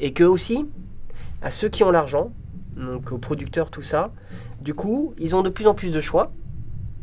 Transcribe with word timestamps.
Et 0.00 0.12
que 0.12 0.24
aussi, 0.24 0.66
à 1.42 1.50
ceux 1.50 1.68
qui 1.68 1.82
ont 1.84 1.90
l'argent, 1.90 2.30
donc 2.76 3.10
aux 3.12 3.18
producteurs, 3.18 3.70
tout 3.70 3.82
ça, 3.82 4.10
du 4.60 4.74
coup, 4.74 5.14
ils 5.18 5.34
ont 5.34 5.42
de 5.42 5.48
plus 5.48 5.66
en 5.66 5.74
plus 5.74 5.92
de 5.92 6.00
choix. 6.00 6.32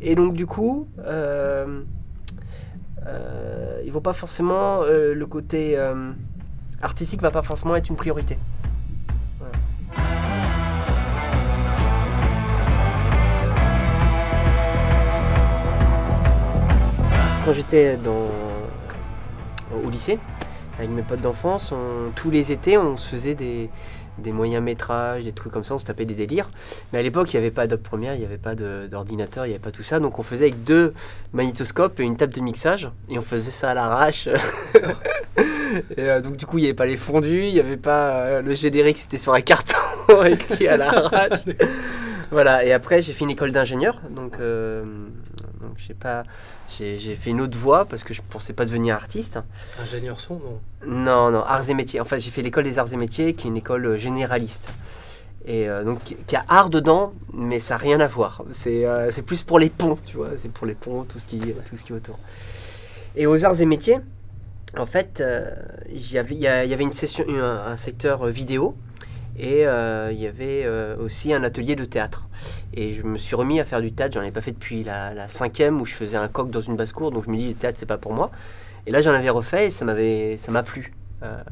Et 0.00 0.14
donc, 0.14 0.34
du 0.34 0.46
coup, 0.46 0.88
euh, 1.04 1.82
euh, 3.06 3.82
ils 3.84 3.92
vont 3.92 4.00
pas 4.00 4.12
forcément. 4.12 4.82
euh, 4.82 5.14
le 5.14 5.26
côté 5.26 5.78
euh, 5.78 6.12
artistique 6.82 7.22
va 7.22 7.30
pas 7.30 7.42
forcément 7.42 7.76
être 7.76 7.88
une 7.88 7.96
priorité. 7.96 8.38
Quand 17.44 17.52
j'étais 17.52 17.96
au 19.84 19.88
lycée, 19.88 20.18
avec 20.78 20.90
mes 20.90 21.02
potes 21.02 21.20
d'enfance, 21.20 21.72
tous 22.14 22.30
les 22.30 22.52
étés, 22.52 22.76
on 22.76 22.96
se 22.96 23.08
faisait 23.08 23.34
des, 23.34 23.70
moyens 24.32 24.62
métrages, 24.62 25.24
des 25.24 25.32
trucs 25.32 25.52
comme 25.52 25.64
ça, 25.64 25.74
on 25.74 25.78
se 25.78 25.84
tapait 25.84 26.04
des 26.04 26.14
délires. 26.14 26.50
Mais 26.92 26.98
à 26.98 27.02
l'époque, 27.02 27.32
il 27.32 27.36
n'y 27.36 27.42
avait 27.44 27.50
pas 27.50 27.62
Adobe 27.62 27.80
Premiere, 27.80 28.14
il 28.14 28.20
n'y 28.20 28.24
avait 28.24 28.36
pas 28.36 28.54
d'ordinateur, 28.54 29.46
il 29.46 29.50
n'y 29.50 29.54
avait 29.54 29.62
pas 29.62 29.70
tout 29.70 29.82
ça. 29.82 30.00
Donc 30.00 30.18
on 30.18 30.22
faisait 30.22 30.44
avec 30.44 30.64
deux 30.64 30.92
magnétoscopes 31.32 31.98
et 32.00 32.04
une 32.04 32.16
table 32.16 32.34
de 32.34 32.40
mixage. 32.40 32.90
Et 33.08 33.18
on 33.18 33.22
faisait 33.22 33.50
ça 33.50 33.70
à 33.70 33.74
l'arrache. 33.74 34.28
et 35.96 36.10
euh, 36.10 36.20
donc 36.20 36.36
du 36.36 36.46
coup, 36.46 36.58
il 36.58 36.62
n'y 36.62 36.66
avait 36.66 36.74
pas 36.74 36.86
les 36.86 36.96
fondus, 36.96 37.44
il 37.44 37.54
n'y 37.54 37.60
avait 37.60 37.76
pas 37.76 38.10
euh, 38.10 38.42
le 38.42 38.54
générique, 38.54 38.98
c'était 38.98 39.18
sur 39.18 39.34
un 39.34 39.40
carton 39.40 39.76
écrit 40.24 40.68
à 40.68 40.76
l'arrache. 40.76 41.44
voilà, 42.30 42.64
et 42.64 42.72
après, 42.72 43.02
j'ai 43.02 43.12
fait 43.12 43.24
une 43.24 43.30
école 43.30 43.50
d'ingénieur. 43.50 44.00
Donc, 44.10 44.34
euh, 44.40 44.84
donc 45.60 45.72
j'ai 45.76 45.94
pas... 45.94 46.22
J'ai 46.68 46.98
fait 47.16 47.30
une 47.30 47.40
autre 47.40 47.56
voie 47.58 47.84
parce 47.84 48.04
que 48.04 48.12
je 48.14 48.22
pensais 48.28 48.52
pas 48.52 48.64
devenir 48.64 48.94
artiste. 48.96 49.38
Ingénieur 49.80 50.20
son, 50.20 50.34
non? 50.34 50.60
Non, 50.86 51.30
non, 51.30 51.40
arts 51.42 51.68
et 51.70 51.74
métiers. 51.74 52.00
Enfin, 52.00 52.18
j'ai 52.18 52.30
fait 52.30 52.42
l'école 52.42 52.64
des 52.64 52.78
arts 52.78 52.92
et 52.92 52.96
métiers, 52.96 53.32
qui 53.34 53.46
est 53.46 53.50
une 53.50 53.56
école 53.56 53.86
euh, 53.86 53.96
généraliste. 53.96 54.68
Et 55.44 55.68
euh, 55.68 55.84
donc, 55.84 56.02
qui- 56.02 56.36
a 56.36 56.44
art 56.48 56.70
dedans, 56.70 57.12
mais 57.32 57.60
ça 57.60 57.74
n'a 57.74 57.78
rien 57.78 58.00
à 58.00 58.06
voir. 58.08 58.42
C'est 58.50 58.84
euh, 58.84 59.10
plus 59.24 59.42
pour 59.44 59.58
les 59.58 59.70
ponts, 59.70 59.96
tu 60.04 60.16
vois. 60.16 60.30
C'est 60.36 60.50
pour 60.50 60.66
les 60.66 60.74
ponts, 60.74 61.04
tout 61.04 61.18
ce, 61.20 61.26
qui, 61.26 61.38
tout 61.40 61.76
ce 61.76 61.84
qui 61.84 61.92
est 61.92 61.96
autour. 61.96 62.18
Et 63.14 63.26
aux 63.26 63.44
arts 63.44 63.60
et 63.60 63.66
métiers, 63.66 63.98
en 64.76 64.86
fait, 64.86 65.20
euh, 65.20 65.50
il 65.88 66.12
y 66.12 66.18
avait- 66.18 66.34
y, 66.34 66.46
a- 66.48 66.64
y 66.64 66.74
avait 66.74 66.82
une 66.84 66.92
session, 66.92 67.24
un, 67.28 67.72
un 67.72 67.76
secteur 67.76 68.26
euh, 68.26 68.30
vidéo. 68.30 68.76
Et 69.38 69.66
euh, 69.66 70.10
il 70.12 70.20
y 70.20 70.26
avait 70.26 70.62
euh, 70.64 70.96
aussi 70.98 71.32
un 71.32 71.42
atelier 71.42 71.76
de 71.76 71.84
théâtre. 71.84 72.26
Et 72.72 72.92
je 72.92 73.02
me 73.02 73.18
suis 73.18 73.36
remis 73.36 73.60
à 73.60 73.64
faire 73.64 73.82
du 73.82 73.92
théâtre. 73.92 74.14
J'en 74.14 74.20
avais 74.20 74.32
pas 74.32 74.40
fait 74.40 74.52
depuis 74.52 74.82
la, 74.82 75.28
cinquième 75.28 75.80
où 75.80 75.86
je 75.86 75.94
faisais 75.94 76.16
un 76.16 76.28
coq 76.28 76.50
dans 76.50 76.60
une 76.60 76.76
basse-cour. 76.76 77.10
Donc 77.10 77.24
je 77.26 77.30
me 77.30 77.36
dis, 77.36 77.48
le 77.48 77.54
théâtre, 77.54 77.78
c'est 77.78 77.86
pas 77.86 77.98
pour 77.98 78.14
moi. 78.14 78.30
Et 78.86 78.90
là, 78.90 79.00
j'en 79.00 79.12
avais 79.12 79.30
refait 79.30 79.66
et 79.66 79.70
ça 79.70 79.84
m'avait, 79.84 80.38
ça 80.38 80.52
m'a 80.52 80.62
plu. 80.62 80.94
Euh, 81.22 81.42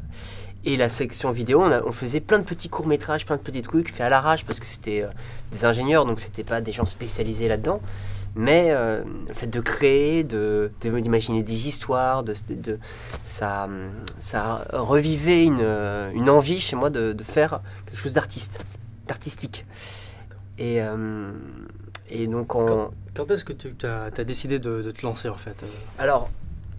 et 0.63 0.77
la 0.77 0.89
section 0.89 1.31
vidéo, 1.31 1.63
on, 1.85 1.91
faisait 1.91 2.21
plein 2.21 2.39
de 2.39 2.43
petits 2.43 2.69
courts 2.69 2.87
métrages, 2.87 3.25
plein 3.25 3.35
de 3.35 3.41
petits 3.41 3.61
trucs, 3.61 3.91
fait 3.91 4.03
à 4.03 4.09
l'arrache 4.09 4.45
parce 4.45 4.59
que 4.59 4.65
c'était 4.65 5.05
des 5.51 5.63
ingénieurs, 5.63 6.05
donc 6.05 6.19
c'était 6.19 6.43
pas 6.43 6.59
des 6.59 6.71
gens 6.71 6.85
spécialisés 6.85 7.47
là-dedans. 7.47 7.81
Mais 8.35 8.67
euh, 8.71 9.03
le 9.27 9.33
fait 9.33 9.47
de 9.47 9.61
créer, 9.61 10.23
de 10.25 10.71
de- 10.81 10.99
d'imaginer 10.99 11.41
des 11.41 11.67
histoires, 11.69 12.23
de, 12.23 12.33
de- 12.49 12.79
ça, 13.23 13.69
ça 14.19 14.65
revivait 14.73 15.45
une, 15.45 15.59
euh, 15.61 16.11
une 16.13 16.29
envie 16.29 16.59
chez 16.59 16.75
moi 16.75 16.89
de, 16.89 17.13
de 17.13 17.23
faire 17.23 17.61
quelque 17.85 17.97
chose 17.97 18.13
d'artiste, 18.13 18.59
d'artistique. 19.07 19.65
Et, 20.57 20.81
euh, 20.81 21.31
et 22.09 22.27
donc 22.27 22.47
Quand 22.47 23.31
est-ce 23.31 23.45
que 23.45 23.53
tu 23.53 23.73
as, 23.85 24.09
décidé 24.25 24.59
de, 24.59 24.81
de 24.81 24.91
te 24.91 25.05
lancer 25.05 25.29
en 25.29 25.35
fait 25.35 25.55
alors, 25.97 26.29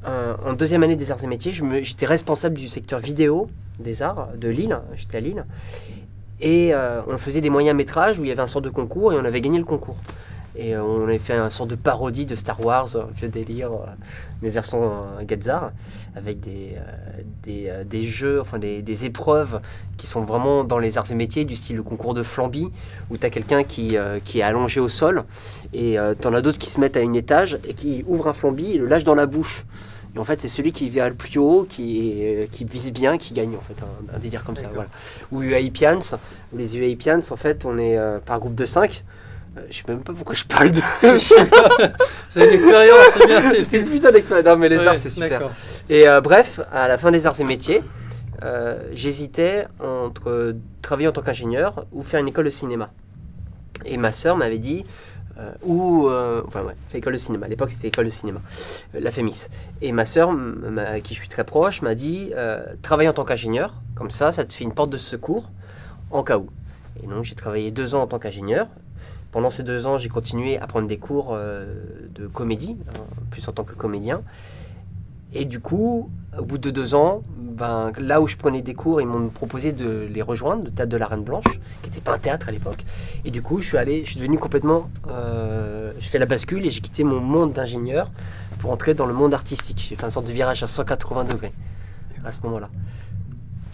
euh, 0.07 0.35
en 0.45 0.53
deuxième 0.53 0.83
année 0.83 0.95
des 0.97 1.11
arts 1.11 1.25
et 1.25 1.27
métiers, 1.27 1.53
j'étais 1.83 2.07
responsable 2.07 2.57
du 2.57 2.69
secteur 2.69 3.01
vidéo 3.01 3.49
des 3.81 4.03
arts 4.03 4.29
de 4.37 4.49
Lille. 4.49 4.79
J'étais 4.95 5.17
à 5.17 5.21
Lille. 5.21 5.45
Et 6.41 6.75
euh, 6.75 7.01
on 7.09 7.17
faisait 7.19 7.41
des 7.41 7.51
moyens 7.51 7.77
métrages 7.77 8.19
où 8.19 8.25
il 8.25 8.29
y 8.29 8.31
avait 8.31 8.43
un 8.43 8.47
sort 8.47 8.63
de 8.63 8.69
concours 8.71 9.15
et 9.15 9.17
on 9.17 9.25
avait 9.25 9.41
gagné 9.41 9.59
le 9.59 9.65
concours. 9.65 9.97
Et 10.57 10.75
euh, 10.75 10.83
on 10.83 11.05
avait 11.05 11.19
fait 11.19 11.35
un 11.35 11.51
sort 11.51 11.67
de 11.67 11.75
parodie 11.75 12.27
de 12.27 12.35
Star 12.35 12.65
Wars, 12.65 12.97
un 12.97 13.09
vieux 13.15 13.29
délire, 13.29 13.73
euh, 13.73 13.87
mais 14.43 14.49
version 14.49 14.83
euh, 14.83 15.23
Gazar, 15.25 15.73
avec 16.15 16.41
des, 16.41 16.77
des, 17.43 17.71
des 17.85 18.05
jeux, 18.05 18.41
enfin 18.41 18.59
des, 18.59 18.81
des 18.83 19.05
épreuves 19.05 19.61
qui 19.99 20.07
sont 20.07 20.23
vraiment 20.23 20.65
dans 20.65 20.79
les 20.79 20.99
arts 20.99 21.11
et 21.11 21.15
métiers, 21.15 21.45
du 21.45 21.57
style 21.57 21.77
le 21.77 21.83
concours 21.83 22.15
de 22.15 22.23
flamby, 22.23 22.71
où 23.11 23.19
tu 23.19 23.27
as 23.27 23.31
quelqu'un 23.31 23.65
qui, 23.65 23.97
qui 24.25 24.39
est 24.41 24.43
allongé 24.43 24.81
au 24.81 24.89
sol, 24.89 25.25
et 25.75 25.97
tu 26.21 26.27
en 26.27 26.35
as 26.35 26.41
d'autres 26.41 26.59
qui 26.59 26.71
se 26.71 26.81
mettent 26.81 26.97
à 26.97 27.01
une 27.01 27.17
étage 27.17 27.59
et 27.67 27.75
qui 27.75 28.05
ouvrent 28.07 28.29
un 28.29 28.33
flamby 28.33 28.73
et 28.73 28.79
le 28.79 28.87
lâchent 28.87 29.05
dans 29.05 29.15
la 29.15 29.27
bouche. 29.27 29.65
Et 30.15 30.19
en 30.19 30.25
fait, 30.25 30.41
c'est 30.41 30.49
celui 30.49 30.73
qui 30.73 30.89
vient 30.89 31.09
le 31.09 31.15
plus 31.15 31.39
haut, 31.39 31.67
qui, 31.69 32.49
qui 32.51 32.65
vise 32.65 32.91
bien, 32.91 33.19
qui 33.19 33.35
gagne, 33.35 33.55
en 33.55 33.61
fait, 33.61 33.83
un, 33.83 34.17
un 34.17 34.19
délire 34.19 34.45
comme 34.45 34.57
ça. 34.57 34.69
Voilà. 34.73 34.89
Ou 35.31 35.43
UAI 35.43 35.71
Pians, 35.71 36.01
où 36.53 36.57
les 36.57 36.79
UAI 36.79 36.97
Pians, 36.97 37.21
en 37.31 37.37
fait, 37.37 37.67
on 37.67 37.77
est 37.77 37.99
euh, 37.99 38.19
par 38.25 38.41
groupe 38.41 38.55
de 38.55 38.65
5. 38.65 39.05
Je 39.71 39.77
sais 39.77 39.83
même 39.89 40.03
pas 40.03 40.13
pourquoi 40.13 40.35
je 40.35 40.45
parle 40.45 40.71
de. 40.71 40.81
C'est 42.29 42.47
une 42.47 42.55
expérience, 42.55 43.07
c'est 43.15 43.27
bien. 43.27 43.41
c'est- 43.51 43.79
une 43.79 43.89
putain 43.89 44.13
d'expérience. 44.13 44.47
Non, 44.47 44.57
mais 44.57 44.69
les 44.69 44.79
Ouais, 44.79 44.87
arts, 44.87 44.97
c'est 44.97 45.11
super. 45.11 45.51
Et 45.89 46.07
euh, 46.09 46.21
bref, 46.21 46.61
à 46.73 46.89
la 46.89 46.99
fin 46.99 47.11
des 47.11 47.27
arts 47.27 47.41
et 47.41 47.45
métiers, 47.45 47.83
euh, 48.43 48.79
j'hésitais 48.95 49.67
entre 49.81 50.55
travailler 50.83 51.09
en 51.09 51.13
tant 51.13 51.23
qu'ingénieur 51.23 51.87
ou 51.93 52.03
faire 52.03 52.21
une 52.21 52.29
école 52.29 52.45
de 52.47 52.51
cinéma. 52.51 52.91
Et 53.85 53.97
ma 53.97 54.13
sœur 54.13 54.37
m'avait 54.37 54.59
dit, 54.59 54.85
euh, 55.39 55.51
ou, 55.63 56.09
euh, 56.09 56.43
enfin 56.47 56.63
ouais, 56.63 56.75
école 56.95 57.15
de 57.15 57.19
cinéma. 57.19 57.47
À 57.47 57.49
l'époque, 57.49 57.71
c'était 57.71 57.89
école 57.89 58.07
de 58.07 58.11
cinéma, 58.11 58.41
euh, 58.95 59.01
la 59.01 59.11
FEMIS. 59.11 59.47
Et 59.81 59.93
ma 59.93 60.05
sœur, 60.05 60.31
à 60.79 61.01
qui 61.01 61.15
je 61.15 61.19
suis 61.21 61.29
très 61.29 61.45
proche, 61.45 61.81
m'a 61.83 61.95
dit, 61.95 62.33
euh, 62.37 62.63
travaille 62.83 63.09
en 63.09 63.13
tant 63.15 63.25
qu'ingénieur, 63.25 63.75
comme 63.95 64.11
ça, 64.11 64.33
ça 64.33 64.45
te 64.45 64.53
fait 64.53 64.65
une 64.65 64.73
porte 64.75 64.91
de 64.91 64.99
secours 64.99 65.51
en 66.11 66.23
cas 66.23 66.37
où. 66.39 66.49
Et 67.03 67.07
donc, 67.07 67.25
j'ai 67.25 67.35
travaillé 67.35 67.71
deux 67.71 67.95
ans 67.95 68.03
en 68.03 68.07
tant 68.07 68.19
qu'ingénieur. 68.19 68.67
Pendant 69.37 69.51
ces 69.51 69.65
deux 69.65 69.87
ans, 69.87 69.99
j'ai 69.99 70.09
continué 70.09 70.59
à 70.59 70.67
prendre 70.67 70.89
des 70.89 70.97
cours 70.97 71.33
euh, 71.35 71.67
de 72.15 72.27
comédie, 72.27 72.79
hein, 72.89 73.01
plus 73.31 73.47
en 73.47 73.53
tant 73.53 73.65
que 73.65 73.75
comédien. 73.75 74.23
Et 75.35 75.45
du 75.45 75.61
coup, 75.61 76.09
au 76.39 76.45
bout 76.47 76.57
de 76.57 76.71
deux 76.71 76.95
ans, 76.95 77.23
ben, 77.37 77.93
là 77.99 78.23
où 78.23 78.27
je 78.27 78.39
prenais 78.39 78.63
des 78.63 78.73
cours, 78.73 79.03
ils 79.03 79.07
m'ont 79.07 79.29
proposé 79.29 79.73
de 79.73 80.09
les 80.11 80.23
rejoindre, 80.23 80.65
le 80.65 80.71
théâtre 80.71 80.91
de 80.91 80.97
la 80.97 81.07
Reine 81.07 81.23
Blanche, 81.23 81.45
qui 81.83 81.91
n'était 81.91 82.01
pas 82.01 82.15
un 82.15 82.19
théâtre 82.19 82.49
à 82.49 82.51
l'époque. 82.51 82.83
Et 83.27 83.31
du 83.31 83.43
coup, 83.43 83.61
je 83.61 83.67
suis 83.67 83.77
allé, 83.77 84.07
je 84.07 84.13
suis 84.13 84.21
devenu 84.21 84.39
complètement, 84.39 84.89
euh, 85.11 85.93
je 86.01 86.09
fais 86.09 86.19
la 86.19 86.25
bascule 86.25 86.65
et 86.65 86.71
j'ai 86.71 86.81
quitté 86.81 87.05
mon 87.05 87.21
monde 87.21 87.53
d'ingénieur 87.53 88.11
pour 88.61 88.71
entrer 88.71 88.95
dans 88.95 89.05
le 89.05 89.13
monde 89.13 89.35
artistique. 89.35 89.85
J'ai 89.87 89.97
fait 89.97 90.07
un 90.07 90.11
sorte 90.11 90.27
de 90.27 90.33
virage 90.33 90.63
à 90.63 90.67
180 90.67 91.25
degrés 91.25 91.53
à 92.25 92.33
ce 92.33 92.41
moment-là. 92.45 92.71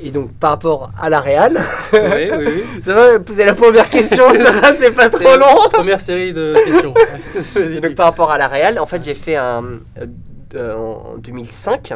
Et 0.00 0.10
donc, 0.10 0.32
par 0.32 0.50
rapport 0.50 0.90
à 1.00 1.08
la 1.10 1.20
Réal, 1.20 1.60
Oui, 1.92 2.00
oui, 2.36 2.44
oui. 2.46 2.62
ça 2.84 2.92
va 2.94 3.18
poser 3.20 3.44
la 3.44 3.54
première 3.54 3.88
question, 3.88 4.24
ça 4.32 4.50
va, 4.52 4.72
c'est 4.74 4.90
pas 4.90 5.08
trop 5.08 5.36
long. 5.36 5.68
Première 5.72 6.00
série 6.00 6.32
de 6.32 6.54
questions. 6.64 6.94
Donc 7.80 7.94
par 7.94 8.06
rapport 8.06 8.30
à 8.32 8.38
la 8.38 8.48
Real, 8.48 8.78
en 8.78 8.86
fait 8.86 9.04
j'ai 9.04 9.14
fait 9.14 9.36
un 9.36 9.62
euh, 10.00 10.06
euh, 10.54 10.74
en 10.74 11.18
2005, 11.18 11.94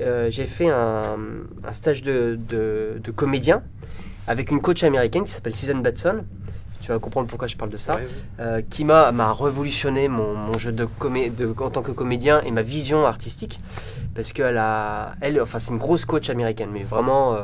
euh, 0.00 0.28
j'ai 0.30 0.46
fait 0.46 0.68
un, 0.68 1.16
un 1.66 1.72
stage 1.72 2.02
de, 2.02 2.38
de- 2.48 2.98
de 3.02 3.10
comédien 3.12 3.62
avec 4.26 4.50
une 4.50 4.60
coach 4.60 4.82
américaine 4.82 5.24
qui 5.24 5.32
s'appelle 5.32 5.54
Susan 5.54 5.76
Batson. 5.76 6.24
Tu 6.88 6.92
vas 6.94 6.98
comprendre 7.00 7.28
pourquoi 7.28 7.48
je 7.48 7.54
parle 7.54 7.70
de 7.70 7.76
ça. 7.76 7.96
Ouais, 7.96 8.00
ouais. 8.00 8.08
Euh, 8.40 8.62
qui 8.70 8.82
m'a 8.86 9.10
révolutionné 9.34 10.08
mon, 10.08 10.34
mon 10.34 10.56
jeu 10.56 10.72
de, 10.72 10.86
comé 10.86 11.28
de 11.28 11.54
en 11.58 11.68
tant 11.68 11.82
que 11.82 11.92
comédien 11.92 12.40
et 12.40 12.50
ma 12.50 12.62
vision 12.62 13.04
artistique 13.04 13.60
parce 14.14 14.32
qu'elle 14.32 14.56
a 14.56 15.14
elle 15.20 15.38
enfin 15.42 15.58
c'est 15.58 15.70
une 15.70 15.76
grosse 15.76 16.06
coach 16.06 16.30
américaine 16.30 16.70
mais 16.72 16.84
vraiment 16.84 17.34
euh, 17.34 17.42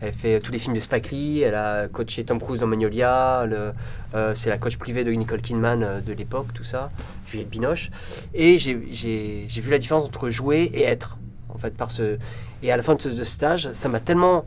elle 0.00 0.14
fait 0.14 0.40
tous 0.40 0.52
les 0.52 0.58
films 0.58 0.74
de 0.74 0.80
Spike 0.80 1.10
Lee 1.10 1.42
elle 1.42 1.54
a 1.54 1.86
coaché 1.88 2.24
Tom 2.24 2.40
Cruise 2.40 2.60
dans 2.60 2.66
Magnolia 2.66 3.44
le- 3.44 3.72
euh, 4.14 4.34
c'est 4.34 4.48
la 4.48 4.56
coach 4.56 4.78
privée 4.78 5.04
de 5.04 5.10
Nicole 5.12 5.42
Kidman 5.42 5.82
euh, 5.82 6.00
de 6.00 6.14
l'époque 6.14 6.46
tout 6.54 6.64
ça 6.64 6.90
Juliette 7.26 7.50
Binoche 7.50 7.90
et 8.32 8.58
j'ai- 8.58 9.46
vu 9.60 9.70
la 9.70 9.76
différence 9.78 10.06
entre 10.06 10.30
jouer 10.30 10.70
et 10.72 10.84
être 10.84 11.18
en 11.50 11.58
fait 11.58 11.76
par 11.76 11.90
ce 11.90 12.16
et 12.62 12.72
à 12.72 12.76
la 12.78 12.82
fin 12.82 12.94
de 12.94 13.02
ce 13.02 13.10
de 13.10 13.16
ce 13.22 13.24
stage 13.24 13.70
ça 13.74 13.90
m'a 13.90 14.00
tellement 14.00 14.46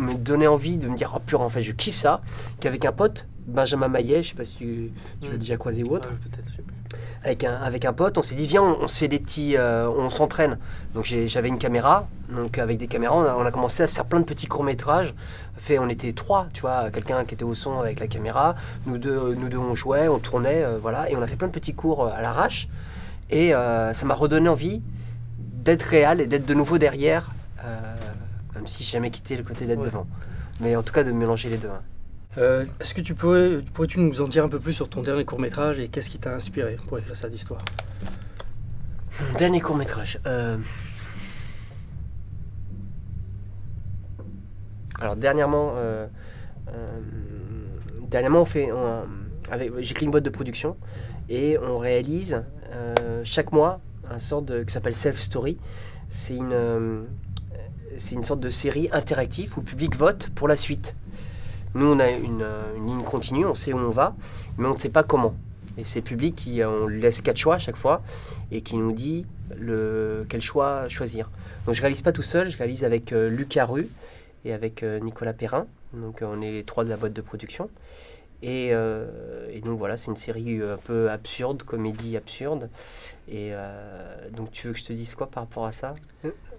me 0.00 0.14
donné 0.14 0.48
envie 0.48 0.78
de 0.78 0.88
me 0.88 0.96
dire 0.96 1.12
oh 1.14 1.20
purée 1.24 1.44
en 1.44 1.48
fait 1.48 1.62
je 1.62 1.70
kiffe 1.72 1.94
ça 1.96 2.20
qu'avec 2.58 2.84
un 2.84 2.92
pote 2.92 3.26
Benjamin 3.46 3.88
Maillet 3.88 4.22
je 4.22 4.30
sais 4.30 4.34
pas 4.34 4.44
si 4.44 4.56
tu, 4.56 4.90
tu 5.20 5.30
l'as 5.30 5.36
déjà 5.38 5.56
croisé 5.56 5.82
ou 5.84 5.94
autre 5.94 6.10
avec 7.24 7.42
un, 7.42 7.54
avec 7.56 7.84
un 7.84 7.92
pote, 7.92 8.18
on 8.18 8.22
s'est 8.22 8.36
dit 8.36 8.46
viens, 8.46 8.62
on, 8.62 8.82
on 8.82 8.88
se 8.88 8.98
fait 8.98 9.08
des 9.08 9.18
petits, 9.18 9.56
euh, 9.56 9.88
on 9.90 10.10
s'entraîne. 10.10 10.58
Donc 10.94 11.04
j'avais 11.04 11.48
une 11.48 11.58
caméra, 11.58 12.06
donc 12.30 12.58
avec 12.58 12.78
des 12.78 12.86
caméras, 12.86 13.16
on 13.16 13.22
a, 13.24 13.34
on 13.34 13.44
a 13.44 13.50
commencé 13.50 13.82
à 13.82 13.88
se 13.88 13.96
faire 13.96 14.04
plein 14.04 14.20
de 14.20 14.24
petits 14.24 14.46
courts 14.46 14.62
métrages. 14.62 15.12
Fait, 15.56 15.80
on 15.80 15.88
était 15.88 16.12
trois, 16.12 16.46
tu 16.52 16.60
vois, 16.60 16.90
quelqu'un 16.90 17.24
qui 17.24 17.34
était 17.34 17.42
au 17.42 17.54
son 17.54 17.80
avec 17.80 17.98
la 17.98 18.06
caméra, 18.06 18.54
nous 18.86 18.98
deux, 18.98 19.34
nous 19.34 19.48
deux 19.48 19.56
on 19.58 19.74
jouait, 19.74 20.06
on 20.06 20.20
tournait, 20.20 20.62
euh, 20.62 20.78
voilà, 20.80 21.10
et 21.10 21.16
on 21.16 21.22
a 21.22 21.26
fait 21.26 21.34
plein 21.34 21.48
de 21.48 21.52
petits 21.52 21.74
cours 21.74 22.06
euh, 22.06 22.10
à 22.14 22.22
l'arrache. 22.22 22.68
Et 23.30 23.52
euh, 23.54 23.92
ça 23.92 24.06
m'a 24.06 24.14
redonné 24.14 24.48
envie 24.48 24.80
d'être 25.38 25.82
réel 25.82 26.20
et 26.20 26.28
d'être 26.28 26.46
de 26.46 26.54
nouveau 26.54 26.78
derrière, 26.78 27.32
même 28.54 28.66
si 28.68 28.84
j'ai 28.84 28.92
jamais 28.92 29.10
quitté 29.10 29.36
le 29.36 29.42
côté 29.42 29.66
d'être 29.66 29.80
Ouais. 29.80 29.86
devant. 29.86 30.06
Mais 30.60 30.76
en 30.76 30.82
tout 30.84 30.92
cas 30.92 31.02
de 31.02 31.10
mélanger 31.10 31.48
les 31.48 31.56
deux. 31.56 31.68
hein. 31.68 31.80
Euh, 32.38 32.66
Est-ce 32.80 32.92
que 32.94 33.00
tu 33.00 33.14
pourrais, 33.14 33.62
pourrais-tu 33.72 33.98
nous 34.00 34.20
en 34.20 34.28
dire 34.28 34.44
un 34.44 34.48
peu 34.48 34.58
plus 34.58 34.74
sur 34.74 34.88
ton 34.88 35.02
dernier 35.02 35.24
court 35.24 35.40
métrage 35.40 35.78
et 35.78 35.88
qu'est-ce 35.88 36.10
qui 36.10 36.18
t'a 36.18 36.34
inspiré 36.34 36.76
pour 36.86 36.98
écrire 36.98 37.16
cette 37.16 37.34
histoire? 37.34 37.62
Mon 39.20 39.38
Dernier 39.38 39.60
court 39.60 39.76
métrage. 39.76 40.20
euh, 40.26 40.58
Alors 45.00 45.16
dernièrement, 45.16 45.72
euh, 45.76 46.06
euh, 46.68 47.00
dernièrement 48.02 48.42
on 48.42 48.44
fait, 48.44 48.68
créé 49.50 50.04
une 50.04 50.10
boîte 50.10 50.24
de 50.24 50.30
production 50.30 50.76
et 51.28 51.58
on 51.58 51.78
réalise 51.78 52.42
chaque 53.24 53.52
mois 53.52 53.80
un 54.10 54.18
sorte 54.18 54.44
de, 54.44 54.62
qui 54.62 54.72
s'appelle 54.72 54.94
Self 54.94 55.18
Story. 55.18 55.58
C'est 56.08 56.36
une, 56.36 57.06
c'est 57.96 58.14
une 58.14 58.24
sorte 58.24 58.40
de 58.40 58.50
série 58.50 58.88
interactive 58.92 59.54
où 59.56 59.60
le 59.60 59.66
public 59.66 59.96
vote 59.96 60.30
pour 60.34 60.48
la 60.48 60.56
suite. 60.56 60.94
Nous, 61.76 61.92
on 61.92 61.98
a 61.98 62.08
une, 62.08 62.40
euh, 62.40 62.74
une 62.74 62.86
ligne 62.86 63.02
continue, 63.02 63.44
on 63.44 63.54
sait 63.54 63.74
où 63.74 63.78
on 63.78 63.90
va, 63.90 64.16
mais 64.56 64.66
on 64.66 64.72
ne 64.72 64.78
sait 64.78 64.88
pas 64.88 65.02
comment. 65.02 65.34
Et 65.76 65.84
c'est 65.84 65.98
le 65.98 66.04
public 66.06 66.34
qui, 66.34 66.62
euh, 66.62 66.70
on 66.70 66.86
laisse 66.86 67.20
quatre 67.20 67.36
choix 67.36 67.56
à 67.56 67.58
chaque 67.58 67.76
fois 67.76 68.02
et 68.50 68.62
qui 68.62 68.78
nous 68.78 68.92
dit 68.92 69.26
quel 70.30 70.40
choix 70.40 70.88
choisir. 70.88 71.28
Donc 71.66 71.74
je 71.74 71.82
réalise 71.82 72.00
pas 72.00 72.12
tout 72.12 72.22
seul, 72.22 72.48
je 72.48 72.56
réalise 72.56 72.82
avec 72.82 73.12
euh, 73.12 73.28
Lucas 73.28 73.66
Rue 73.66 73.88
et 74.46 74.54
avec 74.54 74.82
Nicolas 75.02 75.34
Perrin. 75.34 75.66
Donc 75.92 76.22
on 76.22 76.40
est 76.40 76.50
les 76.50 76.64
trois 76.64 76.82
de 76.82 76.88
la 76.88 76.96
boîte 76.96 77.12
de 77.12 77.20
production. 77.20 77.68
Et, 78.42 78.68
euh, 78.72 79.06
et 79.50 79.60
donc 79.60 79.78
voilà, 79.78 79.96
c'est 79.96 80.10
une 80.10 80.16
série 80.16 80.60
euh, 80.60 80.74
un 80.74 80.78
peu 80.78 81.10
absurde, 81.10 81.62
comédie 81.62 82.16
absurde. 82.16 82.68
Et 83.28 83.50
euh, 83.52 84.28
donc 84.30 84.52
tu 84.52 84.66
veux 84.66 84.72
que 84.72 84.78
je 84.78 84.84
te 84.84 84.92
dise 84.92 85.14
quoi 85.14 85.26
par 85.26 85.44
rapport 85.44 85.64
à 85.66 85.72
ça? 85.72 85.94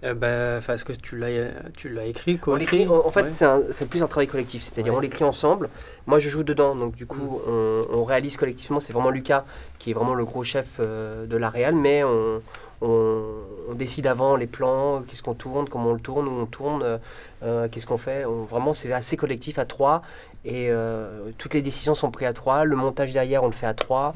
Euh, 0.04 0.14
bah, 0.14 0.56
enfin, 0.58 0.74
Est-ce 0.74 0.84
que 0.84 0.92
tu 0.92 1.16
l'as 1.18 2.06
écrit, 2.06 2.38
On 2.46 2.54
l'écrit, 2.56 2.86
en, 2.88 3.10
fait, 3.10 3.22
Ouais. 3.22 3.62
c'est 3.72 3.88
plus 3.88 4.02
un 4.02 4.06
travail 4.06 4.26
collectif, 4.26 4.62
c'est-à-dire 4.62 4.92
Ouais. 4.92 4.98
on 4.98 5.00
l'écrit 5.02 5.24
ensemble. 5.24 5.68
Moi, 6.06 6.18
je 6.18 6.28
joue 6.28 6.42
dedans, 6.42 6.74
donc 6.74 6.94
du 6.94 7.06
coup, 7.06 7.40
on, 7.46 7.84
on 7.92 8.04
réalise 8.04 8.36
collectivement. 8.36 8.80
C'est 8.80 8.92
vraiment 8.92 9.10
Lucas 9.10 9.44
qui 9.78 9.90
est 9.90 9.94
vraiment 9.94 10.14
le 10.14 10.24
gros 10.24 10.44
chef 10.44 10.80
de 10.80 11.36
la 11.36 11.50
réal, 11.50 11.74
mais 11.74 12.02
on, 12.04 12.42
on- 12.80 13.74
décide 13.74 14.08
avant 14.08 14.34
les 14.34 14.48
plans, 14.48 15.02
qu'est-ce 15.06 15.22
qu'on 15.22 15.34
tourne, 15.34 15.68
comment 15.68 15.90
on 15.90 15.94
le 15.94 16.00
tourne, 16.00 16.26
où 16.26 16.32
on 16.32 16.46
tourne, 16.46 16.98
euh, 17.44 17.68
qu'est-ce 17.68 17.86
qu'on 17.86 17.98
fait. 17.98 18.24
Vraiment, 18.24 18.72
c'est 18.72 18.92
assez 18.92 19.16
collectif 19.16 19.58
à 19.58 19.66
trois, 19.66 20.02
et 20.44 20.68
euh, 20.70 21.30
toutes 21.38 21.54
les 21.54 21.62
décisions 21.62 21.94
sont 21.94 22.10
prises 22.10 22.28
à 22.28 22.32
trois. 22.32 22.64
Le 22.64 22.74
montage 22.74 23.12
derrière, 23.12 23.44
on 23.44 23.46
le 23.46 23.52
fait 23.52 23.66
à 23.66 23.74
trois. 23.74 24.14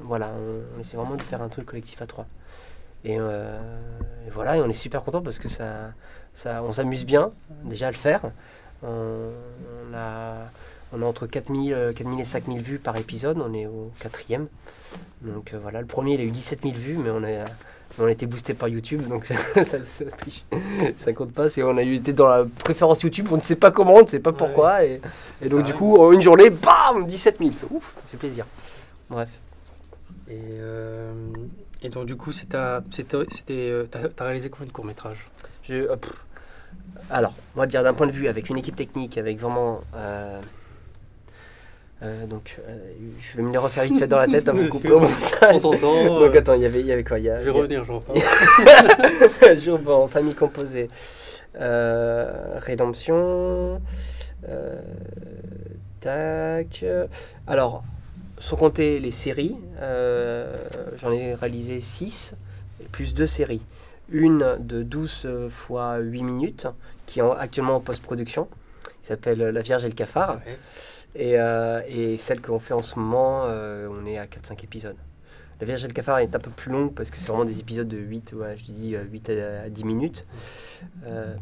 Voilà, 0.00 0.30
on, 0.76 0.80
essaie 0.80 0.96
vraiment 0.96 1.16
de 1.16 1.22
faire 1.22 1.42
un 1.42 1.48
truc 1.48 1.66
collectif 1.66 2.00
à 2.00 2.06
trois. 2.06 2.26
Et, 3.04 3.16
euh, 3.18 3.58
voilà, 4.32 4.54
on 4.54 4.68
est 4.68 4.72
super 4.72 5.02
content 5.02 5.20
parce 5.20 5.38
que 5.38 5.48
ça, 5.48 5.92
on 6.62 6.72
s'amuse 6.72 7.04
bien 7.04 7.32
déjà 7.64 7.88
à 7.88 7.90
le 7.90 7.96
faire. 7.96 8.22
On, 8.82 9.30
on 9.90 9.94
a, 9.94 10.48
entre 11.04 11.26
4000, 11.26 11.72
euh, 11.72 11.92
4000 11.92 12.20
et 12.20 12.24
5000 12.24 12.60
vues 12.62 12.78
par 12.78 12.96
épisode, 12.96 13.38
on 13.44 13.52
est 13.52 13.66
au 13.66 13.90
quatrième. 13.98 14.46
Donc 15.22 15.54
voilà, 15.60 15.80
le 15.80 15.86
premier 15.86 16.14
il 16.14 16.20
a 16.20 16.24
eu 16.24 16.30
17 16.30 16.62
000 16.62 16.74
vues, 16.74 16.96
mais 16.96 17.10
on 17.10 17.22
a, 17.24 17.46
on 17.98 18.08
été 18.08 18.26
boosté 18.26 18.54
par 18.54 18.68
YouTube, 18.68 19.06
donc 19.08 19.26
ça, 19.26 19.34
ça, 19.64 19.78
ça 19.86 20.04
triche. 20.18 20.44
Ça 20.96 21.12
compte 21.12 21.32
pas, 21.32 21.48
c'est 21.48 21.62
on 21.62 21.76
a 21.76 21.82
été 21.82 22.12
dans 22.12 22.28
la 22.28 22.44
préférence 22.44 23.02
YouTube, 23.02 23.28
on 23.30 23.36
ne 23.36 23.42
sait 23.42 23.56
pas 23.56 23.70
comment, 23.70 23.96
on 23.96 24.02
ne 24.02 24.06
sait 24.06 24.20
pas 24.20 24.30
Ouais. 24.30 24.36
pourquoi, 24.36 24.84
et, 24.84 25.00
donc 25.48 25.64
du 25.64 25.74
coup, 25.74 25.96
en 25.98 26.12
une 26.12 26.22
journée, 26.22 26.50
bam, 26.50 27.06
17 27.06 27.38
000. 27.38 27.50
Fait, 27.52 27.66
Ouf, 27.70 27.94
ça 27.96 28.02
fait 28.08 28.16
plaisir. 28.16 28.46
Bref. 29.10 29.28
Et, 30.28 30.38
euh, 30.38 31.12
et 31.82 31.88
donc, 31.88 32.06
du 32.06 32.16
coup, 32.16 32.30
euh, 32.54 32.80
t'as, 33.90 34.24
réalisé 34.24 34.48
combien 34.48 34.66
de 34.66 34.72
courts-métrages? 34.72 35.26
Je, 35.64 35.74
euh, 35.74 35.96
alors, 37.10 37.34
on 37.56 37.60
va 37.60 37.66
dire 37.66 37.82
d'un 37.82 37.92
point 37.92 38.06
de 38.06 38.12
vue 38.12 38.28
avec 38.28 38.48
une 38.48 38.56
équipe 38.56 38.76
technique, 38.76 39.18
avec 39.18 39.38
vraiment. 39.38 39.82
euh, 39.94 40.40
euh, 42.02 42.26
donc, 42.26 42.58
euh, 42.68 42.76
je 43.20 43.36
vais 43.36 43.42
me 43.42 43.52
les 43.52 43.58
refaire 43.58 43.84
vite 43.84 43.98
fait 43.98 44.06
dans 44.06 44.18
la 44.18 44.26
tête 44.26 44.48
avant 44.48 44.62
de 44.62 44.68
couper 44.68 44.90
au 44.90 45.00
montage. 45.00 45.60
Donc, 45.62 46.34
attends, 46.36 46.54
il 46.54 46.62
y 46.62 46.66
avait, 46.66 46.80
il 46.80 46.86
y 46.86 46.92
avait 46.92 47.04
quoi 47.04 47.18
il 47.18 47.24
y 47.26 47.30
a, 47.30 47.40
je 47.40 47.44
vais 47.44 47.50
il 47.50 47.54
y 47.54 47.58
a- 47.58 47.62
revenir, 47.62 47.84
j'en 47.84 48.00
reparle. 48.00 49.56
Jour 49.58 49.80
en 49.88 50.08
famille 50.08 50.34
composée. 50.34 50.88
Euh, 51.60 52.58
rédemption. 52.58 53.80
euh, 54.48 54.80
tac. 56.00 56.84
Alors, 57.46 57.84
sans 58.38 58.56
compter 58.56 58.98
les 59.00 59.12
séries, 59.12 59.56
euh, 59.80 60.52
j'en 60.98 61.12
ai 61.12 61.34
réalisé 61.34 61.80
6, 61.80 62.34
plus 62.90 63.14
deux 63.14 63.26
séries. 63.26 63.62
Une 64.10 64.56
de 64.58 64.82
12 64.82 65.28
fois 65.50 65.98
8 65.98 66.22
minutes, 66.22 66.66
qui 67.06 67.20
est 67.20 67.22
en- 67.22 67.32
actuellement 67.32 67.76
en 67.76 67.80
post-production, 67.80 68.48
qui 69.02 69.08
s'appelle 69.08 69.38
La 69.38 69.62
Vierge 69.62 69.84
et 69.84 69.88
le 69.88 69.94
Cafard. 69.94 70.40
Ouais. 70.46 70.58
Et, 71.14 71.38
euh, 71.38 71.82
et 71.88 72.16
celle 72.18 72.40
qu'on 72.40 72.58
fait 72.58 72.74
en 72.74 72.82
ce 72.82 72.98
moment, 72.98 73.42
euh, 73.44 73.88
on 73.90 74.06
est 74.06 74.18
à 74.18 74.26
4-5 74.26 74.64
épisodes. 74.64 74.96
La 75.60 75.66
Vierge 75.66 75.84
et 75.84 75.88
le 75.88 75.92
Cafard 75.92 76.18
est 76.18 76.34
un 76.34 76.40
peu 76.40 76.50
plus 76.50 76.72
longue 76.72 76.92
parce 76.92 77.10
que 77.10 77.16
c'est 77.16 77.28
vraiment 77.28 77.44
des 77.44 77.60
épisodes 77.60 77.86
de 77.86 77.96
8, 77.96 78.32
ouais, 78.32 78.56
je 78.56 78.64
dis 78.64 78.96
euh, 78.96 79.04
8 79.04 79.30
à, 79.30 79.62
à 79.62 79.68
10 79.68 79.84
minutes. 79.84 80.26
Euh, 81.06 81.36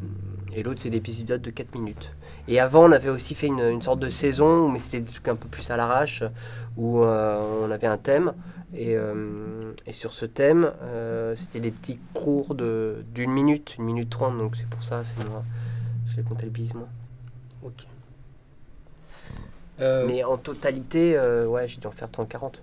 et 0.54 0.62
l'autre, 0.62 0.80
c'est 0.82 0.90
des 0.90 0.98
épisodes 0.98 1.40
de 1.40 1.50
4 1.50 1.74
minutes. 1.74 2.10
Et 2.48 2.60
avant, 2.60 2.84
on 2.84 2.92
avait 2.92 3.08
aussi 3.08 3.34
fait 3.34 3.46
une, 3.46 3.80
sorte 3.80 4.00
de 4.00 4.08
saison, 4.08 4.68
mais 4.68 4.78
c'était 4.78 5.00
des 5.00 5.12
trucs 5.12 5.28
un 5.28 5.36
peu 5.36 5.48
plus 5.48 5.70
à 5.70 5.76
l'arrache, 5.76 6.22
où 6.76 7.02
euh, 7.02 7.62
on 7.64 7.70
avait 7.70 7.86
un 7.86 7.98
thème. 7.98 8.34
Et, 8.74 8.96
euh, 8.96 9.72
sur 9.90 10.12
ce 10.12 10.26
thème, 10.26 10.70
euh, 10.82 11.34
c'était 11.36 11.60
des 11.60 11.70
petits 11.70 11.98
cours 12.14 12.54
d'une 12.54 13.30
minute, 13.30 13.76
une 13.78 13.84
minute 13.84 14.10
trente, 14.10 14.36
donc 14.38 14.56
c'est 14.56 14.68
pour 14.68 14.82
ça, 14.82 15.04
c'est 15.04 15.22
moi. 15.28 15.44
Je 16.08 16.16
les 16.16 16.22
comptabilise 16.22 16.74
moins. 16.74 16.88
Ok. 17.62 17.86
Euh, 19.80 20.04
Mais 20.06 20.24
en 20.24 20.36
totalité, 20.36 21.16
euh, 21.16 21.46
ouais, 21.46 21.66
j'ai 21.68 21.78
dû 21.78 21.86
en 21.86 21.90
faire 21.92 22.08
30-40. 22.08 22.54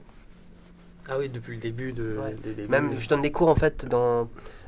Ah 1.09 1.17
oui, 1.17 1.29
depuis 1.29 1.55
le 1.55 1.61
début 1.61 1.93
de. 1.93 2.17
Ouais. 2.21 2.35
des 2.43 2.53
débuts. 2.53 2.69
Même, 2.69 2.99
je 2.99 3.07
donne 3.07 3.21
des 3.21 3.31
cours 3.31 3.47
en 3.47 3.55
fait 3.55 3.85
dans 3.85 4.27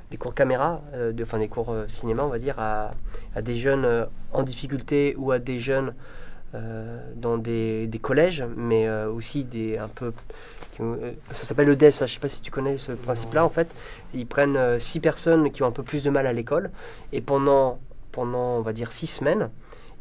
des 0.10 0.18
cours 0.18 0.34
caméra, 0.34 0.82
euh, 0.94 1.12
de- 1.12 1.24
enfin 1.24 1.38
des 1.38 1.48
cours 1.50 1.70
euh, 1.72 1.86
cinéma, 1.88 2.24
on 2.24 2.30
va 2.30 2.40
dire, 2.40 2.56
à, 2.58 2.94
à 3.36 3.42
des 3.42 3.56
jeunes 3.56 4.08
en 4.34 4.44
difficulté 4.44 5.16
ou 5.18 5.32
à 5.32 5.40
des 5.40 5.60
jeunes 5.60 5.94
dans 7.16 7.38
des, 7.38 7.86
des 7.86 8.00
collèges, 8.00 8.44
mais 8.58 8.90
aussi 8.90 9.44
des 9.44 9.78
un 9.78 9.88
peu. 9.88 10.12
ça 10.80 11.44
s'appelle 11.44 11.68
le 11.68 11.76
DES, 11.76 11.86
hein, 12.02 12.08
je 12.08 12.14
sais 12.16 12.20
pas 12.20 12.28
si 12.28 12.42
tu 12.42 12.50
connais 12.50 12.78
ce 12.80 12.92
principe-là. 12.94 13.46
En 13.46 13.50
fait, 13.50 13.68
ils 14.16 14.26
prennent 14.26 14.80
six 14.80 15.00
personnes 15.00 15.52
qui 15.52 15.62
ont 15.62 15.68
un 15.68 15.72
peu 15.72 15.84
plus 15.84 16.04
de 16.04 16.10
mal 16.10 16.26
à 16.26 16.34
l'école 16.34 16.72
et 17.14 17.22
pendant, 17.22 17.78
pendant, 18.12 18.58
on 18.58 18.62
va 18.62 18.74
dire, 18.74 18.92
six 18.92 19.06
semaines, 19.06 19.52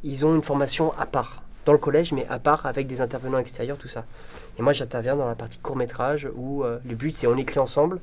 ils 0.05 0.25
ont 0.25 0.35
une 0.35 0.43
formation 0.43 0.95
à 0.99 1.05
part 1.05 1.43
dans 1.69 1.73
le 1.75 1.79
collège, 1.79 2.13
mais 2.13 2.27
à 2.31 2.39
part 2.39 2.65
avec 2.65 2.87
des 2.87 3.03
intervenants 3.03 3.37
extérieurs, 3.37 3.77
tout 3.77 3.89
ça. 3.89 4.07
Et 4.59 4.63
moi, 4.63 4.73
j'interviens 4.73 5.17
dans 5.17 5.29
la 5.29 5.35
partie 5.35 5.59
court 5.59 5.77
métrage 5.77 6.27
où 6.35 6.65
euh, 6.65 6.79
le 6.89 6.95
but, 6.95 7.15
c'est 7.15 7.27
on 7.27 7.37
écrit 7.37 7.61
ensemble, 7.61 8.01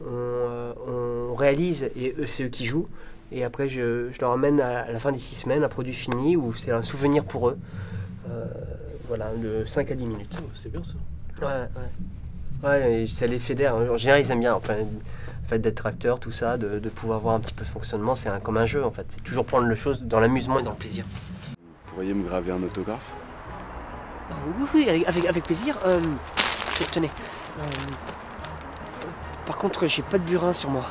on, 0.00 0.06
euh, 0.08 0.72
on 1.30 1.34
réalise 1.34 1.90
et 1.94 2.14
eux, 2.18 2.26
c'est 2.26 2.44
eux 2.44 2.48
qui 2.48 2.64
jouent. 2.64 2.88
Et 3.30 3.44
après, 3.44 3.68
je, 3.68 4.08
je 4.10 4.18
leur 4.22 4.32
amène 4.32 4.62
à, 4.62 4.78
à 4.80 4.90
la 4.90 4.98
fin 4.98 5.12
des 5.12 5.18
six 5.18 5.34
semaines 5.34 5.62
un 5.62 5.68
produit 5.68 5.92
fini 5.92 6.36
où 6.38 6.54
c'est 6.54 6.70
un 6.70 6.80
souvenir 6.82 7.24
pour 7.24 7.50
eux. 7.50 7.58
Euh, 8.30 8.46
voilà, 9.08 9.26
de 9.36 9.64
5 9.66 9.90
à 9.90 9.94
10 9.94 10.06
minutes. 10.06 10.32
Oh, 10.38 10.44
c'est 10.62 10.72
bien 10.72 10.82
ça. 10.82 11.46
Ouais, 11.46 11.68
ouais. 12.64 12.68
Ouais, 13.00 13.06
ça 13.06 13.26
les 13.26 13.38
fédère. 13.38 13.74
En 13.76 13.98
général, 13.98 14.22
ils 14.22 14.30
aiment 14.30 14.40
bien. 14.40 14.54
Enfin, 14.54 14.76
le 14.78 14.86
fait 15.48 15.58
d'être 15.58 15.84
acteur, 15.84 16.18
tout 16.18 16.30
ça, 16.32 16.56
de, 16.56 16.78
de 16.78 16.88
pouvoir 16.88 17.20
voir 17.20 17.34
un 17.34 17.40
petit 17.40 17.52
peu 17.52 17.64
le 17.64 17.68
fonctionnement, 17.70 18.14
c'est 18.14 18.30
un- 18.30 18.40
comme 18.40 18.56
un 18.56 18.64
jeu 18.64 18.82
en 18.82 18.90
fait. 18.90 19.04
C'est 19.10 19.22
toujours 19.22 19.44
prendre 19.44 19.66
le 19.66 19.74
chose 19.76 20.02
dans 20.02 20.18
l'amusement 20.20 20.58
et 20.60 20.62
dans 20.62 20.70
le 20.70 20.76
plaisir. 20.76 21.04
Vous 21.92 21.96
pourriez 21.96 22.14
me 22.14 22.26
graver 22.26 22.52
un 22.52 22.62
autographe? 22.62 23.12
Oui, 24.58 24.66
oui, 24.74 25.04
avec, 25.06 25.44
plaisir. 25.44 25.76
Euh, 25.84 26.00
tenez. 26.90 27.10
Euh, 27.58 27.62
par 29.44 29.58
contre, 29.58 29.86
j'ai 29.86 30.00
pas 30.00 30.16
de 30.16 30.24
burin 30.24 30.54
sur 30.54 30.70
moi. 30.70 30.86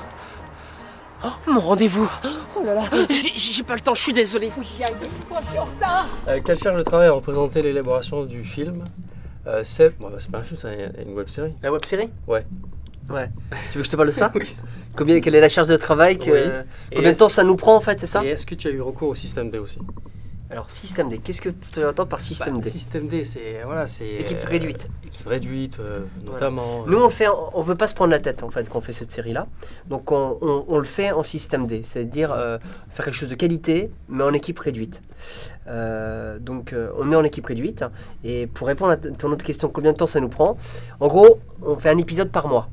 Oh, 1.26 1.30
mon 1.48 1.60
rendez-vous 1.60 2.08
Oh 2.56 2.64
là 2.64 2.76
là, 2.76 2.84
j'ai 3.10 3.64
pas 3.64 3.74
le 3.74 3.80
temps, 3.80 3.96
je 3.96 4.02
suis 4.04 4.14
désolé. 4.14 4.52
Faut 4.52 4.62
que 4.62 4.68
j'y 4.68 4.84
aille. 4.84 4.94
Oh, 5.32 5.38
je 5.42 5.48
suis 5.48 5.58
en 5.58 5.66
retard. 5.66 6.08
Euh, 6.28 6.40
quelle 6.46 6.60
charge 6.60 6.78
de 6.78 6.84
travail 6.84 7.08
a 7.08 7.14
représenté 7.14 7.64
l'élaboration 7.64 8.24
du 8.26 8.44
film? 8.44 8.84
Euh, 9.48 9.64
C'est 9.66 9.98
bon, 9.98 10.12
bah, 10.12 10.18
c'est 10.20 10.30
pas 10.30 10.38
un 10.38 10.44
film, 10.44 10.58
c'est 10.60 10.92
une 11.04 11.16
web 11.16 11.30
série. 11.30 11.56
La 11.64 11.72
web 11.72 11.84
série 11.84 12.12
Ouais. 12.28 12.46
Ouais. 13.10 13.28
Tu 13.72 13.80
veux 13.80 13.82
que 13.82 13.86
je 13.88 13.90
te 13.90 13.96
parle 13.96 14.10
de 14.10 14.14
ça? 14.14 14.32
Combien, 14.96 15.20
Quelle 15.20 15.34
est 15.34 15.42
la 15.42 15.50
charge 15.50 15.68
de 15.68 15.78
travail 15.78 16.20
que, 16.20 16.30
Oui. 16.30 16.64
Combien 16.96 17.12
de 17.12 17.18
temps 17.18 17.30
ça 17.30 17.44
nous 17.44 17.56
prend 17.56 17.76
en 17.76 17.82
fait, 17.82 18.00
c'est 18.00 18.06
ça? 18.06 18.24
Et 18.24 18.28
est-ce 18.28 18.46
que 18.46 18.54
tu 18.54 18.68
as 18.68 18.72
eu 18.72 18.82
recours 18.82 19.10
au 19.10 19.16
système 19.16 19.50
D 19.50 19.58
aussi? 19.58 19.80
Alors, 20.52 20.70
système 20.70 21.08
D, 21.08 21.20
qu'est-ce 21.20 21.40
que 21.42 21.50
tu 21.72 21.82
entends 21.86 22.06
par 22.06 22.20
système 22.20 22.56
Bah, 22.58 22.62
D 22.64 22.70
Système 22.70 23.08
D, 23.08 23.24
c'est 23.24 23.62
voilà, 23.64 23.88
c'est 23.88 24.06
Équipe 24.16 24.40
euh, 24.44 24.50
réduite. 24.50 24.88
Équipe 25.08 25.26
réduite, 25.26 25.80
euh, 25.80 26.02
notamment. 26.26 26.86
Nous, 26.88 26.98
on 27.02 27.10
fait, 27.10 27.28
on 27.54 27.62
veut 27.62 27.76
pas 27.76 27.88
se 27.88 27.94
prendre 27.94 28.12
la 28.12 28.20
tête 28.20 28.44
en 28.44 28.50
fait 28.50 28.68
quand 28.70 28.80
on 28.80 28.82
fait 28.82 28.92
cette 28.92 29.12
série-là. 29.12 29.48
Donc, 29.88 30.12
on, 30.12 30.38
on- 30.42 30.66
on 30.68 30.78
le 30.78 30.84
fait 30.84 31.12
en 31.12 31.24
système 31.24 31.68
D, 31.68 31.84
c'est-à-dire 31.84 32.34
euh, 32.34 32.58
faire 32.90 33.06
quelque 33.06 33.14
chose 33.14 33.30
de 33.30 33.36
qualité, 33.36 33.92
mais 34.10 34.24
en 34.26 34.34
équipe 34.34 34.60
réduite. 34.60 35.02
Euh, 35.68 36.38
donc, 36.38 36.74
euh, 36.74 36.92
on 37.00 37.10
est 37.14 37.16
en 37.16 37.24
équipe 37.24 37.46
réduite. 37.46 37.86
Et 38.26 38.46
pour 38.48 38.68
répondre 38.68 38.92
à 38.92 38.98
ton 38.98 39.32
autre 39.32 39.46
question, 39.46 39.70
combien 39.70 39.94
de 39.94 39.98
temps 39.98 40.08
ça 40.08 40.20
nous 40.20 40.28
prend? 40.30 40.58
En 41.00 41.08
gros, 41.08 41.40
on 41.62 41.78
fait 41.78 41.90
un 41.90 41.98
épisode 41.98 42.30
par 42.30 42.50
mois. 42.50 42.68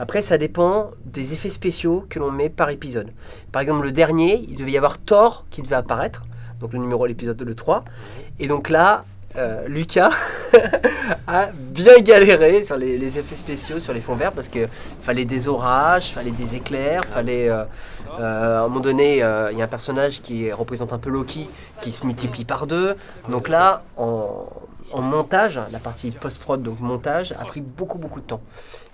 Après, 0.00 0.20
ça 0.20 0.36
dépend 0.36 0.90
des 1.04 1.32
effets 1.32 1.50
spéciaux 1.50 2.04
que 2.08 2.18
l'on 2.18 2.32
met 2.32 2.48
par 2.50 2.70
épisode. 2.70 3.12
Par 3.52 3.62
exemple, 3.62 3.84
le 3.84 3.92
dernier, 3.92 4.44
il 4.48 4.56
devait 4.56 4.72
y 4.72 4.76
avoir 4.76 4.98
Thor 4.98 5.44
qui 5.50 5.62
devait 5.62 5.76
apparaître, 5.76 6.24
donc 6.64 6.72
le 6.72 6.78
numéro, 6.78 7.04
l'épisode 7.04 7.42
le 7.42 7.54
3. 7.54 7.84
Et 8.40 8.46
donc 8.46 8.70
là, 8.70 9.04
euh, 9.36 9.68
Lucas 9.68 10.12
a 11.26 11.50
bien 11.52 11.98
galéré 11.98 12.64
sur 12.64 12.78
les, 12.78 13.18
effets 13.18 13.34
spéciaux, 13.34 13.78
sur 13.78 13.92
les 13.92 14.00
fonds 14.00 14.14
verts, 14.14 14.32
parce 14.32 14.48
que 14.48 14.66
fallait 15.02 15.26
des 15.26 15.46
orages, 15.46 16.12
fallait 16.12 16.30
des 16.30 16.54
éclairs, 16.54 17.04
fallait. 17.04 17.50
euh, 17.50 17.64
euh, 18.18 18.60
à 18.60 18.64
un 18.64 18.68
moment 18.68 18.80
donné, 18.80 19.16
il 19.16 19.58
y 19.58 19.60
a 19.60 19.64
un 19.64 19.66
personnage 19.66 20.22
qui 20.22 20.50
représente 20.50 20.94
un 20.94 20.98
peu 20.98 21.10
Loki, 21.10 21.50
qui 21.82 21.92
se 21.92 22.06
multiplie 22.06 22.46
par 22.46 22.66
deux. 22.66 22.96
Donc 23.28 23.48
là, 23.48 23.82
en, 23.98 24.46
montage, 25.02 25.60
la 25.70 25.80
partie 25.80 26.12
post-prod, 26.12 26.62
donc 26.62 26.80
montage, 26.80 27.32
a 27.32 27.44
pris 27.44 27.60
beaucoup 27.60 27.98
beaucoup 27.98 28.20
de 28.20 28.26
temps. 28.26 28.40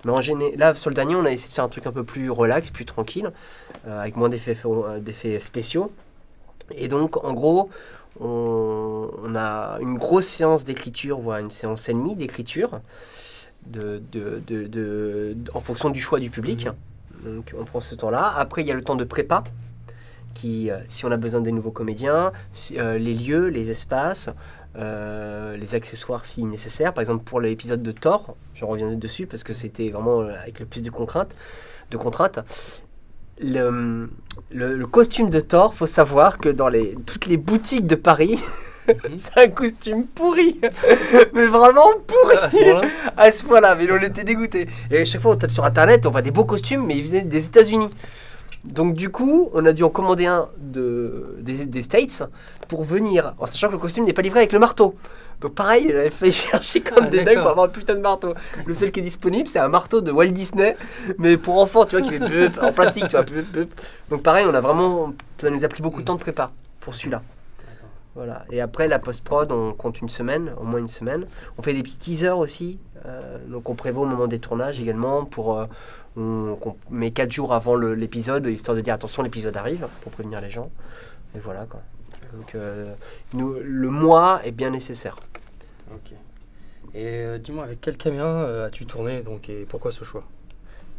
Mais 0.03 0.11
en 0.11 0.19
géné- 0.19 0.57
là, 0.57 0.75
sur 0.75 0.89
le 0.89 0.95
dernier, 0.95 1.15
on 1.15 1.23
a 1.23 1.31
essayé 1.31 1.47
de 1.51 1.53
faire 1.53 1.63
un 1.63 1.69
truc 1.69 1.87
un 1.87 1.93
peu 1.93 2.03
plus 2.03 2.29
relax, 2.29 2.69
plus 2.69 2.85
tranquille, 2.85 3.31
avec 3.87 4.17
moins 4.17 4.27
d'effets 4.27 5.39
spéciaux. 5.39 5.89
Et 6.75 6.87
donc, 6.87 7.23
en 7.23 7.33
gros, 7.33 7.69
on, 8.19 9.09
on 9.23 9.35
a 9.35 9.77
une 9.79 9.97
grosse 9.97 10.27
séance 10.27 10.63
d'écriture, 10.63 11.19
voire 11.19 11.39
une 11.39 11.51
séance 11.51 11.87
et 11.89 11.93
demie 11.93 12.15
d'écriture, 12.15 12.81
de, 13.65 14.01
de- 14.11 14.41
de- 14.47 14.67
de- 14.67 15.37
en 15.53 15.59
fonction 15.61 15.89
du 15.89 15.99
choix 16.01 16.19
du 16.19 16.29
public. 16.29 16.67
Donc, 17.25 17.53
on 17.59 17.65
prend 17.65 17.81
ce 17.81 17.95
temps-là. 17.95 18.33
Après, 18.35 18.61
il 18.61 18.67
y 18.67 18.71
a 18.71 18.75
le 18.75 18.83
temps 18.83 18.95
de 18.95 19.03
prépa, 19.03 19.43
qui, 20.33 20.71
euh, 20.71 20.77
si 20.87 21.05
on 21.05 21.11
a 21.11 21.17
besoin 21.17 21.41
des 21.41 21.51
nouveaux 21.51 21.71
comédiens, 21.71 22.31
si- 22.53 22.79
euh, 22.79 22.97
les 22.97 23.13
lieux, 23.13 23.47
les 23.47 23.69
espaces, 23.69 24.29
euh, 24.77 25.57
les 25.57 25.75
accessoires 25.75 26.23
si 26.25 26.43
nécessaire. 26.45 26.93
Par 26.93 27.01
exemple, 27.01 27.23
pour 27.25 27.41
l'épisode 27.41 27.83
de 27.83 27.91
Thor, 27.91 28.35
je 28.53 28.63
reviens 28.65 28.93
dessus 28.95 29.27
parce 29.27 29.43
que 29.43 29.51
c'était 29.53 29.89
vraiment 29.89 30.21
avec 30.21 30.59
le 30.61 30.65
plus 30.65 30.81
de 30.81 30.89
contraintes. 30.89 31.35
De 31.91 31.97
contraintes. 31.97 32.39
Le, 33.43 34.09
le- 34.51 34.75
le 34.75 34.85
costume 34.87 35.29
de 35.29 35.39
Thor, 35.39 35.73
faut 35.73 35.87
savoir 35.87 36.37
que 36.37 36.49
dans 36.49 36.67
les, 36.69 36.95
toutes 37.05 37.25
les 37.25 37.37
boutiques 37.37 37.87
de 37.87 37.95
Paris, 37.95 38.39
Mhm. 38.87 38.95
c'est 39.17 39.37
un 39.39 39.47
costume 39.49 40.05
pourri, 40.07 40.59
mais 41.33 41.45
vraiment 41.45 41.91
pourri 42.07 42.35
À 43.15 43.31
ce 43.31 43.43
point-là, 43.43 43.75
mais 43.79 43.87
on 43.91 44.01
était 44.01 44.23
dégoûtés. 44.23 44.67
Et 44.89 44.97
à 45.01 45.05
chaque 45.05 45.21
fois, 45.21 45.33
on 45.33 45.37
tape 45.37 45.51
sur 45.51 45.63
internet, 45.63 46.05
on 46.07 46.11
voit 46.11 46.23
des 46.23 46.31
beaux 46.31 46.45
costumes, 46.45 46.85
mais 46.87 46.97
ils 46.97 47.05
venaient 47.05 47.21
des 47.21 47.45
États-Unis. 47.45 47.89
Donc, 48.63 48.95
du 48.95 49.09
coup, 49.09 49.49
on 49.53 49.65
a 49.65 49.71
dû 49.73 49.83
en 49.83 49.89
commander 49.89 50.25
un 50.25 50.49
de, 50.57 51.35
des, 51.41 51.65
des 51.65 51.81
States 51.83 52.23
pour 52.67 52.83
venir, 52.83 53.33
en 53.39 53.45
sachant 53.45 53.67
que 53.67 53.73
le 53.73 53.77
costume 53.79 54.03
n'est 54.05 54.13
pas 54.13 54.21
livré 54.23 54.39
avec 54.39 54.51
le 54.51 54.59
marteau. 54.59 54.95
Donc, 55.41 55.55
pareil, 55.55 55.87
il 55.89 55.95
avait 55.95 56.09
fait 56.09 56.31
chercher 56.49 56.81
comme 56.81 57.05
Ah, 57.07 57.09
des 57.09 57.23
dingues 57.23 57.39
pour 57.41 57.49
avoir 57.49 57.65
un 57.65 57.69
putain 57.69 57.95
de 57.95 57.99
marteau. 57.99 58.33
Le 58.65 58.73
seul 58.73 58.91
qui 58.91 58.99
est 58.99 59.03
disponible, 59.03 59.49
c'est 59.49 59.59
un 59.59 59.67
marteau 59.67 59.99
de 60.01 60.11
Walt 60.11 60.27
Disney, 60.27 60.77
mais 61.17 61.35
pour 61.37 61.59
enfants, 61.59 61.85
tu 61.85 61.97
vois, 61.97 62.07
qui 62.07 62.17
fait 62.17 62.59
en 62.61 62.71
plastique, 62.71 63.07
tu 63.07 63.15
vois. 63.15 63.23
bup, 63.23 63.45
bup. 63.51 63.69
Donc, 64.09 64.23
pareil, 64.23 64.45
on 64.49 64.53
a 64.53 64.61
vraiment. 64.61 65.13
Ça 65.39 65.49
nous 65.49 65.65
a 65.65 65.67
pris 65.67 65.81
beaucoup 65.81 66.01
de 66.01 66.05
temps 66.05 66.15
de 66.15 66.19
prépa 66.21 66.51
pour 66.79 66.93
celui-là. 66.93 67.21
Voilà. 68.13 68.45
Et 68.51 68.59
après, 68.61 68.87
la 68.87 68.99
post-prod, 68.99 69.51
on 69.51 69.73
compte 69.73 70.01
une 70.01 70.09
semaine, 70.09 70.53
au 70.59 70.63
moins 70.63 70.79
une 70.79 70.89
semaine. 70.89 71.25
On 71.57 71.61
fait 71.61 71.73
des 71.73 71.81
petits 71.83 71.97
teasers 71.97 72.37
aussi. 72.37 72.77
euh, 73.05 73.37
donc, 73.47 73.69
on 73.69 73.73
prévoit 73.75 74.03
au 74.03 74.09
moment 74.09 74.27
des 74.27 74.39
tournages 74.39 74.79
également 74.79 75.25
pour. 75.25 75.57
euh, 75.57 75.65
on, 76.17 76.57
met 76.89 77.11
4 77.11 77.31
jours 77.31 77.53
avant 77.53 77.75
l'épisode, 77.77 78.45
histoire 78.47 78.75
de 78.75 78.81
dire 78.81 78.93
attention, 78.93 79.23
l'épisode 79.23 79.55
arrive, 79.55 79.87
pour 80.01 80.11
prévenir 80.11 80.41
les 80.41 80.49
gens. 80.49 80.69
Et 81.35 81.39
voilà 81.39 81.65
quoi. 81.65 81.79
Donc, 82.33 82.53
euh, 82.55 82.93
nous, 83.33 83.55
le 83.63 83.89
mois 83.89 84.41
est 84.43 84.51
bien 84.51 84.69
nécessaire. 84.71 85.15
Ok. 85.93 86.11
Et 86.93 87.05
euh, 87.05 87.37
dis-moi, 87.37 87.63
avec 87.65 87.79
quelle 87.81 87.97
caméra 87.97 88.27
euh, 88.27 88.67
as-tu 88.67 88.85
tourné 88.85 89.21
donc, 89.21 89.49
et 89.49 89.65
pourquoi 89.69 89.91
ce 89.91 90.03
choix? 90.03 90.23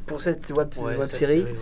Pour 0.06 0.20
cette 0.22 0.50
web, 0.56 0.68
Ouais, 0.78 0.96
web 0.96 1.02
cette 1.04 1.12
série, 1.14 1.42
ouais. 1.42 1.54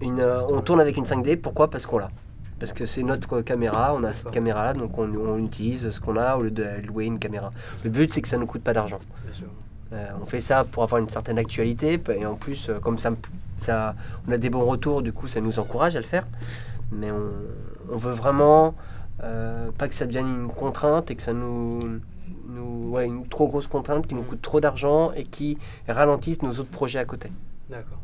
une, 0.00 0.20
euh, 0.20 0.42
on 0.48 0.60
tourne 0.60 0.80
avec 0.80 0.96
une 0.96 1.04
5D. 1.04 1.36
Pourquoi? 1.36 1.70
Parce 1.70 1.86
qu'on 1.86 1.98
l'a. 1.98 2.10
Parce 2.58 2.72
que 2.74 2.84
c'est 2.84 3.02
notre 3.02 3.40
caméra, 3.40 3.94
on 3.94 4.04
a 4.04 4.12
cette 4.12 4.24
D'accord. 4.24 4.32
caméra 4.34 4.64
là, 4.64 4.72
donc 4.74 4.98
on, 4.98 5.04
on 5.14 5.38
utilise 5.38 5.90
ce 5.90 5.98
qu'on 6.00 6.16
a 6.16 6.36
au 6.36 6.42
lieu 6.42 6.50
de 6.50 6.66
louer 6.86 7.06
une 7.06 7.18
caméra. 7.18 7.50
Le 7.84 7.90
but 7.90 8.12
c'est 8.12 8.20
que 8.20 8.28
ça 8.28 8.36
ne 8.36 8.42
nous 8.42 8.46
coûte 8.46 8.62
pas 8.62 8.74
d'argent. 8.74 8.98
On 10.22 10.26
fait 10.26 10.40
ça 10.40 10.64
pour 10.64 10.82
avoir 10.84 11.00
une 11.00 11.08
certaine 11.08 11.38
actualité 11.38 11.98
et 12.14 12.24
en 12.26 12.34
plus, 12.36 12.70
comme 12.82 12.98
ça, 12.98 13.12
on 14.28 14.32
a 14.32 14.36
des 14.38 14.50
bons 14.50 14.64
retours, 14.64 15.02
du 15.02 15.12
coup, 15.12 15.26
ça 15.26 15.40
nous 15.40 15.58
encourage 15.58 15.96
à 15.96 16.00
le 16.00 16.04
faire. 16.06 16.26
Mais 16.92 17.10
on, 17.10 17.30
on 17.90 17.96
veut 17.96 18.12
vraiment 18.12 18.74
pas 19.18 19.88
que 19.88 19.94
ça 19.94 20.04
devienne 20.06 20.28
une 20.42 20.48
contrainte 20.48 21.10
et 21.10 21.16
que 21.16 21.22
ça 21.22 21.32
nous, 21.32 21.80
nous 22.54 22.90
ouais, 22.90 23.06
une 23.06 23.26
trop 23.26 23.46
grosse 23.46 23.66
contrainte 23.66 24.06
qui 24.06 24.14
nous 24.14 24.22
coûte 24.22 24.42
trop 24.42 24.60
d'argent 24.60 25.12
et 25.12 25.24
qui 25.24 25.58
ralentisse 25.88 26.42
nos 26.42 26.52
autres 26.52 26.70
projets 26.70 26.98
à 26.98 27.04
côté. 27.04 27.30
D'accord. 27.68 27.98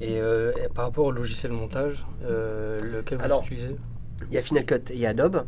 Et, 0.00 0.20
euh, 0.20 0.52
et 0.62 0.68
par 0.68 0.84
rapport 0.86 1.06
au 1.06 1.12
logiciel 1.12 1.52
de 1.52 1.56
montage, 1.56 2.06
euh, 2.24 2.80
lequel 2.80 3.18
vous 3.18 3.24
Alors, 3.24 3.42
utilisez? 3.44 3.76
Il 4.28 4.34
y 4.34 4.38
a 4.38 4.42
Final 4.42 4.64
Cut 4.64 4.90
et 4.90 4.94
il 4.94 4.98
y 4.98 5.06
a 5.06 5.10
Adobe. 5.10 5.46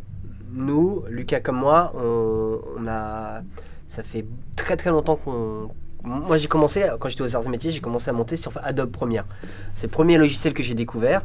Nous, 0.50 1.04
Lucas 1.08 1.40
comme 1.40 1.56
moi, 1.58 1.92
on, 1.94 2.60
on 2.78 2.86
a, 2.86 3.42
ça 3.86 4.02
fait 4.02 4.24
très 4.56 4.76
très 4.76 4.90
longtemps 4.90 5.16
qu'on. 5.16 5.70
Moi, 6.08 6.38
j'ai 6.38 6.48
commencé, 6.48 6.86
quand 6.98 7.08
j'étais 7.10 7.22
aux 7.22 7.36
arts 7.36 7.44
et 7.46 7.50
métiers, 7.50 7.70
j'ai 7.70 7.80
commencé 7.80 8.08
à 8.08 8.12
monter 8.14 8.36
sur 8.36 8.52
Adobe 8.62 8.90
Premiere. 8.90 9.26
C'est 9.74 9.88
le 9.88 9.90
premier 9.90 10.16
logiciel 10.16 10.54
que 10.54 10.62
j'ai 10.62 10.74
découvert. 10.74 11.22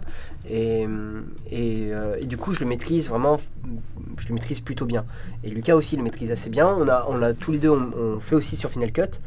Et, 0.49 0.81
et, 1.49 1.89
euh, 1.93 2.17
et 2.19 2.25
du 2.25 2.35
coup, 2.35 2.51
je 2.51 2.59
le 2.59 2.65
maîtrise 2.65 3.07
vraiment, 3.07 3.39
je 4.17 4.27
le 4.27 4.33
maîtrise 4.33 4.59
plutôt 4.59 4.85
bien. 4.85 5.05
Et 5.43 5.49
Lucas 5.49 5.75
aussi 5.75 5.95
le 5.95 6.03
maîtrise 6.03 6.31
assez 6.31 6.49
bien. 6.49 6.67
On 6.67 6.87
a, 6.89 7.05
on 7.07 7.21
a 7.21 7.33
tous 7.33 7.53
les 7.53 7.59
deux, 7.59 7.69
on, 7.69 7.91
on 7.97 8.19
fait 8.19 8.35
aussi 8.35 8.57
sur 8.57 8.69
Final 8.69 8.91
Cut. 8.91 9.19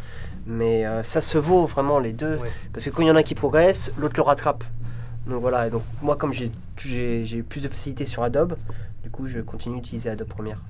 Mais 0.47 0.85
euh, 0.87 1.03
ça 1.03 1.21
se 1.23 1.39
vaut 1.39 1.65
vraiment 1.67 1.99
les 1.99 2.13
deux. 2.13 2.37
Ouais. 2.37 2.51
Parce 2.73 2.85
que 2.85 2.91
quand 2.91 3.03
il 3.03 3.09
y 3.09 3.11
en 3.11 3.17
a 3.17 3.21
un 3.21 3.23
qui 3.23 3.35
progresse, 3.35 3.93
l'autre 3.99 4.15
le 4.17 4.23
rattrape. 4.23 4.63
Donc 5.27 5.41
voilà, 5.41 5.67
et 5.67 5.71
donc 5.71 5.83
moi 6.03 6.15
comme 6.15 6.33
j'ai 6.33 6.53
plus 7.43 7.61
de 7.61 7.67
facilité 7.67 8.05
sur 8.05 8.23
Adobe, 8.23 8.57
du 9.03 9.11
coup 9.11 9.27
je 9.27 9.41
continue 9.41 9.81
d'utiliser 9.81 10.09
Adobe 10.09 10.29
Premiere. 10.29 10.63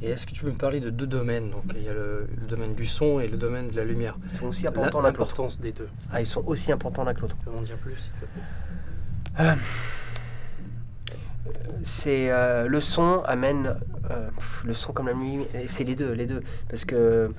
Et 0.00 0.10
est-ce 0.10 0.26
que 0.26 0.32
tu 0.32 0.44
peux 0.44 0.50
me 0.50 0.56
parler 0.56 0.80
de 0.80 0.90
deux 0.90 1.06
domaines 1.06 1.50
Donc 1.50 1.64
il 1.74 1.82
y 1.82 1.88
a 1.88 1.92
le, 1.92 2.28
le 2.40 2.46
domaine 2.46 2.74
du 2.74 2.86
son 2.86 3.18
et 3.18 3.26
le 3.26 3.36
domaine 3.36 3.68
de 3.68 3.76
la 3.76 3.84
lumière? 3.84 4.16
Ils 4.30 4.38
sont 4.38 4.46
aussi 4.46 4.66
importants 4.66 5.00
l'un 5.00 5.12
que 5.12 5.18
l'autre. 5.18 5.32
L'importance 5.32 5.60
des 5.60 5.72
deux. 5.72 5.88
Ah, 6.12 6.20
ils 6.20 6.26
sont 6.26 6.44
aussi 6.46 6.70
importants 6.70 7.04
l'un 7.04 7.14
que 7.14 7.22
l'autre. 7.22 7.36
Tu 7.36 7.44
peux 7.44 7.50
m'en 7.50 7.62
dire 7.62 7.76
plus 7.76 7.96
s'il 7.96 8.12
te 8.12 8.26
plaît? 8.26 9.56
C'est 11.82 12.30
euh, 12.30 12.68
le 12.68 12.80
son 12.80 13.22
amène 13.24 13.76
euh, 14.10 14.28
pff, 14.30 14.62
le 14.64 14.74
son 14.74 14.92
comme 14.92 15.08
la 15.08 15.14
nuit, 15.14 15.46
et 15.54 15.66
c'est 15.66 15.84
les 15.84 15.96
deux, 15.96 16.12
les 16.12 16.26
deux. 16.26 16.42
Parce 16.68 16.84
que 16.84 17.30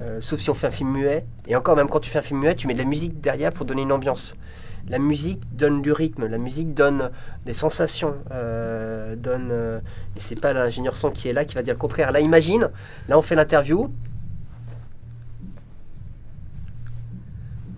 euh, 0.00 0.20
sauf 0.20 0.40
si 0.40 0.50
on 0.50 0.54
fait 0.54 0.68
un 0.68 0.70
film 0.70 0.90
muet, 0.92 1.24
et 1.46 1.54
encore 1.54 1.76
même 1.76 1.88
quand 1.88 2.00
tu 2.00 2.10
fais 2.10 2.20
un 2.20 2.22
film 2.22 2.40
muet, 2.40 2.54
tu 2.54 2.66
mets 2.66 2.74
de 2.74 2.78
la 2.78 2.84
musique 2.84 3.20
derrière 3.20 3.52
pour 3.52 3.66
donner 3.66 3.82
une 3.82 3.92
ambiance. 3.92 4.36
La 4.88 4.98
musique 4.98 5.40
donne 5.54 5.82
du 5.82 5.92
rythme, 5.92 6.26
la 6.26 6.38
musique 6.38 6.72
donne 6.74 7.10
des 7.44 7.52
sensations, 7.52 8.14
euh, 8.32 9.16
donne. 9.16 9.48
euh, 9.52 9.80
et 10.16 10.20
c'est 10.20 10.40
pas 10.40 10.52
l'ingénieur 10.54 10.96
son 10.96 11.10
qui 11.10 11.28
est 11.28 11.32
là 11.34 11.44
qui 11.44 11.54
va 11.54 11.62
dire 11.62 11.74
le 11.74 11.78
contraire. 11.78 12.10
Là, 12.10 12.20
imagine, 12.20 12.70
là 13.08 13.18
on 13.18 13.22
fait 13.22 13.34
l'interview. 13.34 13.90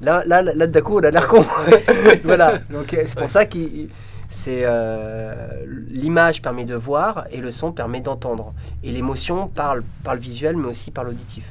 Là, 0.02 0.22
là, 0.24 0.40
là, 0.42 0.54
là, 0.54 0.66
d'un 0.66 0.80
coup, 0.80 0.98
on 0.98 1.02
a 1.04 1.10
l'air 1.10 1.28
con. 1.28 1.44
voilà. 2.24 2.58
Donc 2.70 2.86
c'est 2.90 3.12
pour 3.14 3.22
Ouais. 3.22 3.28
ça 3.28 3.44
que 3.44 3.58
c'est 4.30 4.62
euh, 4.64 5.34
l'image 5.88 6.40
permet 6.40 6.64
de 6.64 6.74
voir 6.74 7.26
et 7.32 7.38
le 7.38 7.50
son 7.50 7.72
permet 7.72 8.00
d'entendre. 8.00 8.54
Et 8.82 8.92
l'émotion 8.92 9.48
parle 9.48 9.82
par 10.04 10.14
le 10.14 10.20
visuel, 10.20 10.56
mais 10.56 10.68
aussi 10.68 10.90
par 10.90 11.04
l'auditif. 11.04 11.44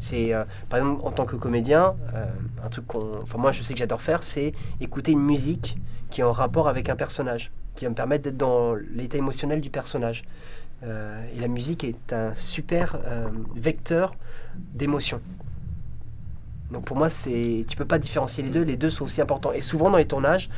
C'est 0.00 0.32
euh, 0.34 0.44
par 0.68 0.80
exemple 0.80 1.02
en 1.04 1.12
tant 1.12 1.26
que 1.26 1.36
comédien, 1.36 1.94
euh, 2.14 2.24
un 2.64 2.68
truc 2.70 2.86
qu'on, 2.86 3.12
enfin 3.22 3.38
moi 3.38 3.52
je 3.52 3.62
sais 3.62 3.74
que 3.74 3.78
j'adore 3.78 4.00
faire, 4.00 4.22
c'est 4.22 4.52
écouter 4.80 5.12
une 5.12 5.22
musique 5.22 5.78
qui 6.08 6.22
est 6.22 6.24
en 6.24 6.32
rapport 6.32 6.68
avec 6.68 6.88
un 6.88 6.96
personnage, 6.96 7.52
qui 7.76 7.84
va 7.84 7.90
me 7.90 7.94
permettre 7.94 8.24
d'être 8.24 8.38
dans 8.38 8.74
l'état 8.74 9.18
émotionnel 9.18 9.60
du 9.60 9.70
personnage. 9.70 10.24
Euh, 10.82 11.22
et 11.36 11.40
la 11.40 11.48
musique 11.48 11.84
est 11.84 12.12
un 12.14 12.34
super 12.34 12.98
vecteur 13.54 14.14
d'émotion. 14.56 15.20
Donc 16.72 16.84
pour 16.86 16.96
moi, 16.96 17.10
c'est 17.10 17.66
tu 17.68 17.76
peux 17.76 17.84
pas 17.84 17.98
différencier 17.98 18.42
les 18.42 18.50
deux. 18.50 18.62
Les 18.62 18.76
deux 18.76 18.90
sont 18.90 19.04
aussi 19.04 19.20
importants. 19.20 19.52
Et 19.52 19.60
souvent 19.60 19.90
dans 19.90 19.98
les 19.98 20.06
tournages, 20.06 20.48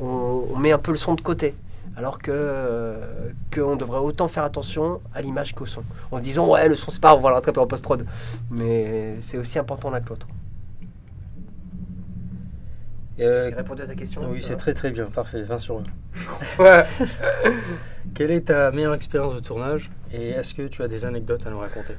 on 0.00 0.56
met 0.56 0.72
un 0.72 0.78
peu 0.78 0.90
le 0.90 0.98
son 0.98 1.14
de 1.14 1.20
côté, 1.20 1.54
alors 2.00 2.18
que 2.18 2.30
euh, 2.32 3.30
qu'on 3.54 3.76
devrait 3.76 3.98
autant 4.00 4.26
faire 4.26 4.44
attention 4.44 5.02
à 5.14 5.20
l'image 5.20 5.54
qu'au 5.54 5.66
son. 5.66 5.82
En 6.10 6.16
se 6.16 6.22
disant 6.22 6.48
ouais, 6.48 6.66
le 6.66 6.74
son 6.74 6.90
c'est 6.90 6.98
pas, 7.00 7.14
on 7.14 7.20
va 7.20 7.28
le 7.28 7.34
rattraper 7.34 7.60
en 7.60 7.66
post 7.66 7.82
prod. 7.84 8.06
Mais 8.50 9.20
c'est 9.20 9.36
aussi 9.36 9.58
important 9.58 9.90
l'un 9.90 10.00
que 10.00 10.08
l'autre. 10.08 10.26
Euh, 13.20 13.50
répondu 13.54 13.82
à 13.82 13.86
ta 13.86 13.94
question. 13.94 14.22
oui, 14.30 14.40
c'est 14.42 14.56
très 14.56 14.72
très 14.72 14.90
bien, 14.90 15.04
parfait, 15.04 15.42
20 15.42 15.58
sur 15.58 15.76
20. 15.76 15.84
Ouais. 16.64 16.86
Quelle 18.14 18.30
est 18.30 18.46
ta 18.46 18.70
meilleure 18.70 18.94
expérience 18.94 19.34
de 19.34 19.40
tournage 19.40 19.90
et 20.10 20.30
est-ce 20.30 20.54
que 20.54 20.62
tu 20.68 20.82
as 20.82 20.88
des 20.88 21.04
anecdotes 21.04 21.46
à 21.46 21.50
nous 21.50 21.58
raconter? 21.58 21.94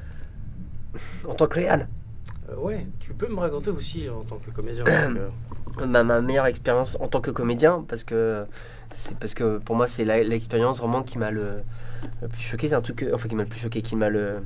En 1.27 1.35
tant 1.35 1.45
que 1.45 1.55
réal, 1.59 1.87
Euh, 2.49 2.55
Ouais, 2.57 2.87
tu 2.99 3.13
peux 3.13 3.27
me 3.27 3.39
raconter 3.39 3.69
aussi 3.69 4.09
en 4.09 4.23
tant 4.23 4.37
que 4.37 4.49
comédien. 4.49 4.83
parce 4.85 5.13
que- 5.13 5.85
ma, 5.85 6.03
ma 6.03 6.21
meilleure 6.21 6.47
expérience 6.47 6.97
en 6.99 7.07
tant 7.07 7.21
que 7.21 7.29
comédien, 7.31 7.85
parce 7.87 8.03
que 8.03 8.45
c'est 8.93 9.17
parce 9.17 9.33
que 9.33 9.57
pour 9.59 9.75
moi 9.75 9.87
c'est 9.87 10.05
l'expérience 10.05 10.79
vraiment 10.79 11.03
qui 11.03 11.17
m'a 11.17 11.31
le, 11.31 11.63
le 12.21 12.27
plus 12.27 12.41
choqué. 12.41 12.69
C'est 12.69 12.75
un 12.75 12.81
truc, 12.81 12.97
que- 12.97 13.13
enfin 13.13 13.27
qui 13.29 13.35
m'a 13.35 13.43
le 13.43 13.49
plus 13.49 13.59
choqué, 13.59 13.81
qui 13.81 13.95
m'a 13.95 14.09
le 14.09 14.43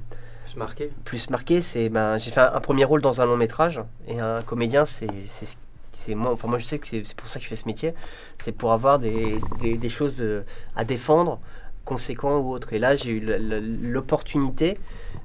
plus 1.03 1.29
marqué, 1.29 1.61
c'est 1.61 1.89
ben 1.89 2.17
j'ai 2.17 2.31
fait 2.31 2.41
un, 2.41 2.53
un 2.53 2.59
premier 2.61 2.85
rôle 2.85 3.01
dans 3.01 3.21
un 3.21 3.25
long 3.25 3.37
métrage 3.37 3.81
et 4.07 4.19
un 4.19 4.41
comédien 4.41 4.85
c'est 4.85 5.07
c'est 5.25 5.45
ce- 5.45 5.57
c'est 5.91 6.15
moi 6.15 6.31
enfin 6.33 6.47
moi 6.47 6.59
je 6.59 6.65
sais 6.65 6.77
que 6.79 6.87
c'est 6.87 7.03
pour 7.15 7.27
ça 7.29 7.39
que 7.39 7.43
je 7.45 7.49
fais 7.49 7.55
ce 7.55 7.65
métier, 7.67 7.93
c'est 8.37 8.51
pour 8.51 8.71
avoir 8.73 8.99
des, 8.99 9.39
des, 9.59 9.77
des 9.77 9.89
choses 9.89 10.21
euh, 10.21 10.43
à 10.75 10.83
défendre 10.85 11.39
conséquent 11.85 12.39
ou 12.39 12.51
autre. 12.51 12.73
Et 12.73 12.79
là, 12.79 12.95
j'ai 12.95 13.11
eu 13.11 13.21
l'opportunité, 13.21 14.77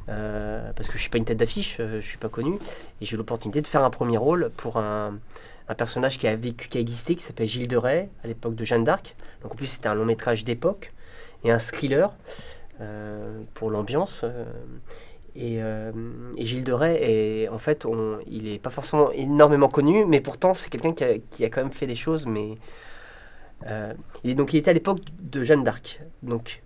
euh, 0.09 0.71
parce 0.76 0.88
que 0.88 0.97
je 0.97 1.00
suis 1.00 1.11
pas 1.11 1.19
une 1.19 1.25
tête 1.25 1.38
d'affiche, 1.38 1.79
euh, 1.81 2.00
je 2.00 2.07
suis 2.07 2.19
pas 2.19 2.29
connu, 2.29 2.55
et 3.00 3.05
j'ai 3.05 3.14
eu 3.14 3.17
l'opportunité 3.17 3.61
de 3.61 3.67
faire 3.67 3.83
un 3.83 3.90
premier 3.90 4.19
rôle 4.19 4.50
pour 4.57 4.76
un, 4.76 5.19
un 5.69 5.75
personnage 5.75 6.19
qui 6.19 6.29
a 6.29 6.37
vécu, 6.37 6.69
qui 6.69 6.79
a 6.79 6.81
existé, 6.81 7.17
qui 7.17 7.23
s'appelle 7.23 7.49
Gilles 7.49 7.69
de 7.69 7.76
Rais, 7.76 8.11
à 8.23 8.29
l'époque 8.29 8.55
de 8.55 8.64
Jeanne 8.64 8.85
d'Arc. 8.85 9.17
Donc 9.43 9.52
en 9.52 9.55
plus, 9.57 9.67
c'était 9.67 9.88
un 9.88 9.95
long 9.95 10.05
métrage 10.05 10.45
d'époque 10.45 10.93
et 11.43 11.50
un 11.50 11.59
thriller 11.59 12.12
euh, 12.81 13.40
pour 13.55 13.71
l'ambiance. 13.71 14.25
et, 15.35 15.61
Gilles 16.38 16.64
de 16.64 16.73
Rais, 16.73 16.99
est, 17.02 17.49
en 17.49 17.59
fait, 17.59 17.87
il 18.26 18.45
n'est 18.45 18.59
pas 18.59 18.71
forcément 18.71 19.11
énormément 19.12 19.69
connu, 19.69 20.05
mais 20.05 20.21
pourtant, 20.21 20.55
c'est 20.55 20.71
quelqu'un 20.71 20.93
qui 20.93 21.23
qui 21.31 21.45
a 21.45 21.49
quand 21.49 21.62
même 21.62 21.73
fait 21.73 21.87
des 21.87 21.95
choses. 21.95 22.26
Mais 22.26 22.59
euh, 23.67 23.93
il, 24.25 24.31
est- 24.31 24.35
donc, 24.35 24.52
il 24.52 24.59
était 24.59 24.71
à 24.71 24.75
l'époque 24.75 25.00
de 25.21 25.43
Jeanne 25.43 25.64
d'Arc. 25.64 26.00
Donc, 26.23 26.62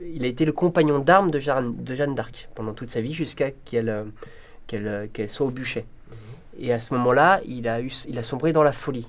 il 0.00 0.24
a 0.24 0.28
été 0.28 0.44
le 0.44 0.52
compagnon 0.52 0.98
d'armes 1.00 1.30
de 1.30 1.38
Jeanne, 1.40 1.74
de 1.76 1.94
Jeanne 1.94 2.14
d'Arc 2.14 2.48
pendant 2.54 2.72
toute 2.74 2.90
sa 2.90 3.00
vie, 3.00 3.14
jusqu'à 3.14 3.50
qu'elle 3.50 3.88
euh, 3.88 4.04
qu'elle 4.66 4.86
euh, 4.88 5.06
qu'elle 5.12 5.28
soit 5.30 5.46
au 5.46 5.50
bûcher. 5.50 5.84
Et 6.60 6.72
à 6.72 6.80
ce 6.80 6.92
moment-là, 6.94 7.40
il 7.46 7.68
a, 7.68 7.80
eu, 7.80 7.92
il 8.08 8.18
a 8.18 8.22
sombré 8.22 8.52
dans 8.52 8.62
la 8.64 8.72
folie. 8.72 9.06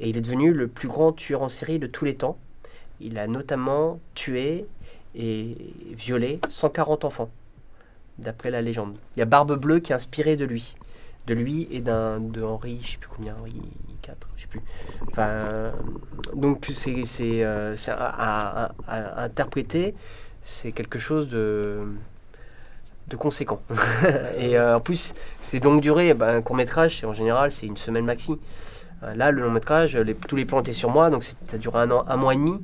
Et 0.00 0.08
il 0.10 0.16
est 0.16 0.20
devenu 0.20 0.52
le 0.52 0.68
plus 0.68 0.88
grand 0.88 1.12
tueur 1.12 1.42
en 1.42 1.48
série 1.48 1.78
de 1.78 1.86
tous 1.86 2.04
les 2.04 2.14
temps. 2.14 2.36
Il 3.00 3.16
a 3.18 3.26
notamment 3.26 4.00
tué 4.14 4.66
et 5.14 5.56
violé 5.92 6.40
140 6.48 7.04
enfants, 7.04 7.30
d'après 8.18 8.50
la 8.50 8.60
légende. 8.62 8.96
Il 9.16 9.20
y 9.20 9.22
a 9.22 9.26
Barbe 9.26 9.58
Bleue 9.58 9.80
qui 9.80 9.92
est 9.92 9.94
inspirée 9.94 10.36
de 10.36 10.44
lui. 10.44 10.74
De 11.26 11.34
lui 11.34 11.66
et 11.70 11.80
d'un 11.80 12.20
de 12.20 12.42
Henri, 12.42 12.80
je 12.84 12.92
sais 12.92 12.96
plus 12.98 13.08
combien, 13.08 13.34
Henri 13.40 13.52
IV, 13.54 14.14
je 14.36 14.42
sais 14.42 14.48
plus. 14.48 14.60
Enfin, 15.10 15.22
euh, 15.28 15.70
donc 16.34 16.66
c'est 16.74 17.04
c'est 17.06 17.42
euh, 17.44 17.74
à, 17.88 18.72
à 18.86 19.22
interpréter, 19.24 19.94
c'est 20.42 20.72
quelque 20.72 20.98
chose 20.98 21.28
de 21.28 21.86
de 23.08 23.16
conséquent. 23.16 23.60
et 24.38 24.56
euh, 24.58 24.76
en 24.76 24.80
plus, 24.80 25.14
c'est 25.40 25.62
longue 25.62 25.80
durée. 25.80 26.14
Ben, 26.14 26.36
un 26.36 26.42
court 26.42 26.56
métrage, 26.56 27.04
en 27.04 27.12
général, 27.12 27.50
c'est 27.52 27.66
une 27.66 27.76
semaine 27.76 28.04
maxi. 28.04 28.38
Euh, 29.02 29.14
Là, 29.14 29.30
le 29.30 29.42
long 29.42 29.50
métrage, 29.50 29.96
les- 29.96 30.14
tous 30.14 30.36
les 30.36 30.44
plans 30.46 30.60
étaient 30.60 30.72
sur 30.72 30.90
moi, 30.90 31.10
donc 31.10 31.24
ça 31.24 31.34
a 31.52 31.58
duré 31.58 31.80
un, 31.80 31.90
an, 31.90 32.04
un 32.08 32.16
mois 32.16 32.34
et 32.34 32.36
demi. 32.38 32.62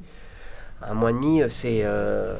Un 0.82 0.94
mois 0.94 1.10
et 1.10 1.12
demi, 1.14 1.42
euh, 1.42 1.48
c'est, 1.50 1.80
euh, 1.84 2.36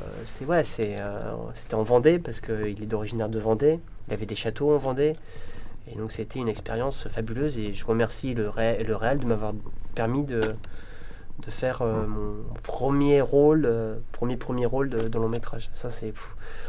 ouais, 0.47 0.65
c'est, 0.65 0.97
euh, 0.99 1.21
c'était 1.55 1.75
en 1.75 1.83
Vendée 1.83 2.19
parce 2.19 2.41
qu'il 2.41 2.83
est 2.83 2.95
originaire 2.95 3.29
de 3.29 3.39
Vendée. 3.39 3.81
Il 4.09 4.15
avait 4.15 4.27
des 4.27 4.37
châteaux 4.37 4.75
en 4.75 4.79
Vendée, 4.79 5.15
et 5.87 5.97
donc 5.97 6.13
c'était 6.13 6.39
une 6.39 6.49
expérience 6.49 7.09
fabuleuse. 7.09 7.59
Et 7.59 7.75
je 7.75 7.85
remercie 7.85 8.35
le, 8.35 8.49
ré, 8.49 8.83
le 8.83 8.97
réel 8.97 9.19
de 9.19 9.25
m'avoir 9.27 9.53
permis 9.95 10.25
de, 10.25 10.41
de 10.41 11.51
faire 11.51 11.83
euh, 11.83 12.07
mon 12.07 12.37
premier 12.63 13.21
rôle, 13.21 13.65
euh, 13.67 13.97
premier 14.13 14.37
premier 14.37 14.67
rôle 14.67 14.91
de, 14.91 15.09
de 15.09 15.19
long 15.19 15.29
métrage. 15.29 15.71
Ça, 15.73 15.91
c'est 15.91 16.13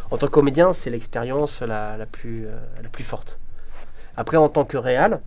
en 0.09 0.17
tant 0.17 0.27
que 0.27 0.31
comédien, 0.31 0.73
c'est 0.73 0.89
l'expérience 0.89 1.61
la, 1.61 1.97
la 1.97 2.05
plus 2.05 2.47
euh, 2.47 2.55
la 2.81 2.89
plus 2.89 3.03
forte. 3.03 3.39
Après, 4.17 4.37
en 4.37 4.49
tant 4.49 4.65
que 4.65 4.77
réal, 4.77 5.21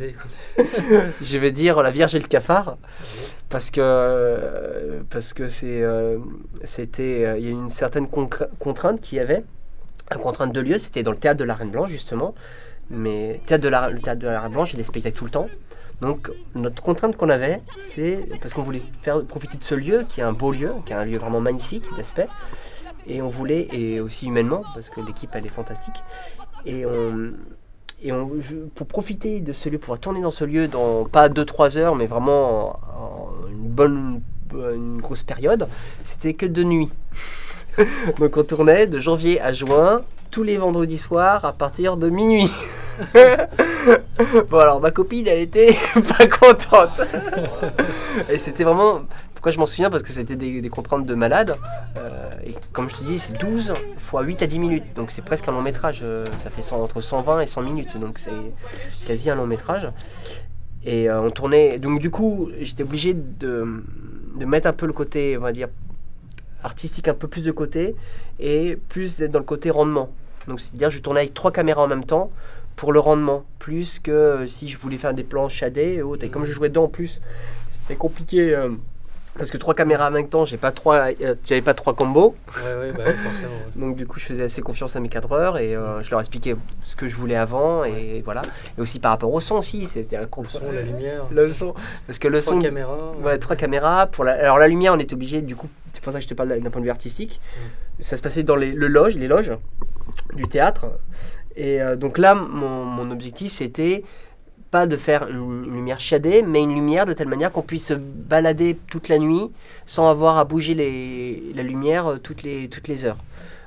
écoute. 0.00 0.30
je 1.22 1.38
vais 1.38 1.52
dire 1.52 1.82
la 1.82 1.90
Vierge 1.90 2.14
et 2.14 2.18
le 2.18 2.26
cafard 2.26 2.76
parce 3.48 3.70
que 3.70 5.02
parce 5.10 5.32
que 5.32 5.48
c'est 5.48 5.82
euh, 5.82 6.18
c'était 6.64 7.38
il 7.38 7.44
y 7.44 7.48
a 7.48 7.50
une 7.50 7.70
certaine 7.70 8.08
contrainte 8.08 9.00
qu'il 9.00 9.18
y 9.18 9.20
avait 9.20 9.44
une 10.12 10.20
contrainte 10.20 10.52
de 10.52 10.60
lieu 10.60 10.78
c'était 10.78 11.02
dans 11.02 11.12
le 11.12 11.16
théâtre 11.16 11.38
de 11.38 11.44
la 11.44 11.54
Reine 11.54 11.70
Blanche 11.70 11.90
justement 11.90 12.34
mais 12.90 13.34
le 13.34 13.38
théâtre 13.46 14.20
de 14.20 14.26
la 14.26 14.48
Blanche 14.48 14.70
il 14.70 14.74
y 14.74 14.76
a 14.76 14.82
des 14.82 14.84
spectacles 14.84 15.16
tout 15.16 15.24
le 15.24 15.30
temps 15.30 15.48
donc 16.00 16.30
notre 16.54 16.82
contrainte 16.82 17.16
qu'on 17.16 17.28
avait 17.28 17.60
c'est 17.76 18.28
parce 18.40 18.54
qu'on 18.54 18.62
voulait 18.62 18.82
faire 19.02 19.24
profiter 19.24 19.58
de 19.58 19.64
ce 19.64 19.74
lieu 19.74 20.04
qui 20.08 20.20
est 20.20 20.24
un 20.24 20.32
beau 20.32 20.52
lieu 20.52 20.72
qui 20.86 20.92
est 20.92 20.96
un 20.96 21.04
lieu 21.04 21.18
vraiment 21.18 21.40
magnifique 21.40 21.84
d'aspect 21.96 22.28
et 23.06 23.22
on 23.22 23.28
voulait 23.28 23.68
et 23.72 24.00
aussi 24.00 24.26
humainement 24.26 24.62
parce 24.74 24.90
que 24.90 25.00
l'équipe 25.00 25.30
elle 25.34 25.46
est 25.46 25.50
fantastique 25.50 25.96
et 26.66 26.84
pour 28.74 28.86
profiter 28.86 29.40
de 29.40 29.52
ce 29.52 29.68
lieu, 29.68 29.78
pouvoir 29.78 30.00
tourner 30.00 30.22
dans 30.22 30.30
ce 30.30 30.44
lieu 30.44 30.68
dans 30.68 31.04
pas 31.04 31.28
2-3 31.28 31.76
heures, 31.76 31.94
mais 31.94 32.06
vraiment 32.06 32.70
en, 32.70 33.44
en 33.44 33.48
une 33.50 33.68
bonne 33.68 34.20
une 34.52 35.00
grosse 35.00 35.22
période, 35.22 35.68
c'était 36.02 36.34
que 36.34 36.46
de 36.46 36.64
nuit. 36.64 36.90
Donc 38.18 38.36
on 38.36 38.42
tournait 38.42 38.86
de 38.86 38.98
janvier 38.98 39.40
à 39.40 39.52
juin, 39.52 40.02
tous 40.30 40.42
les 40.42 40.56
vendredis 40.56 40.98
soirs 40.98 41.44
à 41.44 41.52
partir 41.52 41.96
de 41.96 42.08
minuit. 42.08 42.50
bon 44.50 44.58
alors 44.58 44.80
ma 44.80 44.90
copine 44.90 45.26
elle 45.26 45.40
était 45.40 45.76
pas 46.18 46.26
contente. 46.26 47.00
Et 48.30 48.38
c'était 48.38 48.64
vraiment... 48.64 49.02
Pourquoi 49.34 49.52
je 49.52 49.58
m'en 49.58 49.66
souviens? 49.66 49.88
Parce 49.88 50.02
que 50.02 50.12
c'était 50.12 50.36
des, 50.36 50.68
contraintes 50.68 51.06
de 51.06 51.14
malade. 51.14 51.56
Euh, 51.96 52.30
et 52.44 52.54
comme 52.72 52.90
je 52.90 52.96
te 52.96 53.04
dis, 53.04 53.18
c'est 53.18 53.32
12 53.38 53.72
fois 53.96 54.20
8 54.20 54.42
à 54.42 54.46
10 54.46 54.58
minutes. 54.58 54.84
Donc 54.94 55.10
c'est 55.10 55.24
presque 55.24 55.48
un 55.48 55.52
long 55.52 55.62
métrage. 55.62 56.00
euh, 56.02 56.26
ça 56.36 56.50
fait 56.50 56.60
100 56.60 56.82
entre 56.82 57.00
120 57.00 57.40
et 57.40 57.46
100 57.46 57.62
minutes. 57.62 57.96
Donc 57.96 58.18
c'est 58.18 58.32
quasi 59.06 59.30
un 59.30 59.36
long 59.36 59.46
métrage. 59.46 59.88
Et 60.84 61.08
euh, 61.08 61.22
on 61.22 61.30
tournait. 61.30 61.78
Donc 61.78 62.00
du 62.00 62.10
coup, 62.10 62.50
j'étais 62.60 62.82
obligé 62.82 63.14
de, 63.14 63.82
de 64.36 64.44
mettre 64.44 64.66
un 64.66 64.74
peu 64.74 64.86
le 64.86 64.92
côté, 64.92 65.38
on 65.38 65.40
va 65.40 65.52
dire, 65.52 65.68
artistique 66.62 67.08
un 67.08 67.14
peu 67.14 67.26
plus 67.26 67.42
de 67.42 67.50
côté 67.50 67.96
et 68.38 68.76
plus 68.90 69.16
d'être 69.16 69.30
dans 69.30 69.38
le 69.38 69.44
côté 69.46 69.70
rendement. 69.70 70.10
Donc 70.48 70.60
c'est-à-dire, 70.60 70.90
je 70.90 70.98
tournais 70.98 71.20
avec 71.20 71.32
trois 71.32 71.50
caméras 71.50 71.82
en 71.84 71.88
même 71.88 72.04
temps 72.04 72.30
pour 72.80 72.92
le 72.94 72.98
rendement, 72.98 73.44
plus 73.58 73.98
que 74.00 74.10
euh, 74.10 74.46
si 74.46 74.66
je 74.70 74.78
voulais 74.78 74.96
faire 74.96 75.12
des 75.12 75.22
plans 75.22 75.50
shadés 75.50 75.96
et 75.98 76.02
autres. 76.02 76.24
Et 76.24 76.30
comme 76.30 76.46
je 76.46 76.52
jouais 76.52 76.70
dedans 76.70 76.84
en 76.84 76.88
plus, 76.88 77.20
c'était 77.68 77.94
compliqué. 77.94 78.54
euh, 78.54 78.70
parce 79.36 79.50
que 79.50 79.58
trois 79.58 79.74
caméras 79.74 80.08
en 80.08 80.10
même 80.10 80.28
temps, 80.28 80.46
j'ai 80.46 80.56
pas 80.56 80.72
trois, 80.72 81.10
euh, 81.20 81.34
j'avais 81.44 81.60
pas 81.60 81.74
trois 81.74 81.94
combos. 81.94 82.34
Ouais, 82.64 82.74
ouais, 82.80 82.92
bah, 82.92 83.04
ouais, 83.04 83.12
forcément. 83.24 83.50
ouais. 83.52 83.80
Donc 83.80 83.96
du 83.96 84.06
coup, 84.06 84.18
je 84.18 84.24
faisais 84.24 84.44
assez 84.44 84.62
confiance 84.62 84.96
à 84.96 85.00
mes 85.00 85.10
cadreurs 85.10 85.58
et 85.58 85.76
euh, 85.76 86.02
je 86.02 86.10
leur 86.10 86.20
expliquais 86.20 86.56
ce 86.84 86.96
que 86.96 87.06
je 87.06 87.14
voulais 87.16 87.36
avant 87.36 87.84
et 87.84 88.22
voilà. 88.24 88.40
Et 88.78 88.80
aussi 88.80 88.98
par 88.98 89.10
rapport 89.10 89.30
au 89.32 89.40
son 89.40 89.56
aussi, 89.56 89.86
c'était 89.86 90.16
un 90.16 90.22
Le 90.22 90.26
contre 90.26 90.50
son, 90.50 90.72
la 90.72 90.80
lumière. 90.80 91.26
le 91.30 91.52
son 91.52 91.74
parce 92.06 92.18
que 92.18 92.28
le 92.28 92.40
Trois 92.40 92.54
son 92.54 92.60
caméras. 92.60 93.12
ouais, 93.22 93.36
trois 93.38 93.56
caméras 93.56 94.06
pour 94.06 94.24
la 94.24 94.32
alors 94.32 94.56
la 94.58 94.68
lumière, 94.68 94.94
on 94.94 94.98
est 94.98 95.12
obligé 95.12 95.42
du 95.42 95.54
coup, 95.54 95.68
c'est 95.92 96.02
pour 96.02 96.12
ça 96.14 96.18
que 96.18 96.24
je 96.24 96.28
te 96.28 96.34
parle 96.34 96.58
d'un 96.58 96.70
point 96.70 96.80
de 96.80 96.86
vue 96.86 96.90
artistique. 96.90 97.40
Mm. 97.98 98.02
Ça 98.02 98.16
se 98.16 98.22
passait 98.22 98.42
dans 98.42 98.56
les 98.56 98.72
le 98.72 98.86
loge, 98.88 99.16
les 99.16 99.28
loges 99.28 99.52
du 100.34 100.48
théâtre. 100.48 100.86
Et 101.56 101.82
euh, 101.82 101.96
donc 101.96 102.18
là, 102.18 102.34
mon, 102.34 102.84
mon 102.84 103.10
objectif, 103.10 103.52
c'était 103.52 104.04
pas 104.70 104.86
de 104.86 104.96
faire 104.96 105.28
une, 105.28 105.64
lumière 105.64 105.98
shadée, 105.98 106.42
mais 106.42 106.62
une 106.62 106.74
lumière 106.74 107.06
de 107.06 107.12
telle 107.12 107.28
manière 107.28 107.50
qu'on 107.50 107.62
puisse 107.62 107.86
se 107.86 107.94
balader 107.94 108.78
toute 108.88 109.08
la 109.08 109.18
nuit 109.18 109.50
sans 109.84 110.08
avoir 110.08 110.38
à 110.38 110.44
bouger 110.44 110.74
les, 110.74 111.52
la 111.54 111.62
lumière 111.62 112.06
euh, 112.06 112.16
toutes 112.18 112.42
les, 112.44 112.68
toutes 112.68 112.86
les 112.86 113.04
heures. 113.04 113.18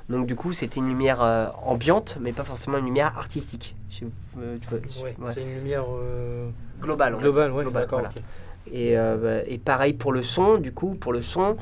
Donc 0.08 0.26
du 0.26 0.34
coup, 0.34 0.52
c'était 0.52 0.80
une 0.80 0.88
lumière 0.88 1.22
euh, 1.22 1.46
ambiante, 1.62 2.16
mais 2.20 2.32
pas 2.32 2.44
forcément 2.44 2.78
une 2.78 2.86
lumière 2.86 3.12
artistique. 3.18 3.76
Je- 3.90 4.04
euh, 4.40 4.56
tu 4.60 4.68
vois, 4.68 4.78
je- 4.88 5.02
Ouais, 5.02 5.14
ouais. 5.18 5.32
c'est 5.34 5.42
une 5.42 5.54
lumière 5.54 5.84
euh, 5.90 6.48
Globale. 6.80 7.16
globale, 7.16 7.52
ouais, 7.52 7.64
voilà. 7.64 8.10
et, 8.70 8.96
bah, 8.96 9.44
et 9.46 9.58
pareil 9.58 9.92
pour 9.92 10.12
le 10.12 10.22
son, 10.22 10.56
du 10.58 10.72
coup, 10.72 10.94
pour 10.94 11.12
le 11.12 11.22
son, 11.22 11.56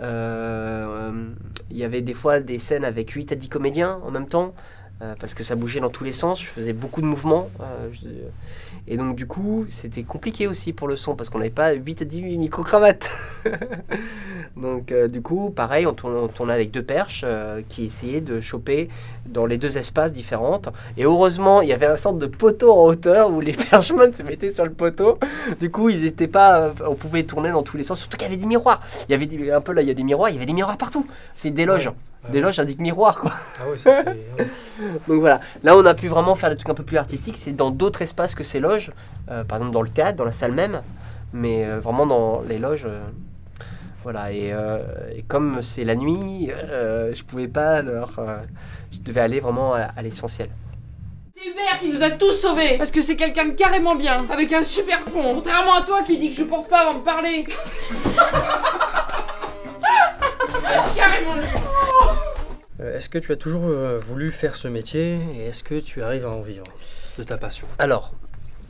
il 0.00 1.76
y 1.76 1.84
avait 1.84 2.00
des 2.02 2.14
fois 2.14 2.40
des 2.40 2.58
scènes 2.58 2.84
avec 2.84 3.10
8 3.10 3.32
à 3.32 3.34
10 3.34 3.48
comédiens 3.48 3.98
en 4.04 4.10
même 4.10 4.28
temps, 4.28 4.54
euh, 5.02 5.14
parce 5.18 5.34
que 5.34 5.42
ça 5.42 5.56
bougeait 5.56 5.80
dans 5.80 5.90
tous 5.90 6.04
les 6.04 6.12
sens, 6.12 6.40
je 6.40 6.46
faisais 6.46 6.72
beaucoup 6.72 7.00
de 7.00 7.06
mouvements. 7.06 7.48
euh, 7.60 7.88
et 8.88 8.96
donc, 8.96 9.14
du 9.16 9.26
coup, 9.26 9.64
c'était 9.68 10.02
compliqué 10.02 10.46
aussi 10.48 10.72
pour 10.72 10.88
le 10.88 10.96
son, 10.96 11.14
parce 11.14 11.30
qu'on 11.30 11.38
n'avait 11.38 11.50
pas 11.50 11.72
8 11.72 12.02
à 12.02 12.04
10 12.04 12.22
micro-cravates. 12.38 13.08
donc, 14.56 14.90
euh, 14.92 15.08
du 15.08 15.22
coup, 15.22 15.50
pareil, 15.50 15.86
on 15.86 15.92
tournait, 15.92 16.52
avec 16.52 16.70
deux 16.70 16.82
perches 16.82 17.24
qui 17.68 17.84
essayaient 17.84 18.20
de 18.20 18.40
choper 18.40 18.88
dans 19.26 19.46
les 19.46 19.56
deux 19.58 19.78
espaces 19.78 20.12
différentes. 20.12 20.68
Et 20.96 21.04
heureusement, 21.04 21.60
il 21.62 21.68
y 21.68 21.72
avait 21.72 21.86
un 21.86 21.96
sorte 21.96 22.18
de 22.18 22.26
poteau 22.26 22.72
en 22.72 22.86
hauteur 22.86 23.30
où 23.30 23.40
les 23.40 23.52
perchemans 23.70 24.12
se 24.12 24.22
mettaient 24.22 24.50
sur 24.50 24.64
le 24.64 24.72
poteau. 24.72 25.18
Du 25.60 25.70
coup, 25.70 25.88
ils 25.88 26.04
étaient 26.04 26.28
pas, 26.28 26.72
on 26.86 26.94
pouvait 26.94 27.22
tourner 27.22 27.50
dans 27.50 27.62
tous 27.62 27.76
les 27.76 27.84
sens. 27.84 28.00
Surtout 28.00 28.16
qu'il 28.16 28.26
y 28.26 28.30
avait 28.30 28.36
des 28.40 28.46
miroirs. 28.46 28.80
Il 29.08 29.12
y 29.12 29.14
avait 29.14 29.26
des- 29.26 29.50
un 29.52 29.60
peu 29.60 29.72
là, 29.72 29.82
il 29.82 29.88
y 29.88 29.92
a 29.92 29.94
des 29.94 30.04
miroirs. 30.04 30.30
Il 30.30 30.34
y 30.34 30.36
avait 30.36 30.46
des 30.46 30.52
miroirs 30.52 30.76
partout. 30.76 31.06
C'est 31.34 31.50
des 31.50 31.64
loges. 31.66 31.90
Des 32.28 32.40
loges 32.40 32.58
indiquent 32.60 32.80
miroir, 32.80 33.16
quoi. 33.16 33.32
Ah 33.60 33.68
ouais, 33.68 33.76
ça, 33.78 34.02
c'est- 34.04 34.10
ouais. 34.10 34.48
Donc 35.08 35.20
voilà. 35.20 35.40
Là, 35.64 35.76
on 35.76 35.84
a 35.84 35.94
pu 35.94 36.06
vraiment 36.08 36.34
faire 36.36 36.50
des 36.50 36.56
trucs 36.56 36.68
un 36.70 36.74
peu 36.74 36.84
plus 36.84 36.96
artistiques. 36.96 37.36
C'est 37.36 37.52
dans 37.52 37.70
d'autres 37.70 38.02
espaces 38.02 38.34
que 38.34 38.44
ces 38.44 38.60
loges. 38.60 38.92
Euh, 39.30 39.42
par 39.44 39.58
exemple, 39.58 39.72
dans 39.74 39.82
le 39.82 39.88
théâtre, 39.88 40.16
dans 40.16 40.24
la 40.24 40.32
salle 40.32 40.52
même. 40.52 40.82
Mais 41.32 41.64
euh, 41.66 41.80
vraiment 41.80 42.06
dans 42.06 42.40
les 42.48 42.58
loges. 42.58 42.84
euh, 42.86 43.00
voilà. 44.04 44.32
Et, 44.32 44.52
euh, 44.52 44.78
et 45.16 45.22
comme 45.22 45.62
c'est 45.62 45.84
la 45.84 45.94
nuit, 45.96 46.50
euh, 46.52 47.12
je 47.14 47.22
pouvais 47.24 47.48
pas 47.48 47.78
euh, 47.80 48.04
je 48.92 49.00
devais 49.00 49.20
aller 49.20 49.40
vraiment 49.40 49.74
à, 49.74 49.80
à 49.96 50.02
l'essentiel. 50.02 50.48
C'est 51.36 51.48
Hubert 51.50 51.78
qui 51.80 51.88
nous 51.88 52.02
a 52.04 52.10
tous 52.10 52.30
sauvés 52.32 52.76
Parce 52.78 52.90
que 52.92 53.00
c'est 53.00 53.16
quelqu'un 53.16 53.46
de 53.46 53.50
carrément 53.52 53.96
bien, 53.96 54.24
avec 54.30 54.52
un 54.52 54.62
super 54.62 55.00
fond. 55.00 55.34
Contrairement 55.34 55.74
à 55.74 55.80
toi 55.82 56.02
qui 56.06 56.18
dit 56.18 56.30
que 56.30 56.36
je 56.36 56.44
pense 56.44 56.68
pas 56.68 56.80
avant 56.88 56.98
de 56.98 57.02
parler. 57.04 57.44
carrément 60.96 61.34
lui. 61.34 61.46
Euh, 62.82 62.96
Est-ce 62.96 63.08
que 63.08 63.18
tu 63.18 63.32
as 63.32 63.36
toujours 63.36 63.64
euh, 63.66 63.98
voulu 63.98 64.30
faire 64.32 64.54
ce 64.54 64.68
métier 64.68 65.18
et 65.36 65.46
est-ce 65.46 65.62
que 65.62 65.78
tu 65.80 66.02
arrives 66.02 66.26
à 66.26 66.30
en 66.30 66.42
vivre 66.42 66.64
de 67.18 67.22
ta 67.22 67.36
passion 67.38 67.66
Alors, 67.78 68.12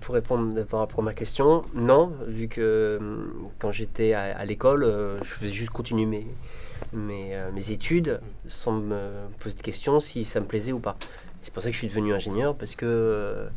pour 0.00 0.14
répondre 0.14 0.62
par 0.64 0.80
rapport 0.80 1.00
à 1.00 1.02
ma 1.02 1.14
question, 1.14 1.62
non, 1.74 2.12
vu 2.26 2.48
que 2.48 2.98
hum, 3.00 3.48
quand 3.58 3.70
j'étais 3.72 4.12
à, 4.14 4.36
à 4.36 4.44
l'école, 4.44 4.84
euh, 4.84 5.16
je 5.22 5.32
faisais 5.32 5.52
juste 5.52 5.70
continuer 5.70 6.06
mes, 6.06 6.26
mes, 6.92 7.34
euh, 7.36 7.50
mes 7.52 7.70
études 7.70 8.20
sans 8.48 8.72
me 8.72 8.98
poser 9.38 9.56
de 9.56 9.62
questions 9.62 10.00
si 10.00 10.24
ça 10.24 10.40
me 10.40 10.46
plaisait 10.46 10.72
ou 10.72 10.80
pas. 10.80 10.96
C'est 11.40 11.52
pour 11.52 11.62
ça 11.62 11.70
que 11.70 11.72
je 11.74 11.78
suis 11.78 11.88
devenu 11.88 12.12
ingénieur, 12.12 12.54
parce 12.54 12.74
que 12.76 12.86
euh, 12.86 13.48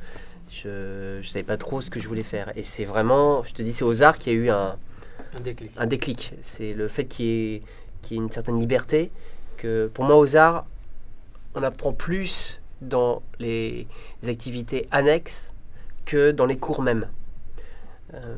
je 0.49 1.17
ne 1.17 1.23
savais 1.23 1.43
pas 1.43 1.57
trop 1.57 1.81
ce 1.81 1.89
que 1.91 1.99
je 1.99 2.07
voulais 2.07 2.23
faire. 2.23 2.51
Et 2.55 2.63
c'est 2.63 2.85
vraiment, 2.85 3.43
je 3.43 3.53
te 3.53 3.61
dis, 3.61 3.73
c'est 3.73 3.83
aux 3.83 4.01
arts 4.01 4.17
qu'il 4.17 4.33
y 4.33 4.35
a 4.35 4.39
eu 4.39 4.49
un, 4.49 4.75
Un 5.37 5.39
déclic. 5.41 5.71
un 5.77 5.85
déclic. 5.85 6.33
C'est 6.41 6.73
le 6.73 6.87
fait 6.87 7.05
qu'il 7.05 7.25
y, 7.25 7.61
y 8.09 8.13
ait 8.13 8.15
une 8.17 8.31
certaine 8.31 8.59
liberté. 8.59 9.11
Pour 9.93 10.05
moi, 10.05 10.17
aux 10.17 10.35
arts, 10.35 10.65
on 11.55 11.63
apprend 11.63 11.93
plus 11.93 12.61
dans 12.81 13.21
les, 13.39 13.87
activités 14.27 14.87
annexes 14.91 15.53
que 16.05 16.31
dans 16.31 16.45
les 16.45 16.57
cours 16.57 16.81
même. 16.81 17.07
Euh, 18.13 18.35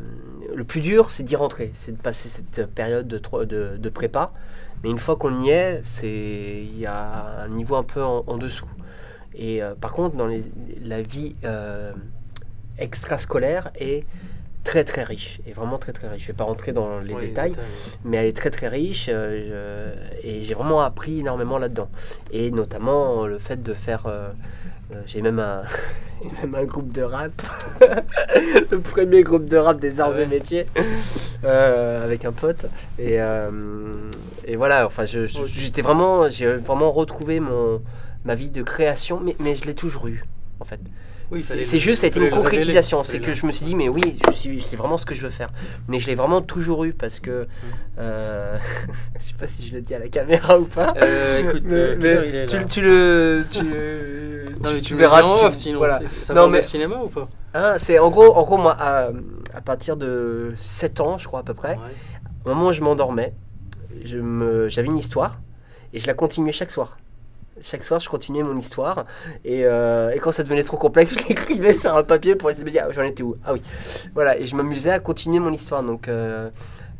le 0.55 0.63
plus 0.63 0.81
dur, 0.81 1.11
c'est 1.11 1.23
d'y 1.23 1.35
rentrer, 1.35 1.71
c'est 1.73 1.91
de 1.91 2.01
passer 2.01 2.29
cette 2.29 2.67
période 2.73 3.07
de, 3.07 3.19
de, 3.45 3.77
de 3.77 3.89
prépa. 3.89 4.31
Mais 4.83 4.89
une 4.89 4.97
fois 4.97 5.15
qu'on 5.15 5.41
y 5.41 5.49
est, 5.49 5.81
il 6.03 6.77
y 6.77 6.85
a 6.85 7.43
un 7.43 7.49
niveau 7.49 7.75
un 7.75 7.83
peu 7.83 8.03
en, 8.03 8.23
en 8.27 8.37
dessous. 8.37 8.67
Et 9.33 9.61
euh, 9.61 9.75
par 9.75 9.91
contre, 9.91 10.15
dans 10.17 10.27
les, 10.27 10.43
la 10.81 11.01
vie 11.01 11.35
euh, 11.43 11.93
extrascolaire 12.77 13.71
est 13.79 14.05
très 14.67 14.83
très 14.83 15.03
riche, 15.03 15.39
et 15.47 15.53
vraiment 15.53 15.77
très 15.77 15.93
très 15.93 16.07
riche. 16.09 16.23
Je 16.23 16.27
vais 16.27 16.33
pas 16.33 16.43
rentrer 16.43 16.71
dans 16.73 16.99
les 16.99 17.13
Ouais, 17.13 17.27
détails, 17.27 17.53
mais 18.03 18.17
elle 18.17 18.25
est 18.27 18.37
très 18.37 18.51
très 18.51 18.67
riche 18.67 19.07
euh, 19.09 20.03
je- 20.21 20.27
et 20.27 20.43
j'ai 20.43 20.53
vraiment 20.53 20.81
appris 20.81 21.19
énormément 21.21 21.57
là-dedans. 21.57 21.89
Et 22.31 22.51
notamment 22.51 23.23
euh, 23.23 23.27
le 23.27 23.39
fait 23.39 23.61
de 23.63 23.73
faire. 23.73 24.03
euh, 24.07 24.29
j'ai 25.05 25.21
même 25.21 25.39
un, 25.39 25.63
même 26.41 26.55
un 26.55 26.63
groupe 26.65 26.91
de 26.93 27.01
rap, 27.01 27.31
le 28.71 28.79
premier 28.79 29.21
groupe 29.23 29.45
de 29.45 29.57
rap 29.57 29.79
des 29.79 29.99
arts 29.99 30.11
ouais. 30.15 30.23
et 30.23 30.27
métiers, 30.27 30.65
euh, 31.43 32.03
avec 32.03 32.23
un 32.25 32.31
pote. 32.31 32.65
Et, 32.99 33.17
et 34.45 34.55
voilà, 34.55 34.85
enfin, 34.85 35.05
je- 35.05 35.27
je- 35.27 35.81
vraiment, 35.81 36.29
j'ai 36.29 36.55
vraiment 36.55 36.91
retrouvé 36.91 37.39
mon, 37.39 37.81
ma 38.25 38.35
vie 38.35 38.49
de 38.49 38.63
création, 38.63 39.19
mais, 39.23 39.35
mais 39.39 39.55
je 39.55 39.65
l'ai 39.65 39.75
toujours 39.75 40.07
eu 40.07 40.23
en 40.59 40.65
fait. 40.65 40.79
Oui, 41.29 41.41
C'est 41.41 41.55
le- 41.57 41.79
juste, 41.79 42.01
ça 42.01 42.05
a 42.05 42.09
été 42.09 42.19
une 42.19 42.25
le 42.25 42.31
concrétisation. 42.31 43.03
C'est 43.03 43.19
que 43.19 43.27
le- 43.27 43.33
je 43.33 43.45
me 43.45 43.51
suis 43.51 43.65
dit, 43.65 43.75
mais 43.75 43.89
oui, 43.89 44.17
c'est 44.61 44.75
vraiment 44.77 44.97
ce 44.97 45.05
que 45.05 45.13
je 45.13 45.21
veux 45.21 45.29
faire. 45.29 45.49
Mais 45.89 45.99
je 45.99 46.07
l'ai 46.07 46.15
vraiment 46.15 46.41
toujours 46.41 46.85
eu 46.85 46.93
parce 46.93 47.19
que. 47.19 47.43
Mm. 47.43 47.47
euh, 47.99 48.57
je 49.19 49.25
sais 49.25 49.33
pas 49.37 49.45
si 49.47 49.67
je 49.67 49.75
le 49.75 49.81
dis 49.81 49.93
à 49.93 49.99
la 49.99 50.07
caméra 50.07 50.57
ou 50.57 50.65
pas. 50.65 50.93
Euh, 51.01 51.39
écoute, 51.49 51.63
Mais- 51.65 51.73
euh, 51.73 51.95
mais 51.99 52.29
il 52.29 52.35
est, 52.35 52.45
tu, 52.45 52.57
là 52.57 52.63
tu 52.65 52.81
le. 52.81 53.45
Tu, 53.49 53.61
le- 53.63 54.45
Non, 54.63 54.71
mais 54.73 54.75
tu 54.77 54.81
tu 54.87 54.93
me 54.95 54.99
verras 54.99 55.21
off, 55.23 55.53
sinon. 55.53 55.79
voilà. 55.79 55.99
Ça 56.23 56.33
Non, 56.33 56.47
mais- 56.47 56.59
de 56.59 56.63
cinéma 56.63 56.95
ou 57.03 57.09
pas? 57.09 57.27
Hein, 57.53 57.75
c'est 57.77 57.99
en 57.99 58.09
gros, 58.09 58.33
en 58.35 58.43
gros, 58.43 58.57
moi, 58.57 58.75
à, 58.79 59.09
à 59.53 59.61
partir 59.61 59.97
de 59.97 60.53
7 60.55 60.99
ans, 61.01 61.17
je 61.17 61.27
crois 61.27 61.41
à 61.41 61.43
peu 61.43 61.53
près, 61.53 61.71
Ouais. 61.73 61.79
au 62.45 62.49
moment 62.49 62.67
où 62.67 62.71
je 62.73 62.81
m'endormais, 62.81 63.33
je 64.05 64.17
me, 64.17 64.69
j'avais 64.69 64.87
une 64.87 64.97
histoire 64.97 65.39
et 65.93 65.99
je 65.99 66.07
la 66.07 66.13
continuais 66.13 66.51
chaque 66.51 66.71
soir. 66.71 66.97
Chaque 67.61 67.83
soir, 67.83 67.99
je 67.99 68.07
continuais 68.09 68.43
mon 68.43 68.57
histoire 68.57 69.05
et, 69.43 69.65
euh, 69.65 70.09
et 70.11 70.19
quand 70.19 70.31
ça 70.31 70.43
devenait 70.43 70.63
trop 70.63 70.77
complexe, 70.77 71.13
je 71.19 71.27
l'écrivais 71.27 71.73
sur 71.73 71.95
un 71.95 72.03
papier 72.03 72.35
pour 72.35 72.49
essayer 72.49 72.63
de 72.63 72.69
me 72.69 72.73
dire 72.73 72.85
ah, 72.87 72.91
j'en 72.91 73.01
étais 73.03 73.23
où? 73.23 73.35
Ah 73.45 73.53
oui, 73.53 73.61
voilà. 74.13 74.37
Et 74.37 74.45
je 74.45 74.55
m'amusais 74.55 74.91
à 74.91 74.99
continuer 74.99 75.39
mon 75.39 75.51
histoire. 75.51 75.81
Donc, 75.83 76.07
euh, 76.07 76.49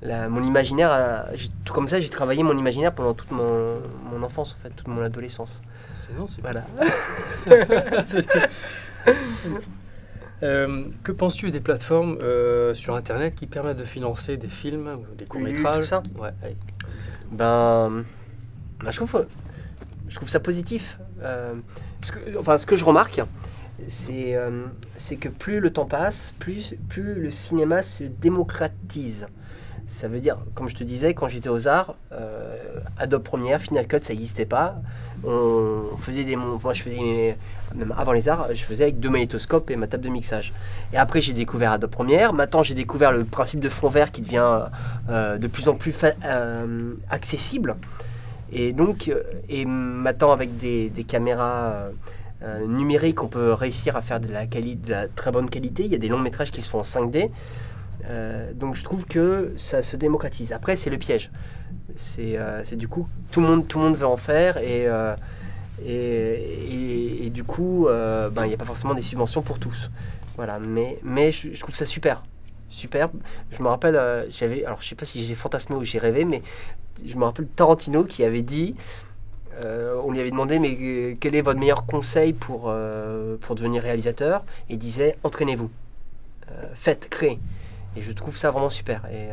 la- 0.01 0.29
mon 0.29 0.43
imaginaire, 0.43 0.91
a- 0.91 1.25
tout 1.65 1.73
comme 1.73 1.87
ça, 1.87 1.99
j'ai 1.99 2.09
travaillé 2.09 2.43
mon 2.43 2.57
imaginaire 2.57 2.93
pendant 2.93 3.13
toute 3.13 3.31
mon, 3.31 3.81
mon 4.11 4.23
enfance, 4.23 4.55
en 4.59 4.63
fait, 4.63 4.69
toute 4.69 4.87
mon 4.87 5.01
adolescence. 5.01 5.61
Sinon, 6.07 6.27
c'est 6.27 6.41
Voilà. 6.41 6.63
Euh, 10.43 10.83
que 11.03 11.11
penses-tu 11.11 11.49
des 11.49 11.59
plateformes 11.59 12.19
euh, 12.21 12.75
sur 12.75 12.93
Internet 12.95 13.33
qui 13.33 13.47
permettent 13.47 13.77
de 13.77 13.83
financer 13.83 14.37
des 14.37 14.47
films 14.47 14.87
ou 15.11 15.15
des 15.15 15.25
courts-métrages? 15.25 15.81
tout 15.85 15.87
ça 15.89 16.03
Ouais, 16.15 16.29
ouais. 16.43 16.55
Ben, 17.31 18.03
ben, 18.83 18.91
je, 18.91 18.97
trouve, 18.97 19.25
je 20.09 20.15
trouve 20.15 20.29
ça 20.29 20.39
positif. 20.39 20.99
Euh, 21.21 21.53
ce, 22.01 22.11
que, 22.11 22.19
enfin, 22.39 22.57
ce 22.57 22.65
que 22.65 22.75
je 22.75 22.85
remarque, 22.85 23.21
c'est 23.87 24.35
euh, 24.35 24.65
c'est 24.97 25.17
que 25.17 25.29
plus 25.29 25.59
le 25.59 25.71
temps 25.71 25.85
passe, 25.85 26.33
plus, 26.39 26.75
plus 26.89 27.13
le 27.15 27.31
cinéma 27.31 27.81
se 27.81 28.03
démocratise. 28.03 29.27
Ça 29.89 30.09
veut 30.09 30.19
dire, 30.19 30.37
comme 30.53 30.67
je 30.67 30.75
te 30.75 30.83
disais, 30.83 31.13
quand 31.13 31.29
j'étais 31.29 31.47
aux 31.47 31.65
arts, 31.69 31.95
euh, 32.11 32.57
Adobe 32.97 33.23
Premiere, 33.23 33.61
Final 33.61 33.87
Cut, 33.87 33.99
ça 34.01 34.11
n'existait 34.11 34.45
pas. 34.45 34.81
On 35.23 35.95
faisait 35.97 36.25
des, 36.25 36.35
moi, 36.35 36.73
je 36.73 36.81
faisais 36.81 36.97
mes- 36.99 37.37
même 37.73 37.93
avant 37.97 38.11
les 38.11 38.27
arts, 38.27 38.47
je 38.53 38.63
faisais 38.65 38.83
avec 38.83 38.99
deux 38.99 39.09
magnétoscopes 39.09 39.71
et 39.71 39.77
ma 39.77 39.87
table 39.87 40.03
de 40.03 40.09
mixage. 40.09 40.53
Et 40.91 40.97
après, 40.97 41.21
j'ai 41.21 41.31
découvert 41.31 41.71
Adobe 41.71 41.89
Premiere. 41.89 42.33
Maintenant, 42.33 42.63
j'ai 42.63 42.73
découvert 42.73 43.13
le 43.13 43.23
principe 43.23 43.61
de 43.61 43.69
fond 43.69 43.87
vert 43.87 44.11
qui 44.11 44.21
devient 44.21 44.63
de 45.09 45.47
plus 45.47 45.69
en 45.69 45.75
plus 45.75 45.93
accessible. 47.09 47.77
Et 48.51 48.73
donc, 48.73 49.07
euh, 49.07 49.23
et 49.49 49.65
maintenant 49.65 50.31
avec 50.31 50.57
des, 50.57 50.91
caméras 51.07 51.71
euh, 51.71 51.91
euh, 52.43 52.65
numériques, 52.65 53.23
on 53.23 53.27
peut 53.27 53.53
réussir 53.53 53.95
à 53.95 54.01
faire 54.01 54.19
de 54.19 54.31
la, 54.31 54.45
de 54.45 54.89
la 54.89 55.07
très 55.07 55.31
bonne 55.31 55.49
qualité. 55.49 55.83
Il 55.83 55.91
y 55.91 55.95
a 55.95 55.99
des 55.99 56.07
longs 56.07 56.19
métrages 56.19 56.51
qui 56.51 56.61
se 56.61 56.69
font 56.69 56.79
en 56.79 56.83
5D. 56.83 57.29
Euh, 58.09 58.53
donc 58.53 58.75
je 58.75 58.83
trouve 58.83 59.05
que 59.05 59.53
ça 59.57 59.81
se 59.81 59.97
démocratise. 59.97 60.51
Après, 60.53 60.75
c'est 60.75 60.89
le 60.89 60.97
piège. 60.97 61.31
C'est 61.95 62.75
du 62.75 62.87
coup, 62.87 63.07
tout 63.31 63.41
le, 63.41 63.47
monde, 63.47 63.67
tout 63.67 63.79
le 63.79 63.85
monde 63.85 63.97
veut 63.97 64.05
en 64.05 64.17
faire 64.17 64.57
et, 64.57 64.87
et, 65.83 67.25
et- 67.25 67.29
du 67.31 67.43
coup, 67.43 67.87
ben, 67.87 68.45
il 68.45 68.49
n'y 68.49 68.53
a 68.53 68.57
pas 68.57 68.65
forcément 68.65 68.93
des 68.93 69.01
subventions 69.01 69.41
pour 69.41 69.57
tous. 69.57 69.89
Voilà, 70.35 70.59
mais, 70.59 70.99
mais 71.03 71.31
je 71.31 71.59
trouve 71.59 71.73
ça 71.75 71.85
super. 71.85 72.21
Super. 72.69 73.09
Je 73.51 73.61
me 73.63 73.67
rappelle, 73.67 73.95
euh, 73.95 74.29
j'avais, 74.29 74.65
alors 74.65 74.81
je 74.81 74.89
sais 74.89 74.95
pas 74.95 75.05
si 75.05 75.23
j'ai 75.23 75.35
fantasmé 75.35 75.75
ou 75.75 75.83
j'ai 75.83 75.99
rêvé, 75.99 76.25
mais 76.25 76.41
je 77.05 77.15
me 77.15 77.23
rappelle 77.23 77.47
Tarantino 77.47 78.03
qui 78.03 78.23
avait 78.23 78.41
dit, 78.41 78.75
euh, 79.55 79.99
on 80.03 80.11
lui 80.11 80.19
avait 80.19 80.31
demandé, 80.31 80.59
mais 80.59 80.77
euh, 80.79 81.15
quel 81.19 81.35
est 81.35 81.41
votre 81.41 81.59
meilleur 81.59 81.85
conseil 81.85 82.33
pour, 82.33 82.73
pour 83.41 83.55
devenir 83.55 83.83
réalisateur? 83.83 84.43
Et 84.69 84.73
il 84.73 84.79
disait, 84.79 85.17
entraînez-vous, 85.23 85.71
faites, 86.75 87.09
créez. 87.09 87.39
Et 87.95 88.01
je 88.01 88.11
trouve 88.11 88.37
ça 88.37 88.51
vraiment 88.51 88.69
super. 88.69 89.05
Et, 89.11 89.29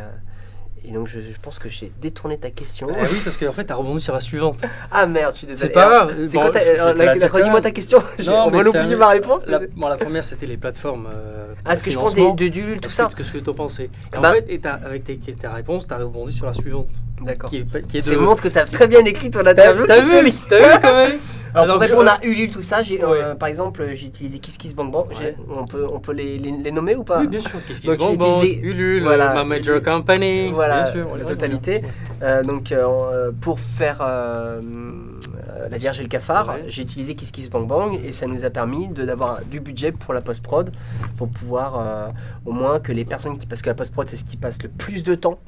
et 0.86 0.92
donc 0.92 1.06
je, 1.08 1.20
je 1.20 1.36
pense 1.42 1.58
que 1.58 1.68
j'ai 1.68 1.90
détourné 2.00 2.36
ta 2.38 2.50
question. 2.50 2.86
Ah 2.90 3.04
oui, 3.10 3.18
parce 3.24 3.36
qu'en 3.36 3.52
fait, 3.52 3.64
t'as 3.64 3.74
rebondi 3.74 4.00
sur 4.02 4.12
la 4.14 4.20
suivante. 4.20 4.56
Ah 4.92 5.06
merde, 5.06 5.32
je 5.32 5.38
suis 5.38 5.46
désolé. 5.46 5.68
C'est 5.68 5.72
pas 5.72 5.88
grave. 5.88 6.14
Bon. 6.32 6.40
Redis-moi 6.42 7.60
ta 7.60 7.70
question. 7.70 7.98
Non, 8.26 8.44
on 8.46 8.50
va 8.50 8.62
c'est 8.62 8.68
oublier 8.78 8.94
un- 8.94 8.98
ma 8.98 9.08
réponse. 9.08 9.42
La, 9.46 9.60
bon, 9.74 9.88
la 9.88 9.96
première, 9.96 10.22
c'était 10.24 10.46
les 10.46 10.56
plateformes. 10.56 11.06
euh, 11.12 11.46
Ah, 11.64 11.76
ce 11.76 11.82
que 11.82 11.90
je 11.90 11.98
pense 11.98 12.14
des, 12.14 12.32
de 12.32 12.48
Dul, 12.48 12.80
tout 12.80 12.88
ça. 12.90 13.06
que- 13.06 13.16
Qu'est-ce 13.16 13.32
que 13.32 13.38
tu 13.38 13.50
en 13.50 13.54
pensais 13.54 13.88
Et 14.12 14.16
en 14.16 14.20
Bah- 14.20 14.32
fait, 14.32 14.44
et 14.48 14.60
t'as- 14.60 14.74
avec 14.84 15.04
tes- 15.04 15.18
ta 15.18 15.52
réponse, 15.52 15.86
tu 15.86 15.94
as 15.94 15.98
rebondi 15.98 16.32
sur 16.32 16.46
la 16.46 16.54
suivante. 16.54 16.88
D'accord. 17.22 17.48
Qui 17.50 17.58
est, 17.58 17.64
pas- 17.64 17.80
qui 17.80 17.98
est 17.98 18.02
C'est 18.02 18.12
de. 18.12 18.16
montre 18.16 18.42
que 18.42 18.48
tu 18.48 18.58
as 18.58 18.64
très 18.64 18.86
bien 18.88 19.04
écrit 19.04 19.30
ton 19.30 19.42
T'as 19.42 19.52
interview. 19.52 19.86
t'as 19.86 20.00
vu. 20.00 20.32
T'as 20.48 20.58
vu 20.58 20.80
quand 20.82 20.94
même 20.96 21.12
Alors, 21.54 21.64
Alors, 21.64 21.76
pour 21.78 21.82
répondre 21.88 22.10
à 22.10 22.24
Ulule, 22.24 22.50
tout 22.50 22.62
ça, 22.62 22.82
j'ai, 22.82 22.96
Ouais. 23.04 23.22
euh, 23.22 23.34
par 23.36 23.48
exemple, 23.48 23.86
j'ai 23.94 24.06
utilisé 24.08 24.40
Kiss 24.40 24.58
Kiss 24.58 24.74
Bang 24.74 24.90
Bang. 24.90 25.06
J'ai- 25.12 25.26
Ouais. 25.26 25.36
On 25.56 25.64
peut, 25.66 25.86
on 25.90 26.00
peut 26.00 26.12
les, 26.12 26.36
les, 26.38 26.50
les 26.50 26.70
nommer 26.72 26.96
ou 26.96 27.04
pas 27.04 27.20
Oui, 27.20 27.28
bien 27.28 27.38
sûr. 27.38 27.58
Utilisé- 27.70 28.60
Ulule, 28.60 29.04
voilà, 29.04 29.34
Ma 29.34 29.44
Major 29.44 29.76
Ulule. 29.76 29.84
Company. 29.84 30.50
Voilà, 30.52 30.82
bien 30.82 30.92
sûr, 30.92 31.06
on 31.12 31.14
la 31.14 31.24
totalité. 31.24 31.82
Euh, 32.22 32.42
donc, 32.42 32.72
euh, 32.72 33.30
pour 33.40 33.60
faire 33.60 33.98
La 34.00 35.78
Vierge 35.78 36.00
et 36.00 36.02
le 36.02 36.08
Cafard, 36.08 36.48
Ouais. 36.48 36.64
j'ai 36.66 36.82
utilisé 36.82 37.14
Kiss 37.14 37.30
Kiss 37.30 37.48
Bang 37.48 37.66
Bang 37.66 37.98
et 38.04 38.10
ça 38.12 38.26
nous 38.26 38.44
a 38.44 38.50
permis 38.50 38.88
de, 38.88 39.04
d'avoir 39.04 39.40
du 39.44 39.60
budget 39.60 39.92
pour 39.92 40.12
la 40.12 40.20
post-prod 40.20 40.72
pour 41.16 41.28
pouvoir 41.28 42.12
au 42.44 42.52
moins 42.52 42.80
que 42.80 42.90
les 42.92 43.04
personnes 43.04 43.38
qui. 43.38 43.46
Parce 43.46 43.62
que 43.62 43.68
la 43.68 43.74
post-prod, 43.74 44.08
c'est 44.08 44.16
ce 44.16 44.24
qui 44.24 44.36
passe 44.36 44.60
le 44.62 44.68
plus 44.68 45.04
de 45.04 45.14
temps. 45.14 45.38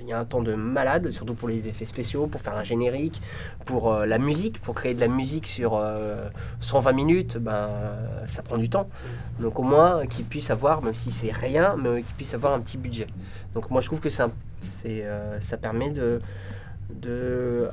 Euh, 0.00 0.02
Il 0.02 0.08
y 0.08 0.12
a 0.12 0.18
un 0.18 0.24
temps 0.24 0.42
de 0.42 0.54
malade, 0.54 1.10
surtout 1.10 1.34
pour 1.34 1.48
les 1.48 1.68
effets 1.68 1.84
spéciaux, 1.84 2.26
pour 2.26 2.40
faire 2.40 2.56
un 2.56 2.64
générique, 2.64 3.20
pour 3.64 3.92
euh, 3.92 4.06
la 4.06 4.18
musique, 4.18 4.60
pour 4.60 4.74
créer 4.74 4.94
de 4.94 5.00
la 5.00 5.08
musique 5.08 5.46
sur 5.46 5.76
euh, 5.76 6.28
120 6.60 6.92
minutes, 6.92 7.38
ben, 7.38 7.52
euh, 7.52 8.26
ça 8.26 8.42
prend 8.42 8.58
du 8.58 8.68
temps. 8.68 8.88
Donc 9.40 9.58
au 9.58 9.62
moins 9.62 10.06
qu'ils 10.06 10.24
puissent 10.24 10.50
avoir, 10.50 10.82
même 10.82 10.94
si 10.94 11.10
c'est 11.10 11.32
rien, 11.32 11.76
mais 11.76 12.02
qu'ils 12.02 12.14
puissent 12.14 12.34
avoir 12.34 12.52
un 12.54 12.60
petit 12.60 12.78
budget. 12.78 13.06
Donc 13.54 13.70
moi 13.70 13.80
je 13.80 13.86
trouve 13.86 14.00
que 14.00 14.10
ça, 14.10 14.30
c'est, 14.60 15.04
euh, 15.04 15.40
ça 15.40 15.56
permet 15.56 15.90
de, 15.90 16.20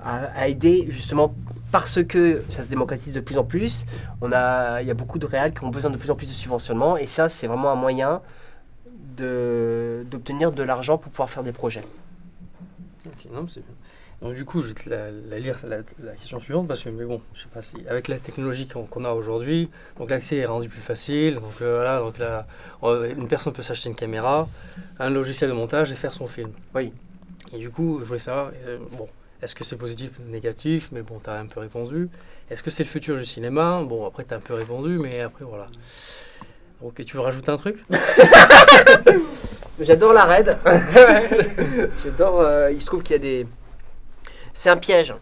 à, 0.03 0.25
à 0.35 0.47
aider 0.47 0.85
justement 0.89 1.33
parce 1.71 2.03
que 2.03 2.43
ça 2.49 2.61
se 2.63 2.69
démocratise 2.69 3.13
de 3.13 3.19
plus 3.19 3.37
en 3.37 3.43
plus. 3.43 3.85
A, 4.31 4.81
il 4.81 4.87
y 4.87 4.91
a 4.91 4.93
beaucoup 4.93 5.19
de 5.19 5.25
réals 5.25 5.53
qui 5.53 5.63
ont 5.63 5.69
besoin 5.69 5.91
de 5.91 5.97
plus 5.97 6.09
en 6.11 6.15
plus 6.15 6.27
de 6.27 6.31
subventionnement 6.31 6.97
et 6.97 7.07
ça 7.07 7.27
c'est 7.27 7.47
vraiment 7.47 7.71
un 7.71 7.75
moyen 7.75 8.21
de, 9.17 10.05
d'obtenir 10.09 10.51
de 10.51 10.63
l'argent 10.63 10.97
pour 10.97 11.11
pouvoir 11.11 11.29
faire 11.29 11.43
des 11.43 11.51
projets. 11.51 11.83
Ok, 13.07 13.31
non, 13.31 13.43
mais 13.43 13.49
c'est 13.49 13.61
bien. 13.61 13.75
Donc 14.21 14.33
du 14.33 14.45
coup, 14.45 14.61
je 14.63 14.69
vais 14.69 14.73
te 14.73 14.89
la, 14.89 15.11
la 15.11 15.39
lire 15.39 15.57
la, 15.67 15.77
la 16.03 16.13
question 16.13 16.39
suivante 16.39 16.67
parce 16.67 16.83
que 16.83 16.89
mais 16.89 17.05
bon, 17.05 17.21
je 17.35 17.41
sais 17.41 17.49
pas 17.53 17.61
si 17.61 17.75
avec 17.87 18.07
la 18.07 18.17
technologie 18.17 18.67
qu'on 18.67 19.05
a 19.05 19.11
aujourd'hui, 19.11 19.69
donc 19.97 20.09
l'accès 20.09 20.37
est 20.37 20.45
rendu 20.45 20.69
plus 20.69 20.81
facile. 20.81 21.35
Donc 21.35 21.61
euh, 21.61 21.75
voilà, 21.75 21.99
donc 21.99 22.17
là, 22.17 22.47
une 23.15 23.27
personne 23.27 23.53
peut 23.53 23.61
s'acheter 23.61 23.89
une 23.89 23.95
caméra, 23.95 24.47
un 24.99 25.09
logiciel 25.11 25.51
de 25.51 25.55
montage 25.55 25.91
et 25.91 25.95
faire 25.95 26.13
son 26.13 26.27
film. 26.27 26.51
Oui. 26.73 26.91
Et 27.53 27.59
du 27.59 27.69
coup, 27.69 27.99
je 27.99 28.05
voulais 28.05 28.19
savoir, 28.19 28.51
euh, 28.65 28.79
bon, 28.97 29.07
est-ce 29.41 29.53
que 29.55 29.63
c'est 29.63 29.77
positif 29.77 30.11
ou 30.19 30.29
négatif? 30.29 30.89
Mais 30.91 31.03
bon, 31.03 31.19
tu 31.23 31.29
as 31.29 31.35
un 31.35 31.45
peu 31.45 31.59
répondu. 31.59 32.09
Est-ce 32.49 32.63
que 32.63 32.71
c'est 32.71 32.83
le 32.83 32.89
futur 32.89 33.17
du 33.17 33.25
cinéma? 33.25 33.83
Bon, 33.83 34.05
après, 34.05 34.25
tu 34.25 34.33
as 34.33 34.37
un 34.37 34.41
peu 34.41 34.55
répondu, 34.55 34.97
mais 34.97 35.21
après, 35.21 35.45
voilà. 35.45 35.67
Ok, 36.81 37.03
tu 37.05 37.15
veux 37.17 37.21
rajouter 37.23 37.49
un 37.51 37.57
truc 37.57 37.83
J'adore 39.79 40.13
la 40.13 40.25
raid. 40.25 40.57
J'adore. 42.03 42.41
euh, 42.41 42.71
il 42.71 42.81
se 42.81 42.85
trouve 42.87 43.03
qu'il 43.03 43.13
y 43.13 43.15
a 43.15 43.19
des. 43.19 43.47
C'est 44.53 44.69
un 44.69 44.77
piège. 44.77 45.13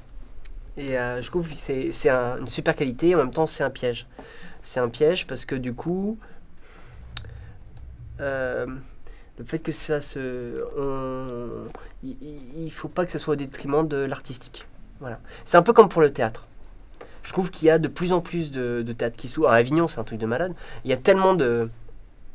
Et 0.77 0.97
euh, 0.97 1.21
je 1.21 1.27
trouve 1.29 1.47
que 1.49 1.55
c'est 1.55 1.91
c'est 1.91 2.09
un- 2.09 2.37
une 2.39 2.47
super 2.47 2.75
qualité. 2.75 3.15
En 3.15 3.17
même 3.19 3.31
temps, 3.31 3.47
c'est 3.47 3.63
un 3.63 3.69
piège. 3.69 4.07
C'est 4.61 4.79
un 4.79 4.87
piège 4.89 5.27
parce 5.27 5.45
que 5.45 5.55
du 5.55 5.73
coup, 5.73 6.17
euh, 8.21 8.65
le 9.37 9.45
fait 9.45 9.59
que 9.59 9.71
ça 9.73 9.99
se, 10.01 10.63
il, 12.03 12.17
il 12.55 12.71
faut 12.71 12.87
pas 12.87 13.05
que 13.05 13.11
ça 13.11 13.19
soit 13.19 13.33
au 13.33 13.37
détriment 13.37 13.85
de 13.87 13.97
l'artistique. 13.97 14.65
Voilà. 15.01 15.19
C'est 15.43 15.57
un 15.57 15.61
peu 15.63 15.73
comme 15.73 15.89
pour 15.89 16.01
le 16.01 16.11
théâtre. 16.13 16.47
Je 17.25 17.31
trouve 17.33 17.49
qu'il 17.51 17.67
y 17.67 17.71
a 17.71 17.79
de 17.79 17.89
plus 17.89 18.13
en 18.13 18.21
plus 18.21 18.51
de, 18.51 18.81
de 18.81 18.93
théâtre 18.93 19.17
qui 19.17 19.27
s'ouvre. 19.27 19.49
À 19.49 19.55
Avignon, 19.55 19.87
c'est 19.89 19.99
un 19.99 20.03
truc 20.05 20.19
de 20.19 20.25
malade. 20.27 20.53
Il 20.85 20.89
y 20.91 20.93
a 20.93 20.97
tellement 20.97 21.33
de 21.33 21.69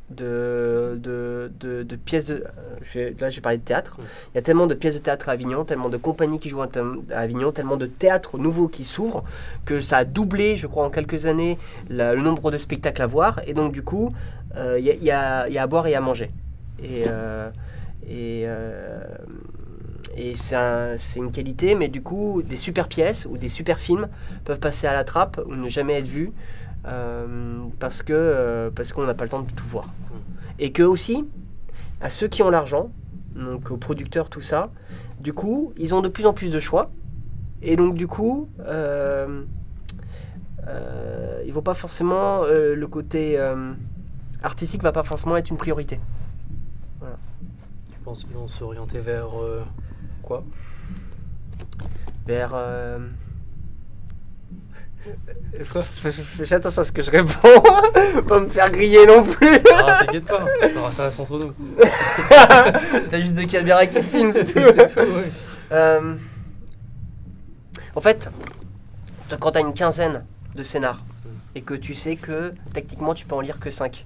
de, 0.09 0.99
de, 1.01 1.49
de, 1.61 1.83
de 1.83 1.95
pièces 1.95 2.25
de. 2.25 2.33
euh, 2.35 2.41
je 2.81 3.17
là, 3.21 3.29
j'ai 3.29 3.39
parlé 3.39 3.57
de 3.57 3.63
théâtre. 3.63 3.95
Mm. 3.97 4.03
Il 4.33 4.35
y 4.35 4.37
a 4.39 4.41
tellement 4.41 4.67
de 4.67 4.73
pièces 4.73 4.95
de 4.95 4.99
théâtre 4.99 5.29
à 5.29 5.31
Avignon, 5.31 5.63
tellement 5.63 5.87
de 5.87 5.95
compagnies 5.95 6.37
qui 6.39 6.49
jouent 6.49 6.61
à 6.61 6.67
à 7.13 7.19
Avignon, 7.19 7.53
tellement 7.53 7.77
de 7.77 7.85
théâtres 7.85 8.37
nouveaux 8.37 8.67
qui 8.67 8.83
s'ouvrent, 8.83 9.23
que 9.63 9.79
ça 9.79 9.97
a 9.97 10.03
doublé, 10.03 10.57
je 10.57 10.67
crois, 10.67 10.85
en 10.85 10.89
quelques 10.89 11.25
années, 11.27 11.57
la- 11.89 12.13
le 12.13 12.21
nombre 12.21 12.51
de 12.51 12.57
spectacles 12.57 13.01
à 13.01 13.07
voir. 13.07 13.39
Et 13.47 13.53
donc, 13.53 13.71
du 13.71 13.83
coup, 13.83 14.11
euh, 14.57 14.77
il 14.79 14.85
y, 14.85 14.91
a, 14.91 14.93
il 14.95 15.03
y 15.03 15.11
a- 15.11 15.47
il 15.47 15.53
y 15.53 15.57
a 15.57 15.63
à 15.63 15.67
boire 15.67 15.87
et 15.87 15.95
à 15.95 16.01
manger. 16.01 16.29
Et, 16.83 17.05
euh, 17.07 17.49
et, 18.05 18.43
euh, 18.47 18.99
et 20.15 20.35
c'est 20.35 20.55
un- 20.55 20.97
c'est 20.97 21.19
une 21.19 21.31
qualité, 21.31 21.75
mais 21.75 21.87
du 21.87 22.01
coup, 22.01 22.41
des 22.43 22.57
super 22.57 22.87
pièces 22.87 23.25
ou 23.29 23.37
des 23.37 23.49
super 23.49 23.79
films 23.79 24.07
peuvent 24.45 24.59
passer 24.59 24.87
à 24.87 24.93
la 24.93 25.03
trappe 25.03 25.41
ou 25.45 25.55
ne 25.55 25.69
jamais 25.69 25.93
être 25.99 26.07
vus. 26.07 26.31
euh, 26.87 27.59
parce 27.79 28.01
que 28.01 28.11
euh, 28.13 28.71
parce 28.73 28.91
qu'on 28.91 29.05
n'a 29.05 29.13
pas 29.13 29.23
le 29.25 29.29
temps 29.29 29.41
de 29.43 29.51
tout 29.51 29.67
voir. 29.67 29.85
Et 30.57 30.71
que 30.71 30.81
aussi, 30.81 31.25
à 32.01 32.09
ceux 32.09 32.27
qui 32.27 32.41
ont 32.41 32.49
l'argent, 32.49 32.89
donc 33.35 33.69
aux 33.69 33.77
producteurs, 33.77 34.29
tout 34.31 34.41
ça, 34.41 34.71
du 35.19 35.31
coup, 35.31 35.73
ils 35.77 35.93
ont 35.93 36.01
de 36.01 36.07
plus 36.09 36.25
en 36.25 36.33
plus 36.33 36.51
de 36.51 36.59
choix. 36.59 36.89
Et 37.61 37.75
donc, 37.75 37.93
du 37.95 38.07
coup, 38.07 38.49
euh, 38.61 39.43
euh, 40.67 41.43
ils 41.45 41.53
vont 41.53 41.61
pas 41.61 41.73
forcément. 41.75 42.43
le 42.45 42.85
côté 42.87 43.39
artistique 44.43 44.81
va 44.83 44.91
pas 44.91 45.03
forcément 45.03 45.37
être 45.37 45.49
une 45.51 45.57
priorité. 45.57 45.99
Tu 47.91 47.99
penses 48.03 48.23
qu'ils 48.23 48.33
vont 48.35 48.47
s'orienter 48.47 48.99
vers 48.99 49.29
quoi 50.31 50.43
Vers. 52.25 52.51
euh, 52.53 52.99
Fais 56.03 56.53
attention 56.55 56.81
à 56.81 56.85
ce 56.85 56.91
que 56.91 57.01
je 57.01 57.11
réponds, 57.11 57.61
pas 58.27 58.39
me 58.39 58.47
faire 58.47 58.71
griller 58.71 59.05
non 59.05 59.23
plus. 59.23 59.59
Ah, 59.73 60.03
t'inquiète 60.05 60.25
pas, 60.25 60.45
ça, 60.61 60.91
ça 60.91 61.03
reste 61.05 61.19
entre 61.19 61.39
nous. 61.39 61.53
T'as 63.09 63.19
juste 63.19 63.35
deux 63.35 63.45
caméras 63.45 63.85
qui 63.87 64.01
filment, 64.03 64.31
c'est 64.33 64.45
tout. 64.45 64.59
C'est 64.59 64.93
tout, 64.93 64.99
ouais. 64.99 65.31
Euh, 65.71 66.15
en 67.95 68.01
fait, 68.01 68.29
quand 69.39 69.51
tu 69.51 69.57
as 69.57 69.61
une 69.61 69.73
quinzaine 69.73 70.23
de 70.55 70.63
scénars 70.63 71.03
et 71.55 71.61
que 71.61 71.73
tu 71.73 71.95
sais 71.95 72.15
que 72.15 72.53
techniquement 72.73 73.13
tu 73.13 73.25
peux 73.25 73.35
en 73.35 73.41
lire 73.41 73.59
que 73.59 73.69
5, 73.69 74.05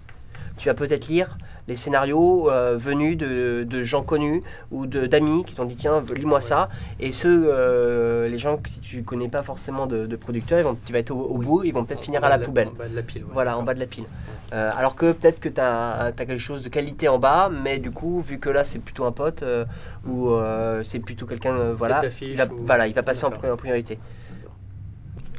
tu 0.57 0.69
vas 0.69 0.73
peut-être 0.73 1.07
lire 1.07 1.37
les 1.67 1.75
scénarios 1.75 2.49
euh, 2.51 2.77
venus 2.77 3.17
de, 3.17 3.63
de 3.67 3.83
gens 3.83 4.03
connus 4.03 4.43
ou 4.71 4.85
de- 4.85 5.07
d'amis 5.07 5.43
qui 5.45 5.55
t'ont 5.55 5.65
dit 5.65 5.75
tiens 5.75 6.03
lis-moi 6.15 6.39
ça 6.41 6.69
et 6.99 7.11
ceux 7.11 7.45
euh, 7.47 8.27
les 8.27 8.37
gens 8.37 8.57
que 8.57 8.69
tu 8.81 9.01
connais 9.03 9.27
pas 9.29 9.41
forcément 9.41 9.87
de, 9.87 10.05
de 10.05 10.15
producteurs 10.15 10.59
ils 10.59 10.63
vont, 10.63 10.77
tu 10.85 10.93
vas 10.93 10.99
être 10.99 11.11
au, 11.11 11.37
bout 11.39 11.63
ils 11.63 11.73
vont 11.73 11.83
peut-être 11.85 12.03
finir 12.03 12.23
à 12.23 12.29
la 12.29 12.37
poubelle 12.37 12.67
En 12.67 12.71
bas 12.77 12.87
de 12.87 12.95
la 12.95 13.01
pile. 13.01 13.23
ouais. 13.23 13.29
voilà, 13.33 13.57
en 13.57 13.63
bas 13.63 13.73
de 13.73 13.79
la 13.79 13.87
pile. 13.87 14.05
Euh, 14.53 14.71
alors 14.77 14.95
que 14.95 15.11
peut-être 15.11 15.39
que 15.39 15.49
tu 15.49 15.59
as, 15.59 16.13
quelque 16.15 16.37
chose 16.37 16.61
de 16.61 16.69
qualité 16.69 17.07
en 17.07 17.17
bas, 17.17 17.49
mais 17.49 17.79
du 17.79 17.89
coup, 17.89 18.21
vu 18.21 18.37
que 18.39 18.49
là 18.49 18.63
c'est 18.63 18.77
plutôt 18.79 19.05
un 19.05 19.11
pote 19.11 19.41
euh, 19.41 19.65
ou 20.05 20.29
euh, 20.29 20.83
c'est 20.83 20.99
plutôt 20.99 21.25
quelqu'un, 21.25 21.55
euh, 21.55 21.73
voilà, 21.75 22.03
il 22.21 22.37
va, 22.37 22.45
ou- 22.45 22.63
voilà, 22.65 22.85
il 22.87 22.93
va 22.93 23.01
passer 23.01 23.25
en, 23.25 23.29
D'accord. 23.31 23.43
pri- 23.43 23.51
en 23.53 23.57
priorité. 23.57 23.97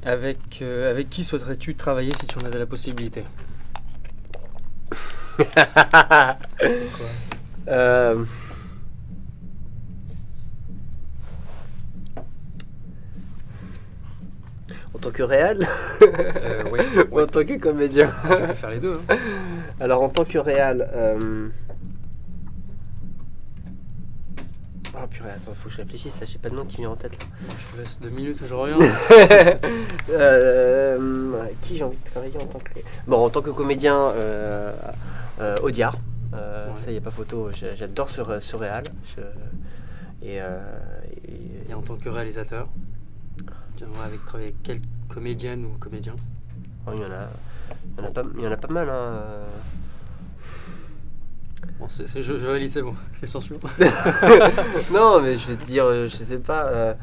Avec, 0.04 0.38
euh, 0.60 0.90
avec 0.90 1.08
qui 1.08 1.22
souhaiterais-tu 1.22 1.76
travailler 1.76 2.12
si 2.14 2.26
tu 2.26 2.36
en 2.38 2.42
avais 2.46 2.58
la 2.58 2.66
possibilité? 2.66 3.22
Euh, 7.68 8.25
En 14.94 14.99
tant 14.99 15.11
que 15.11 15.22
réal? 15.22 15.66
Euh, 16.03 16.70
ouais, 16.70 16.81
ou 17.11 17.20
en 17.22 17.27
tant 17.27 17.44
que 17.44 17.59
comédien 17.59 18.11
je 18.29 18.35
vais 18.46 18.55
faire 18.55 18.70
les 18.70 18.79
deux. 18.79 18.99
hein. 19.11 19.16
Alors 19.81 20.03
en 20.03 20.09
tant 20.09 20.25
que 20.25 20.38
réal. 20.38 20.88
Euh... 20.94 21.49
Ah 24.98 25.06
purée, 25.06 25.30
attends, 25.30 25.52
faut 25.54 25.68
que 25.68 25.74
je 25.74 25.80
réfléchisse 25.82 26.18
là, 26.20 26.26
j'ai 26.26 26.38
pas 26.38 26.48
de 26.48 26.54
nom 26.54 26.64
qui 26.64 26.78
vient 26.78 26.90
en 26.90 26.96
tête 26.96 27.12
là. 27.18 27.26
Je 27.50 27.76
te 27.76 27.80
laisse 27.82 28.00
deux 28.00 28.09
minutes 28.09 28.40
et 28.42 28.46
je 28.48 28.54
reviens. 28.54 28.78
Euh, 30.09 31.44
qui 31.62 31.76
j'ai 31.76 31.85
envie 31.85 31.96
de 31.98 32.11
travailler 32.11 32.37
en 32.38 32.46
tant 32.46 32.59
que. 32.61 32.70
Bon, 33.06 33.24
en 33.26 33.28
tant 33.30 33.42
que 33.42 33.50
comédien, 33.50 33.96
euh, 33.96 34.72
euh, 35.40 35.56
Audiard. 35.62 35.96
Euh, 36.35 36.68
Ouais. 36.70 36.76
Ça, 36.76 36.90
y 36.90 36.96
a 36.96 37.00
pas 37.00 37.11
photo. 37.11 37.50
J'adore 37.74 38.09
ce, 38.11 38.22
ce 38.40 38.56
réal. 38.56 38.85
Je- 39.16 39.20
Et, 40.26 40.40
euh, 40.40 40.59
et- 41.28 41.70
Et 41.70 41.74
en 41.74 41.82
tant 41.82 41.96
que 41.96 42.09
réalisateur, 42.09 42.68
tu 43.76 43.85
aimerais 43.85 44.06
avec, 44.06 44.24
travailler 44.24 44.48
avec 44.50 44.62
quelle 44.62 44.80
comédienne 45.09 45.64
ou 45.66 45.76
comédien? 45.78 46.14
Oh, 46.87 46.90
il 46.96 47.02
y 47.02 47.04
en 47.04 47.11
a, 47.11 47.28
il 47.98 48.02
y 48.02 48.06
en 48.06 48.09
a 48.09 48.11
pas, 48.12 48.22
il 48.37 48.42
y 48.42 48.46
en 48.46 48.52
a 48.52 48.56
pas 48.56 48.68
mal. 48.72 48.88
Hein. 48.88 49.20
Euh. 51.76 51.80
Bon, 51.80 51.88
c'est, 51.88 52.08
c'est- 52.08 52.22
je, 52.22 52.32
je 52.38 52.46
valide, 52.46 52.70
c'est 52.70 52.82
bon. 52.82 52.94
Question 53.20 53.40
suivante. 53.40 53.70
non, 54.92 55.20
mais 55.20 55.38
je 55.38 55.46
vais 55.48 55.56
te 55.56 55.64
dire, 55.64 55.84
euh, 55.84 56.08
je 56.08 56.16
sais 56.16 56.38
pas. 56.38 56.66
euh, 56.68 56.94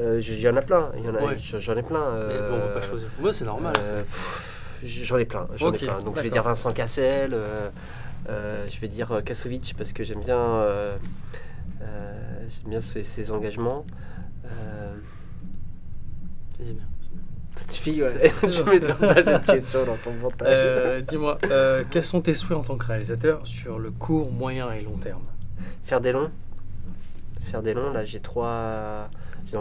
euh, 0.00 0.20
Il 0.26 0.40
y 0.40 0.48
en 0.48 0.56
a 0.56 0.62
plein. 0.62 0.90
Il 0.96 1.04
y 1.04 1.08
en 1.08 1.14
a, 1.14 1.22
Ouais. 1.22 1.36
J'en 1.38 1.76
ai 1.76 1.82
plein. 1.82 2.26
Mais 2.28 2.38
bon, 2.38 2.54
on 2.54 2.58
va 2.58 2.66
pas 2.68 2.78
euh, 2.80 2.82
choisir. 2.82 3.08
Moi, 3.20 3.32
c'est 3.32 3.44
normal. 3.44 3.72
Euh, 3.82 3.96
pff, 4.02 4.80
J'en 4.84 5.16
ai 5.18 5.24
plein, 5.24 5.46
j'en 5.56 5.72
ai 5.72 5.78
plein. 5.78 5.98
Donc 6.00 6.16
je 6.16 6.22
vais 6.22 6.30
dire 6.30 6.42
Vincent 6.42 6.70
Cassel, 6.72 7.30
euh, 7.32 7.68
euh, 8.28 8.66
je 8.70 8.78
vais 8.80 8.88
dire 8.88 9.12
euh, 9.12 9.20
Kasovic 9.22 9.74
parce 9.78 9.92
que 9.94 10.04
j'aime 10.04 10.20
bien, 10.20 10.36
euh, 10.38 10.96
euh, 11.80 12.46
j'aime 12.48 12.70
bien 12.70 12.80
ses, 12.82 13.02
ses 13.04 13.30
engagements. 13.30 13.86
Euh, 14.44 14.94
c'est 16.58 16.64
bien. 16.64 16.82
Ouais. 17.86 18.18
Je 18.50 18.62
bon. 18.62 18.70
mettrai 18.70 18.94
pas 18.94 19.22
cette 19.22 19.46
question 19.46 19.84
dans 19.84 19.96
ton 19.96 20.12
montage. 20.14 20.48
Euh, 20.50 21.00
dis-moi, 21.00 21.38
euh, 21.44 21.84
quels 21.90 22.04
sont 22.04 22.20
tes 22.20 22.34
souhaits 22.34 22.58
en 22.58 22.62
tant 22.62 22.76
que 22.76 22.86
réalisateur 22.86 23.46
sur 23.46 23.78
le 23.78 23.90
court, 23.90 24.30
moyen 24.30 24.72
et 24.72 24.82
long 24.82 24.96
terme? 24.96 25.22
Faire 25.84 26.00
des 26.00 26.12
longs? 26.12 26.30
Faire 27.42 27.62
des 27.62 27.74
longs, 27.74 27.92
là 27.92 28.04
j'ai 28.04 28.20
trois. 28.20 29.08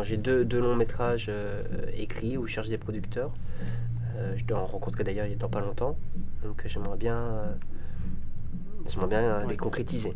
J'ai 0.03 0.17
deux, 0.17 0.43
deux 0.43 0.59
longs 0.59 0.75
métrages 0.75 1.27
euh, 1.29 1.61
écrits 1.95 2.35
où 2.35 2.47
je 2.47 2.53
cherche 2.53 2.69
des 2.69 2.79
producteurs. 2.79 3.31
Je 4.35 4.43
dois 4.45 4.59
en 4.59 4.65
rencontrer 4.65 5.03
d'ailleurs 5.03 5.25
il 5.27 5.37
dans 5.37 5.49
pas 5.49 5.61
longtemps. 5.61 5.97
Donc 6.43 6.63
j'aimerais 6.65 6.97
bien, 6.97 7.43
j'aimerais 8.87 9.07
bien 9.07 9.39
Ouais. 9.39 9.49
les 9.49 9.57
concrétiser. 9.57 10.13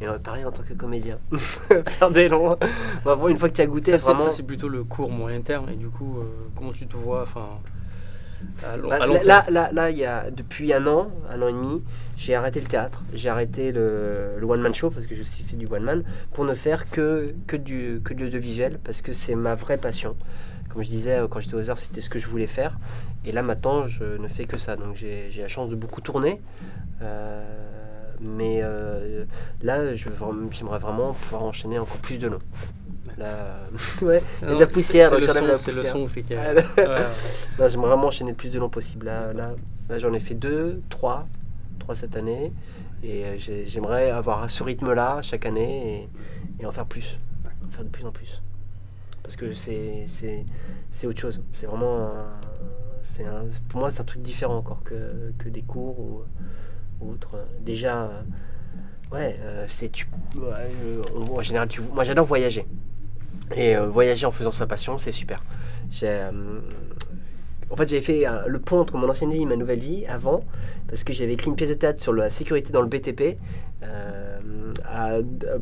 Et 0.00 0.06
pareil 0.22 0.44
en 0.44 0.52
tant 0.52 0.62
que 0.62 0.74
comédien. 0.74 1.18
Faire 1.32 2.10
des 2.10 2.28
longs. 2.28 2.56
Une 3.28 3.38
fois 3.38 3.48
que 3.48 3.54
tu 3.54 3.62
as 3.62 3.66
goûté, 3.66 3.96
Ça, 3.96 4.12
vraiment. 4.12 4.28
ça, 4.28 4.30
c'est 4.30 4.42
plutôt 4.42 4.68
le 4.68 4.84
court, 4.84 5.10
moyen 5.10 5.40
terme. 5.40 5.70
Et 5.70 5.76
du 5.76 5.88
coup, 5.88 6.18
euh, 6.18 6.24
comment 6.54 6.72
tu 6.72 6.86
te 6.86 6.94
vois 6.96 7.22
enfin, 7.22 7.48
à, 8.62 8.76
long- 8.76 8.90
Bah, 8.90 8.98
à 9.00 9.06
long 9.06 9.14
là, 9.14 9.20
terme 9.20 9.54
là, 9.54 9.68
là, 9.68 9.72
là, 9.72 9.90
il 9.90 9.96
y 9.96 10.04
a, 10.04 10.30
depuis 10.30 10.74
un 10.74 10.86
an, 10.86 11.10
un 11.30 11.40
an 11.40 11.48
et 11.48 11.52
demi, 11.52 11.82
j'ai 12.18 12.34
arrêté 12.34 12.60
le 12.60 12.66
théâtre, 12.66 13.02
j'ai 13.14 13.30
arrêté 13.30 13.72
le, 13.72 14.32
le 14.38 14.46
one-man 14.46 14.74
show, 14.74 14.90
parce 14.90 15.06
que 15.06 15.14
je 15.14 15.22
aussi 15.22 15.42
fait 15.42 15.56
du 15.56 15.66
one-man, 15.66 16.04
pour 16.34 16.44
ne 16.44 16.52
faire 16.54 16.90
que, 16.90 17.34
que, 17.46 17.56
du, 17.56 18.02
que 18.04 18.12
de 18.12 18.24
l'audiovisuel, 18.24 18.78
parce 18.84 19.00
que 19.00 19.14
c'est 19.14 19.34
ma 19.34 19.54
vraie 19.54 19.78
passion. 19.78 20.14
Comme 20.68 20.82
je 20.82 20.88
disais, 20.88 21.16
euh, 21.20 21.26
quand 21.26 21.40
j'étais 21.40 21.54
aux 21.56 21.70
arts, 21.70 21.78
c'était 21.78 22.02
ce 22.02 22.10
que 22.10 22.18
je 22.18 22.26
voulais 22.26 22.46
faire. 22.46 22.78
Et 23.24 23.32
là, 23.32 23.42
maintenant, 23.42 23.86
je 23.86 24.04
ne 24.18 24.28
fais 24.28 24.44
que 24.44 24.58
ça. 24.58 24.76
Donc, 24.76 24.94
j'ai 24.94 25.28
j'ai 25.30 25.40
la 25.40 25.48
chance 25.48 25.70
de 25.70 25.74
beaucoup 25.74 26.02
tourner. 26.02 26.40
Euh, 27.00 27.42
mais 28.20 28.60
euh, 28.62 29.24
là, 29.62 29.94
j'aimerais 29.96 30.78
vraiment 30.78 31.12
pouvoir 31.12 31.42
enchaîner 31.44 31.78
encore 31.78 31.98
plus 31.98 32.18
de. 32.18 32.28
Là, 33.18 33.26
euh, 33.26 33.66
ouais, 34.02 34.22
il 34.42 34.48
y 34.48 34.50
a 34.52 34.54
de 34.54 34.60
la 34.60 34.66
poussière, 34.66 35.08
c'est 35.10 35.18
le 35.20 35.26
son, 35.26 35.32
la 35.46 35.58
c'est 35.58 35.70
le 35.70 35.76
poussière. 35.76 35.92
son, 35.92 36.08
c'est 36.08 36.22
qu'il 36.22 36.36
y 36.36 36.38
a- 36.38 36.52
Ouais, 36.54 36.64
ouais. 36.76 37.06
non, 37.58 37.68
j'aimerais 37.68 37.88
vraiment 37.88 38.08
enchaîner 38.08 38.30
le 38.32 38.36
plus 38.36 38.50
de 38.50 38.58
long 38.58 38.68
possible. 38.68 39.06
Là, 39.06 39.32
là, 39.32 39.52
là 39.88 39.98
j'en 39.98 40.12
ai 40.12 40.20
fait 40.20 40.34
deux, 40.34 40.82
trois, 40.90 41.26
trois 41.78 41.94
cette 41.94 42.16
année. 42.16 42.52
Et 43.02 43.24
euh, 43.24 43.34
j'ai- 43.38 43.66
j'aimerais 43.66 44.10
avoir 44.10 44.50
ce 44.50 44.62
rythme-là 44.62 45.20
chaque 45.22 45.46
année 45.46 46.08
et, 46.60 46.62
et 46.62 46.66
en 46.66 46.72
faire 46.72 46.86
plus. 46.86 47.18
En 47.66 47.70
faire 47.70 47.84
de 47.84 47.88
plus 47.90 48.04
en 48.04 48.12
plus. 48.12 48.42
Parce 49.22 49.36
que 49.36 49.52
c'est 49.54 50.04
autre 51.06 51.20
chose. 51.20 51.40
C'est 51.52 51.66
vraiment. 51.66 52.06
un- 52.08 52.40
c'est 53.02 53.24
un- 53.24 53.44
pour 53.68 53.80
moi, 53.80 53.90
c'est 53.90 54.00
un 54.00 54.04
truc 54.04 54.20
différent 54.22 54.56
encore 54.56 54.82
que, 54.82 55.32
que 55.38 55.48
des 55.48 55.62
cours 55.62 55.98
ou, 56.00 56.22
Déjà, 57.60 58.04
euh, 58.04 58.22
ouais, 59.12 59.36
euh, 59.40 59.64
c'est. 59.68 59.90
tu- 59.90 60.08
euh, 60.38 61.02
en 61.30 61.40
général, 61.40 61.68
tu, 61.68 61.80
moi 61.80 62.04
j'adore 62.04 62.26
voyager. 62.26 62.66
Et 63.54 63.76
voyager 63.76 64.26
en 64.26 64.30
faisant 64.32 64.50
sa 64.50 64.66
passion, 64.66 64.98
c'est 64.98 65.12
super. 65.12 65.42
En 67.70 67.76
fait, 67.76 67.88
j'avais 67.88 68.00
fait 68.02 68.24
le 68.46 68.58
pont 68.58 68.78
entre 68.80 68.96
mon 68.96 69.08
ancienne 69.08 69.32
vie 69.32 69.42
et 69.42 69.46
ma 69.46 69.56
nouvelle 69.56 69.78
vie 69.80 70.04
avant, 70.06 70.42
parce 70.88 71.04
que 71.04 71.12
j'avais 71.12 71.32
écrit 71.34 71.48
une 71.50 71.56
pièce 71.56 71.68
de 71.68 71.74
théâtre 71.74 72.00
sur 72.02 72.12
la 72.12 72.30
sécurité 72.30 72.72
dans 72.72 72.80
le 72.82 72.88
BTP 72.88 73.38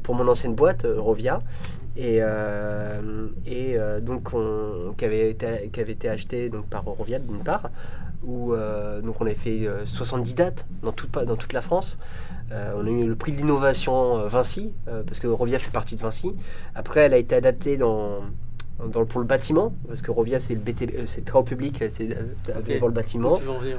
pour 0.03 0.15
mon 0.15 0.27
ancienne 0.29 0.55
boîte, 0.55 0.87
Rovia. 0.97 1.43
Et, 1.97 2.19
euh, 2.21 3.29
et 3.47 3.79
euh, 3.79 4.01
donc, 4.01 4.33
on, 4.35 4.95
qui, 4.99 5.05
avait 5.05 5.31
été, 5.31 5.71
qui 5.73 5.81
avait 5.81 5.93
été 5.93 6.09
acheté 6.09 6.49
donc, 6.49 6.67
par 6.67 6.85
Rovia 6.85 7.19
d'une 7.21 7.45
part, 7.45 7.71
où 8.25 8.53
euh, 8.53 9.01
donc 9.01 9.21
on 9.21 9.27
avait 9.27 9.35
fait 9.35 9.67
euh, 9.67 9.87
70 9.87 10.35
dates 10.35 10.67
dans 10.83 10.93
toute, 10.93 11.13
dans 11.13 11.37
toute 11.37 11.53
la 11.53 11.63
France. 11.63 11.99
On 12.53 12.87
a 12.87 12.91
eu 12.91 13.07
le 13.07 13.17
prix 13.17 13.33
de 13.33 13.39
l'innovation 13.39 14.29
Vinci, 14.29 14.73
parce 14.87 15.19
que 15.19 15.27
Rovia 15.27 15.59
fait 15.59 15.73
partie 15.73 15.97
de 15.97 16.01
Vinci. 16.01 16.35
Après, 16.77 17.01
elle 17.01 17.15
a 17.15 17.17
été 17.17 17.35
adaptée 17.35 17.77
dans, 17.77 18.21
dans, 18.93 19.01
le- 19.01 19.07
pour 19.07 19.19
le 19.19 19.27
bâtiment, 19.27 19.73
parce 19.89 20.03
que 20.03 20.13
Rovia 20.13 20.39
c'est 20.39 20.55
le 20.55 20.61
BTP, 20.61 20.93
c'est 21.07 21.21
le 21.23 21.25
travaux 21.25 21.45
public, 21.45 21.83
c'est 21.89 22.11
euh, 22.13 22.23
adapté 22.49 22.75
Ok. 22.75 22.79
pour 22.79 22.89
le 22.89 22.95
bâtiment. 22.95 23.39
Tu 23.39 23.45
veux 23.45 23.51
en 23.51 23.59
venir 23.59 23.79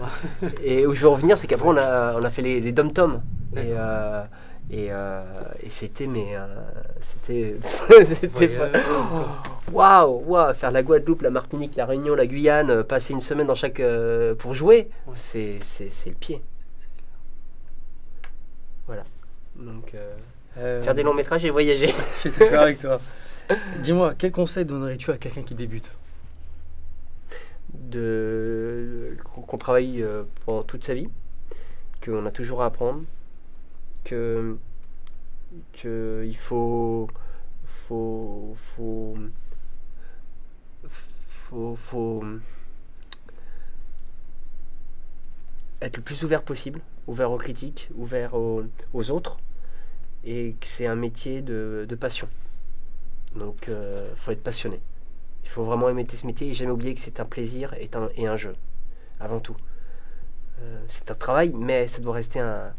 Et 0.61 0.85
où 0.85 0.93
je 0.93 1.01
veux 1.01 1.07
revenir, 1.07 1.37
c'est 1.37 1.47
qu'après 1.47 1.69
on 1.69 1.77
a, 1.77 2.19
on 2.19 2.23
a 2.23 2.29
fait 2.29 2.41
les, 2.41 2.59
les 2.59 2.73
dom-toms. 2.73 3.21
Et, 3.55 3.59
euh, 3.71 4.23
et, 4.71 4.87
euh, 4.91 5.23
et 5.61 5.69
c'était, 5.69 6.07
mais 6.07 6.35
euh, 6.35 6.45
c'était, 6.99 7.55
c'était 8.05 8.27
Voyage, 8.47 8.83
waouh, 9.71 10.23
waouh, 10.25 10.53
faire 10.55 10.71
la 10.71 10.81
Guadeloupe, 10.83 11.21
la 11.21 11.29
Martinique, 11.29 11.75
la 11.75 11.85
Réunion, 11.85 12.15
la 12.15 12.25
Guyane, 12.25 12.69
euh, 12.71 12.83
passer 12.83 13.13
une 13.13 13.21
semaine 13.21 13.47
dans 13.47 13.55
chaque 13.55 13.79
euh, 13.79 14.33
pour 14.35 14.53
jouer, 14.53 14.89
Ouais. 15.07 15.13
c'est, 15.15 15.57
c'est, 15.61 15.89
c'est 15.89 16.09
le 16.09 16.15
pied. 16.15 16.41
Voilà. 18.87 19.03
Donc 19.55 19.93
euh, 19.95 20.13
Euh, 20.57 20.81
faire 20.83 20.95
des 20.95 21.03
longs 21.03 21.13
métrages 21.13 21.43
et 21.45 21.49
voyager. 21.49 21.93
Je 22.23 22.29
suis 22.29 22.39
d'accord 22.39 22.61
avec 22.63 22.79
toi. 22.79 22.99
Dis-moi, 23.81 24.13
quel 24.17 24.31
conseil 24.31 24.65
donnerais-tu 24.65 25.11
à 25.11 25.17
quelqu'un 25.17 25.43
qui 25.43 25.53
débute? 25.53 25.89
De 27.73 29.17
qu'on 29.47 29.57
travaille 29.57 30.03
pendant 30.45 30.63
toute 30.63 30.85
sa 30.85 30.93
vie, 30.93 31.09
qu'on 32.03 32.25
a 32.25 32.31
toujours 32.31 32.61
à 32.63 32.67
apprendre, 32.67 33.01
que, 34.05 34.57
il 35.83 36.37
faut 36.37 37.07
faut 37.87 38.55
faut 38.75 39.17
faut, 41.49 41.75
faut 41.75 42.23
être 45.81 45.97
le 45.97 46.03
plus 46.03 46.23
ouvert 46.23 46.41
possible, 46.41 46.81
ouvert 47.07 47.31
aux 47.31 47.37
critiques, 47.37 47.89
ouvert 47.95 48.33
aux, 48.33 49.11
autres, 49.11 49.37
et 50.23 50.55
que 50.59 50.67
c'est 50.67 50.87
un 50.87 50.95
métier 50.95 51.41
de, 51.41 51.97
passion. 51.99 52.27
Donc, 53.35 53.67
il 53.67 54.15
faut 54.15 54.31
être 54.31 54.43
passionné. 54.43 54.79
Il 55.43 55.49
faut 55.49 55.63
vraiment 55.63 55.89
aimer 55.89 56.07
ce 56.11 56.25
métier 56.25 56.49
et 56.49 56.53
jamais 56.55 56.71
oublier 56.71 56.95
que 56.95 56.99
c'est 56.99 57.19
un 57.19 57.25
plaisir 57.25 57.73
et 57.75 57.89
un, 57.93 58.09
et 58.15 58.25
un 58.25 58.35
jeu, 58.35 58.55
avant 59.19 59.39
tout. 59.39 59.55
Euh, 60.61 60.83
c'est 60.87 61.11
un 61.11 61.15
travail, 61.15 61.53
mais 61.55 61.87
ça 61.87 62.01
doit 62.01 62.13
rester 62.13 62.39
un. 62.39 62.73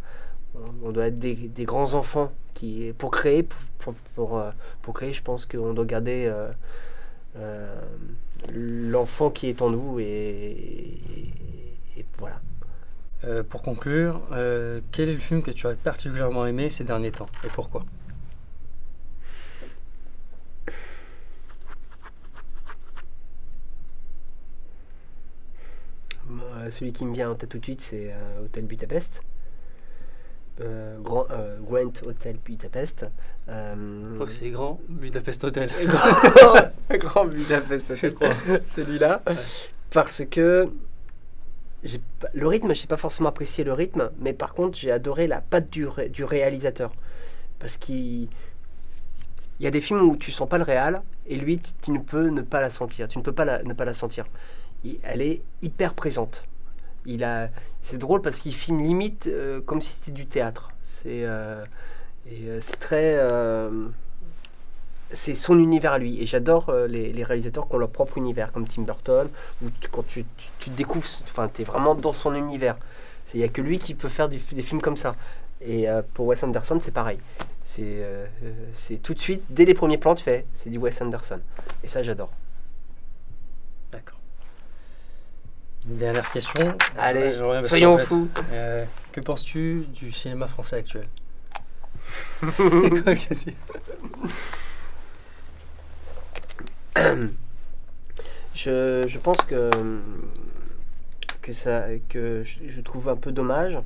On, 0.82 0.90
doit 0.90 1.06
être 1.08 1.18
des, 1.18 1.34
des 1.34 1.64
grands 1.64 1.94
enfants 1.94 2.32
qui, 2.54 2.92
pour 2.98 3.10
créer, 3.10 3.42
pour, 3.42 3.60
pour, 3.78 3.94
pour, 4.14 4.38
euh, 4.38 4.50
pour 4.82 4.94
créer, 4.94 5.12
je 5.12 5.22
pense 5.22 5.44
qu'on 5.46 5.74
doit 5.74 5.84
garder 5.84 6.26
euh, 6.26 6.50
euh, 7.36 7.80
l'enfant 8.54 9.30
qui 9.30 9.48
est 9.48 9.62
en 9.62 9.70
nous 9.70 9.98
et, 10.00 10.04
et- 10.04 12.00
et 12.00 12.06
voilà. 12.18 12.40
Euh, 13.24 13.42
Pour 13.42 13.62
conclure, 13.62 14.20
euh, 14.32 14.80
quel 14.92 15.08
est 15.08 15.14
le 15.14 15.18
film 15.20 15.42
que 15.42 15.50
tu 15.50 15.66
as 15.66 15.74
particulièrement 15.76 16.46
aimé 16.46 16.70
ces 16.70 16.84
derniers 16.84 17.12
temps 17.12 17.28
et 17.44 17.48
pourquoi? 17.48 17.84
Euh, 26.30 26.70
celui 26.70 26.92
qui 26.92 27.04
me 27.04 27.14
vient 27.14 27.30
en 27.30 27.34
tête 27.34 27.50
tout 27.50 27.58
de 27.58 27.64
suite, 27.64 27.80
c'est 27.80 28.12
Hôtel 28.42 28.64
Budapest. 28.66 29.22
Euh, 30.60 30.98
Grand, 31.00 31.26
euh, 31.30 31.58
Grand 31.60 32.06
Hôtel 32.06 32.36
Budapest. 32.44 33.06
Euh, 33.48 33.74
Je 34.10 34.14
crois 34.14 34.26
que 34.26 34.32
c'est 34.32 34.50
grand, 34.50 34.80
Budapest 34.88 35.44
Hotel. 35.44 35.70
grand, 35.86 36.54
grand 36.98 37.24
Budapest, 37.26 37.94
je 37.94 38.06
crois. 38.08 38.30
Celui-là. 38.64 39.22
Parce 39.90 40.22
que 40.24 40.68
pas- 42.20 42.28
le 42.34 42.46
rythme, 42.48 42.74
je 42.74 42.80
n'ai 42.82 42.86
pas 42.86 42.96
forcément 42.96 43.28
apprécié 43.28 43.64
le 43.64 43.72
rythme, 43.72 44.10
mais 44.18 44.32
par 44.32 44.54
contre, 44.54 44.76
j'ai 44.78 44.90
adoré 44.90 45.26
la 45.26 45.40
patte 45.40 45.70
du, 45.70 45.86
ré- 45.86 46.08
du 46.08 46.24
réalisateur. 46.24 46.92
Parce 47.58 47.76
qu'il 47.76 48.28
il 49.58 49.64
y 49.64 49.66
a 49.66 49.70
des 49.70 49.80
films 49.80 50.02
où 50.02 50.16
tu 50.16 50.30
sens 50.30 50.48
pas 50.48 50.58
le 50.58 50.64
réal, 50.64 51.02
et 51.26 51.36
lui, 51.36 51.58
tu, 51.58 51.72
tu 51.82 51.90
ne 51.90 51.98
peux 51.98 52.28
ne 52.28 52.42
pas 52.42 52.60
la 52.60 52.70
sentir. 52.70 53.08
Tu 53.08 53.18
ne 53.18 53.22
peux 53.22 53.32
pas 53.32 53.44
la- 53.44 53.62
ne 53.62 53.72
pas 53.74 53.84
la 53.84 53.94
sentir. 53.94 54.26
Il- 54.84 54.98
elle 55.02 55.22
est 55.22 55.42
hyper 55.62 55.94
présente. 55.94 56.44
Il 57.06 57.22
a, 57.24 57.50
c'est 57.86 57.98
drôle 57.98 58.20
parce 58.20 58.38
qu'il 58.38 58.52
filme 58.52 58.82
limite 58.82 59.28
euh, 59.28 59.60
comme 59.60 59.80
si 59.80 59.92
c'était 59.92 60.10
du 60.10 60.26
théâtre. 60.26 60.72
C'est 60.82 61.24
euh, 61.24 61.64
euh, 62.32 62.60
très, 62.80 63.16
c'est 65.12 65.36
son 65.36 65.56
univers 65.60 65.92
à 65.92 65.98
lui. 65.98 66.20
Et 66.20 66.26
j'adore 66.26 66.72
les, 66.88 67.22
réalisateurs 67.22 67.68
qui 67.68 67.74
ont 67.76 67.78
leur 67.78 67.90
propre 67.90 68.18
univers, 68.18 68.50
comme 68.50 68.66
Tim 68.66 68.82
Burton, 68.82 69.28
où 69.62 69.68
quand 69.92 70.04
tu, 70.04 70.24
tu, 70.58 70.70
te 70.70 70.76
découvres, 70.76 71.06
enfin, 71.30 71.48
tu 71.52 71.62
es 71.62 71.64
vraiment 71.64 71.94
dans 71.94 72.12
son 72.12 72.34
univers. 72.34 72.76
Il 73.34 73.38
n'y 73.38 73.44
a 73.44 73.48
que 73.48 73.60
lui 73.60 73.78
qui 73.78 73.94
peut 73.94 74.08
faire 74.08 74.28
des 74.28 74.38
films 74.38 74.80
comme 74.80 74.96
ça. 74.96 75.14
Et 75.60 75.86
pour 76.14 76.26
Wes 76.26 76.42
Anderson, 76.42 76.78
c'est 76.80 76.92
pareil. 76.92 77.18
C'est 77.62 78.02
tout 79.02 79.14
de 79.14 79.20
suite, 79.20 79.42
dès 79.48 79.64
les 79.64 79.74
premiers 79.74 79.98
plans, 79.98 80.16
tu 80.16 80.24
fais, 80.24 80.44
c'est 80.54 80.70
du 80.70 80.78
Wes 80.78 81.00
Anderson. 81.00 81.38
Et 81.84 81.88
ça, 81.88 82.02
j'adore. 82.02 82.30
D'accord. 83.92 84.18
Une 85.88 85.96
dernière 85.98 86.30
question. 86.30 86.76
Allez, 86.98 87.38
Ouais, 87.40 87.62
soyons 87.62 87.96
fait, 87.98 88.04
fous. 88.06 88.28
euh, 88.50 88.84
que 89.12 89.20
penses-tu 89.20 89.86
du 89.94 90.10
cinéma 90.12 90.48
français 90.48 90.76
actuel 90.76 91.06
Je, 98.54 99.04
je 99.06 99.18
pense 99.18 99.38
que, 99.38 99.70
que, 101.42 101.52
ça, 101.52 101.84
que 102.08 102.42
je, 102.44 102.68
je 102.68 102.80
trouve 102.80 103.08
un 103.08 103.16
peu 103.16 103.32
dommage 103.32 103.78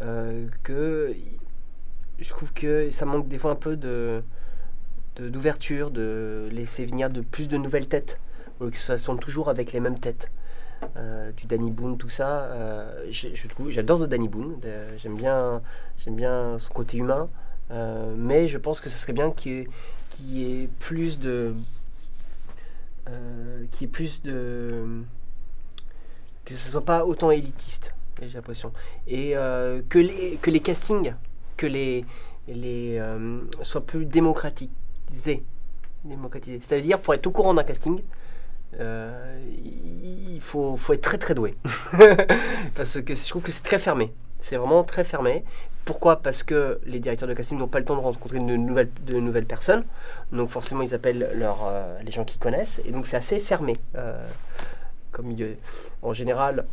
euh, 0.00 0.46
que 0.62 1.14
je 2.18 2.28
trouve 2.28 2.52
que 2.52 2.90
ça 2.90 3.04
manque 3.04 3.28
des 3.28 3.38
fois 3.38 3.50
un 3.52 3.56
peu 3.56 3.76
de 3.76 4.22
de- 5.16 5.28
d'ouverture, 5.28 5.90
de, 5.90 6.48
laisser 6.52 6.86
venir 6.86 7.10
de 7.10 7.20
plus 7.20 7.48
de 7.48 7.56
nouvelles 7.56 7.88
têtes, 7.88 8.18
lieu 8.60 8.70
que 8.70 8.76
ça 8.76 8.96
tourne 8.98 9.18
toujours 9.18 9.48
avec 9.50 9.72
les 9.72 9.80
mêmes 9.80 9.98
têtes. 9.98 10.30
Euh, 10.96 11.32
du 11.32 11.46
Danny 11.46 11.70
Boone, 11.70 11.98
tout 11.98 12.08
ça, 12.08 12.42
euh, 12.44 13.10
j'adore 13.68 13.98
le 13.98 14.06
Danny 14.06 14.28
Boone, 14.28 14.60
euh, 14.64 14.96
j'aime 14.96 15.16
bien, 15.16 15.60
bien 16.06 16.58
son 16.60 16.72
côté 16.72 16.98
humain, 16.98 17.28
mais 18.16 18.48
je 18.48 18.58
pense 18.58 18.80
que 18.80 18.88
ce 18.88 18.96
serait 18.96 19.12
bien 19.12 19.30
qu'il 19.30 19.52
y 19.52 19.56
ait- 19.60 19.68
qu'il 20.10 20.38
y 20.38 20.62
ait 20.62 20.68
plus 20.78 21.18
de 21.18 21.52
euh, 23.08 23.64
qui 23.72 23.84
est 23.84 23.88
plus 23.88 24.22
de 24.22 24.84
que 26.44 26.54
ce 26.54 26.70
soit 26.70 26.84
pas 26.84 27.04
autant 27.04 27.30
élitiste 27.30 27.94
j'ai 28.20 28.28
l'impression. 28.34 28.72
Et 29.06 29.32
que 29.88 29.98
les 29.98 30.38
que 30.42 30.50
les 30.50 30.60
castings 30.60 31.14
que 31.56 31.66
les 31.66 32.04
les 32.48 33.00
soient 33.62 33.84
plus 33.84 34.04
démocratisés 34.06 34.70
démocratisés. 36.04 36.58
C'est 36.62 36.76
à 36.76 36.80
dire 36.80 36.98
pour 37.00 37.14
être 37.14 37.26
au 37.26 37.30
courant 37.30 37.54
d'un 37.54 37.64
casting 37.64 38.00
euh, 38.80 39.40
il 39.62 40.40
faut, 40.40 40.76
faut 40.76 40.92
être 40.92 41.02
très 41.02 41.18
très 41.18 41.34
doué 41.34 41.56
parce 42.74 43.00
que 43.00 43.14
je 43.14 43.28
trouve 43.28 43.42
que 43.42 43.52
c'est 43.52 43.62
très 43.62 43.78
fermé 43.78 44.12
c'est 44.40 44.56
vraiment 44.56 44.84
très 44.84 45.04
fermé 45.04 45.44
pourquoi? 45.88 46.16
Parce 46.16 46.42
que 46.42 46.80
les 46.84 47.00
directeurs 47.00 47.30
de 47.30 47.32
casting 47.32 47.56
n'ont 47.56 47.66
pas 47.66 47.78
le 47.78 47.86
temps 47.86 47.96
de 47.96 48.02
rencontrer 48.02 48.38
de 48.38 48.44
nouvelles, 48.44 48.90
de 49.06 49.18
nouvelles 49.20 49.46
personnes. 49.46 49.84
Donc 50.32 50.50
forcément, 50.50 50.82
ils 50.82 50.92
appellent 50.92 51.30
leur, 51.34 51.64
euh, 51.64 51.98
les 52.04 52.12
gens 52.12 52.26
qu'ils 52.26 52.38
connaissent. 52.38 52.78
Et 52.84 52.92
donc 52.92 53.06
c'est 53.06 53.16
assez 53.16 53.40
fermé. 53.40 53.72
euh, 53.96 54.22
comme. 55.12 55.34
En 56.02 56.12
général, 56.12 56.66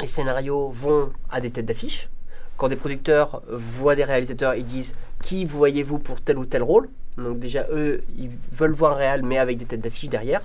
les 0.00 0.08
scénarios 0.08 0.70
vont 0.70 1.12
à 1.30 1.40
des 1.40 1.52
têtes 1.52 1.66
d'affiche. 1.66 2.08
Quand 2.56 2.66
des 2.68 2.74
producteurs 2.74 3.42
voient 3.48 3.94
des 3.94 4.02
réalisateurs, 4.02 4.56
ils 4.56 4.64
disent 4.64 4.96
qui 5.22 5.44
voyez-vous 5.44 6.00
pour 6.00 6.20
tel 6.20 6.36
ou 6.36 6.44
tel 6.44 6.64
rôle? 6.64 6.88
Donc 7.16 7.38
déjà, 7.38 7.68
eux, 7.70 8.02
ils 8.18 8.30
veulent 8.50 8.72
voir 8.72 8.94
un 8.94 8.96
réal, 8.96 9.22
mais 9.22 9.38
avec 9.38 9.56
des 9.56 9.66
têtes 9.66 9.82
d'affiche 9.82 10.08
derrière. 10.08 10.42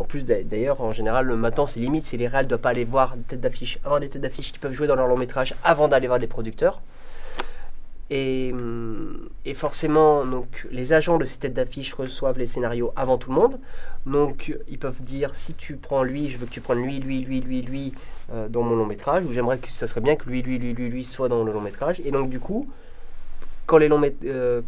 En 0.00 0.04
plus, 0.04 0.24
d'a- 0.24 0.42
d'ailleurs, 0.42 0.80
en 0.80 0.92
général, 0.92 1.26
maintenant, 1.36 1.66
c'est 1.66 1.78
limite, 1.78 2.06
c'est 2.06 2.16
les 2.16 2.26
réals 2.26 2.46
ne 2.46 2.48
doivent 2.48 2.60
pas 2.60 2.70
aller 2.70 2.84
voir 2.84 3.16
des 3.16 3.22
têtes 3.22 3.40
d'affiche, 3.42 3.78
avoir 3.84 4.00
des 4.00 4.08
têtes 4.08 4.22
d'affiche 4.22 4.50
qui 4.50 4.58
peuvent 4.58 4.72
jouer 4.72 4.86
dans 4.86 4.96
leur 4.96 5.06
long 5.06 5.18
métrage 5.18 5.54
avant 5.62 5.88
d'aller 5.88 6.06
voir 6.06 6.18
des 6.18 6.26
producteurs. 6.26 6.80
Et, 8.08 8.50
hum, 8.52 9.28
et 9.44 9.52
forcément, 9.52 10.24
donc, 10.24 10.66
les 10.70 10.94
agents 10.94 11.18
de 11.18 11.26
ces 11.26 11.38
têtes 11.38 11.52
d'affiche 11.54 11.92
reçoivent 11.92 12.38
les 12.38 12.46
scénarios 12.46 12.92
avant 12.96 13.18
tout 13.18 13.28
le 13.30 13.36
monde. 13.36 13.58
Donc, 14.06 14.56
ils 14.68 14.78
peuvent 14.78 15.02
dire 15.02 15.36
si 15.36 15.52
tu 15.52 15.76
prends 15.76 16.02
lui, 16.02 16.30
je 16.30 16.38
veux 16.38 16.46
que 16.46 16.50
tu 16.50 16.62
prennes 16.62 16.82
lui, 16.82 16.98
lui, 16.98 17.20
lui, 17.20 17.40
lui, 17.42 17.60
lui 17.60 17.92
euh, 18.32 18.48
dans 18.48 18.62
mon 18.62 18.76
long 18.76 18.86
métrage, 18.86 19.24
ou 19.26 19.32
j'aimerais 19.32 19.58
que 19.58 19.70
ça 19.70 19.86
serait 19.86 20.00
bien 20.00 20.16
que 20.16 20.28
lui, 20.28 20.40
lui, 20.40 20.58
lui, 20.58 20.72
lui, 20.72 20.88
lui 20.88 21.04
soit 21.04 21.28
dans 21.28 21.44
le 21.44 21.52
long 21.52 21.60
métrage. 21.60 22.00
Et 22.06 22.10
donc, 22.10 22.30
du 22.30 22.40
coup, 22.40 22.66
quand 23.66 23.76
les, 23.76 23.90
euh, 24.24 24.62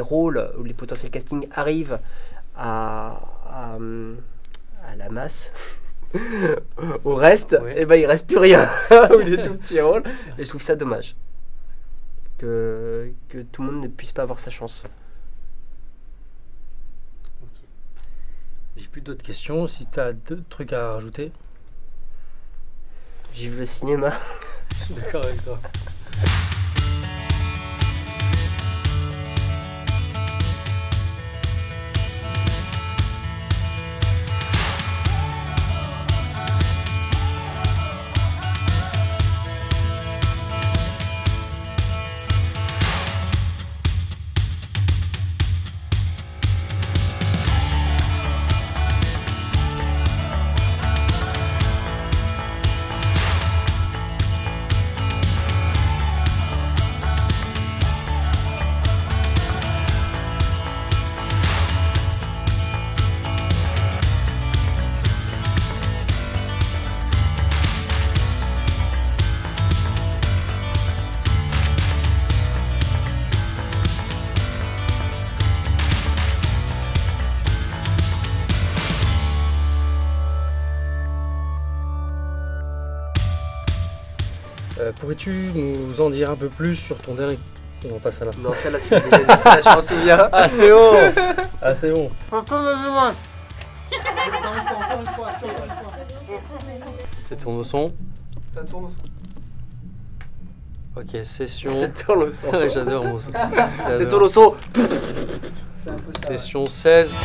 rôles 0.00 0.50
ou 0.58 0.64
les 0.64 0.74
potentiels 0.74 1.10
castings 1.12 1.46
arrivent 1.54 2.00
à, 2.56 3.22
à, 3.46 3.76
hum, 3.76 4.16
à 4.84 4.96
la 4.96 5.08
masse, 5.10 5.52
Au 7.04 7.14
reste, 7.14 7.56
Oui. 7.62 7.72
eh 7.76 7.86
ben, 7.86 7.94
il 7.96 8.06
reste 8.06 8.26
plus 8.26 8.38
rien 8.38 8.68
au 9.10 9.18
lieu 9.18 9.36
de 9.36 9.44
tout 9.46 9.54
petit 9.54 9.80
rôle. 9.80 10.02
Et 10.38 10.44
je 10.44 10.48
trouve 10.48 10.62
ça 10.62 10.74
dommage 10.76 11.14
que, 12.38 13.12
que 13.28 13.42
tout 13.42 13.62
le 13.62 13.70
monde 13.72 13.82
ne 13.82 13.88
puisse 13.88 14.12
pas 14.12 14.22
avoir 14.22 14.38
sa 14.40 14.50
chance. 14.50 14.84
J'ai 18.76 18.86
plus 18.88 19.02
d'autres 19.02 19.22
questions. 19.22 19.66
Si 19.68 19.86
tu 19.86 20.00
as 20.00 20.12
deux 20.12 20.42
trucs 20.48 20.72
à 20.72 20.92
rajouter. 20.92 21.32
Vive 23.34 23.58
le 23.58 23.66
cinéma. 23.66 24.12
Je 24.80 24.84
suis 24.86 24.94
d'accord 25.02 25.24
avec 25.24 25.44
toi. 25.44 25.60
Pourrais-tu 85.10 85.50
nous 85.56 86.00
en 86.00 86.08
dire 86.08 86.30
un 86.30 86.36
peu 86.36 86.46
plus 86.46 86.76
sur 86.76 86.96
ton 86.98 87.14
dernier. 87.14 87.36
On 87.92 87.98
passe 87.98 88.22
à 88.22 88.26
là. 88.26 88.30
Non, 88.40 88.52
celle-là, 88.62 88.78
tu 88.78 88.90
l'as 88.90 89.00
je 89.00 89.74
m'en 89.76 89.82
souviens. 89.82 90.28
Ah, 90.32 90.48
c'est 90.48 90.70
bon 90.70 90.92
Ah, 91.60 91.74
c'est 91.74 91.90
bon. 91.90 92.10
C'est 97.28 97.36
tourne-son. 97.38 97.92
Ça 98.54 98.60
tourne, 98.60 98.88
Ok, 100.96 101.24
session. 101.24 101.80
ça 101.82 101.88
tourne 101.88 102.22
au 102.22 102.30
son. 102.30 102.46
J'adore 102.72 103.04
mon 103.04 103.18
son. 103.18 103.30
C'est 103.32 103.98
J'adore. 103.98 104.08
tourne 104.10 104.22
au 104.22 104.28
son. 104.28 104.54
Session 106.24 106.66
16. 106.68 107.16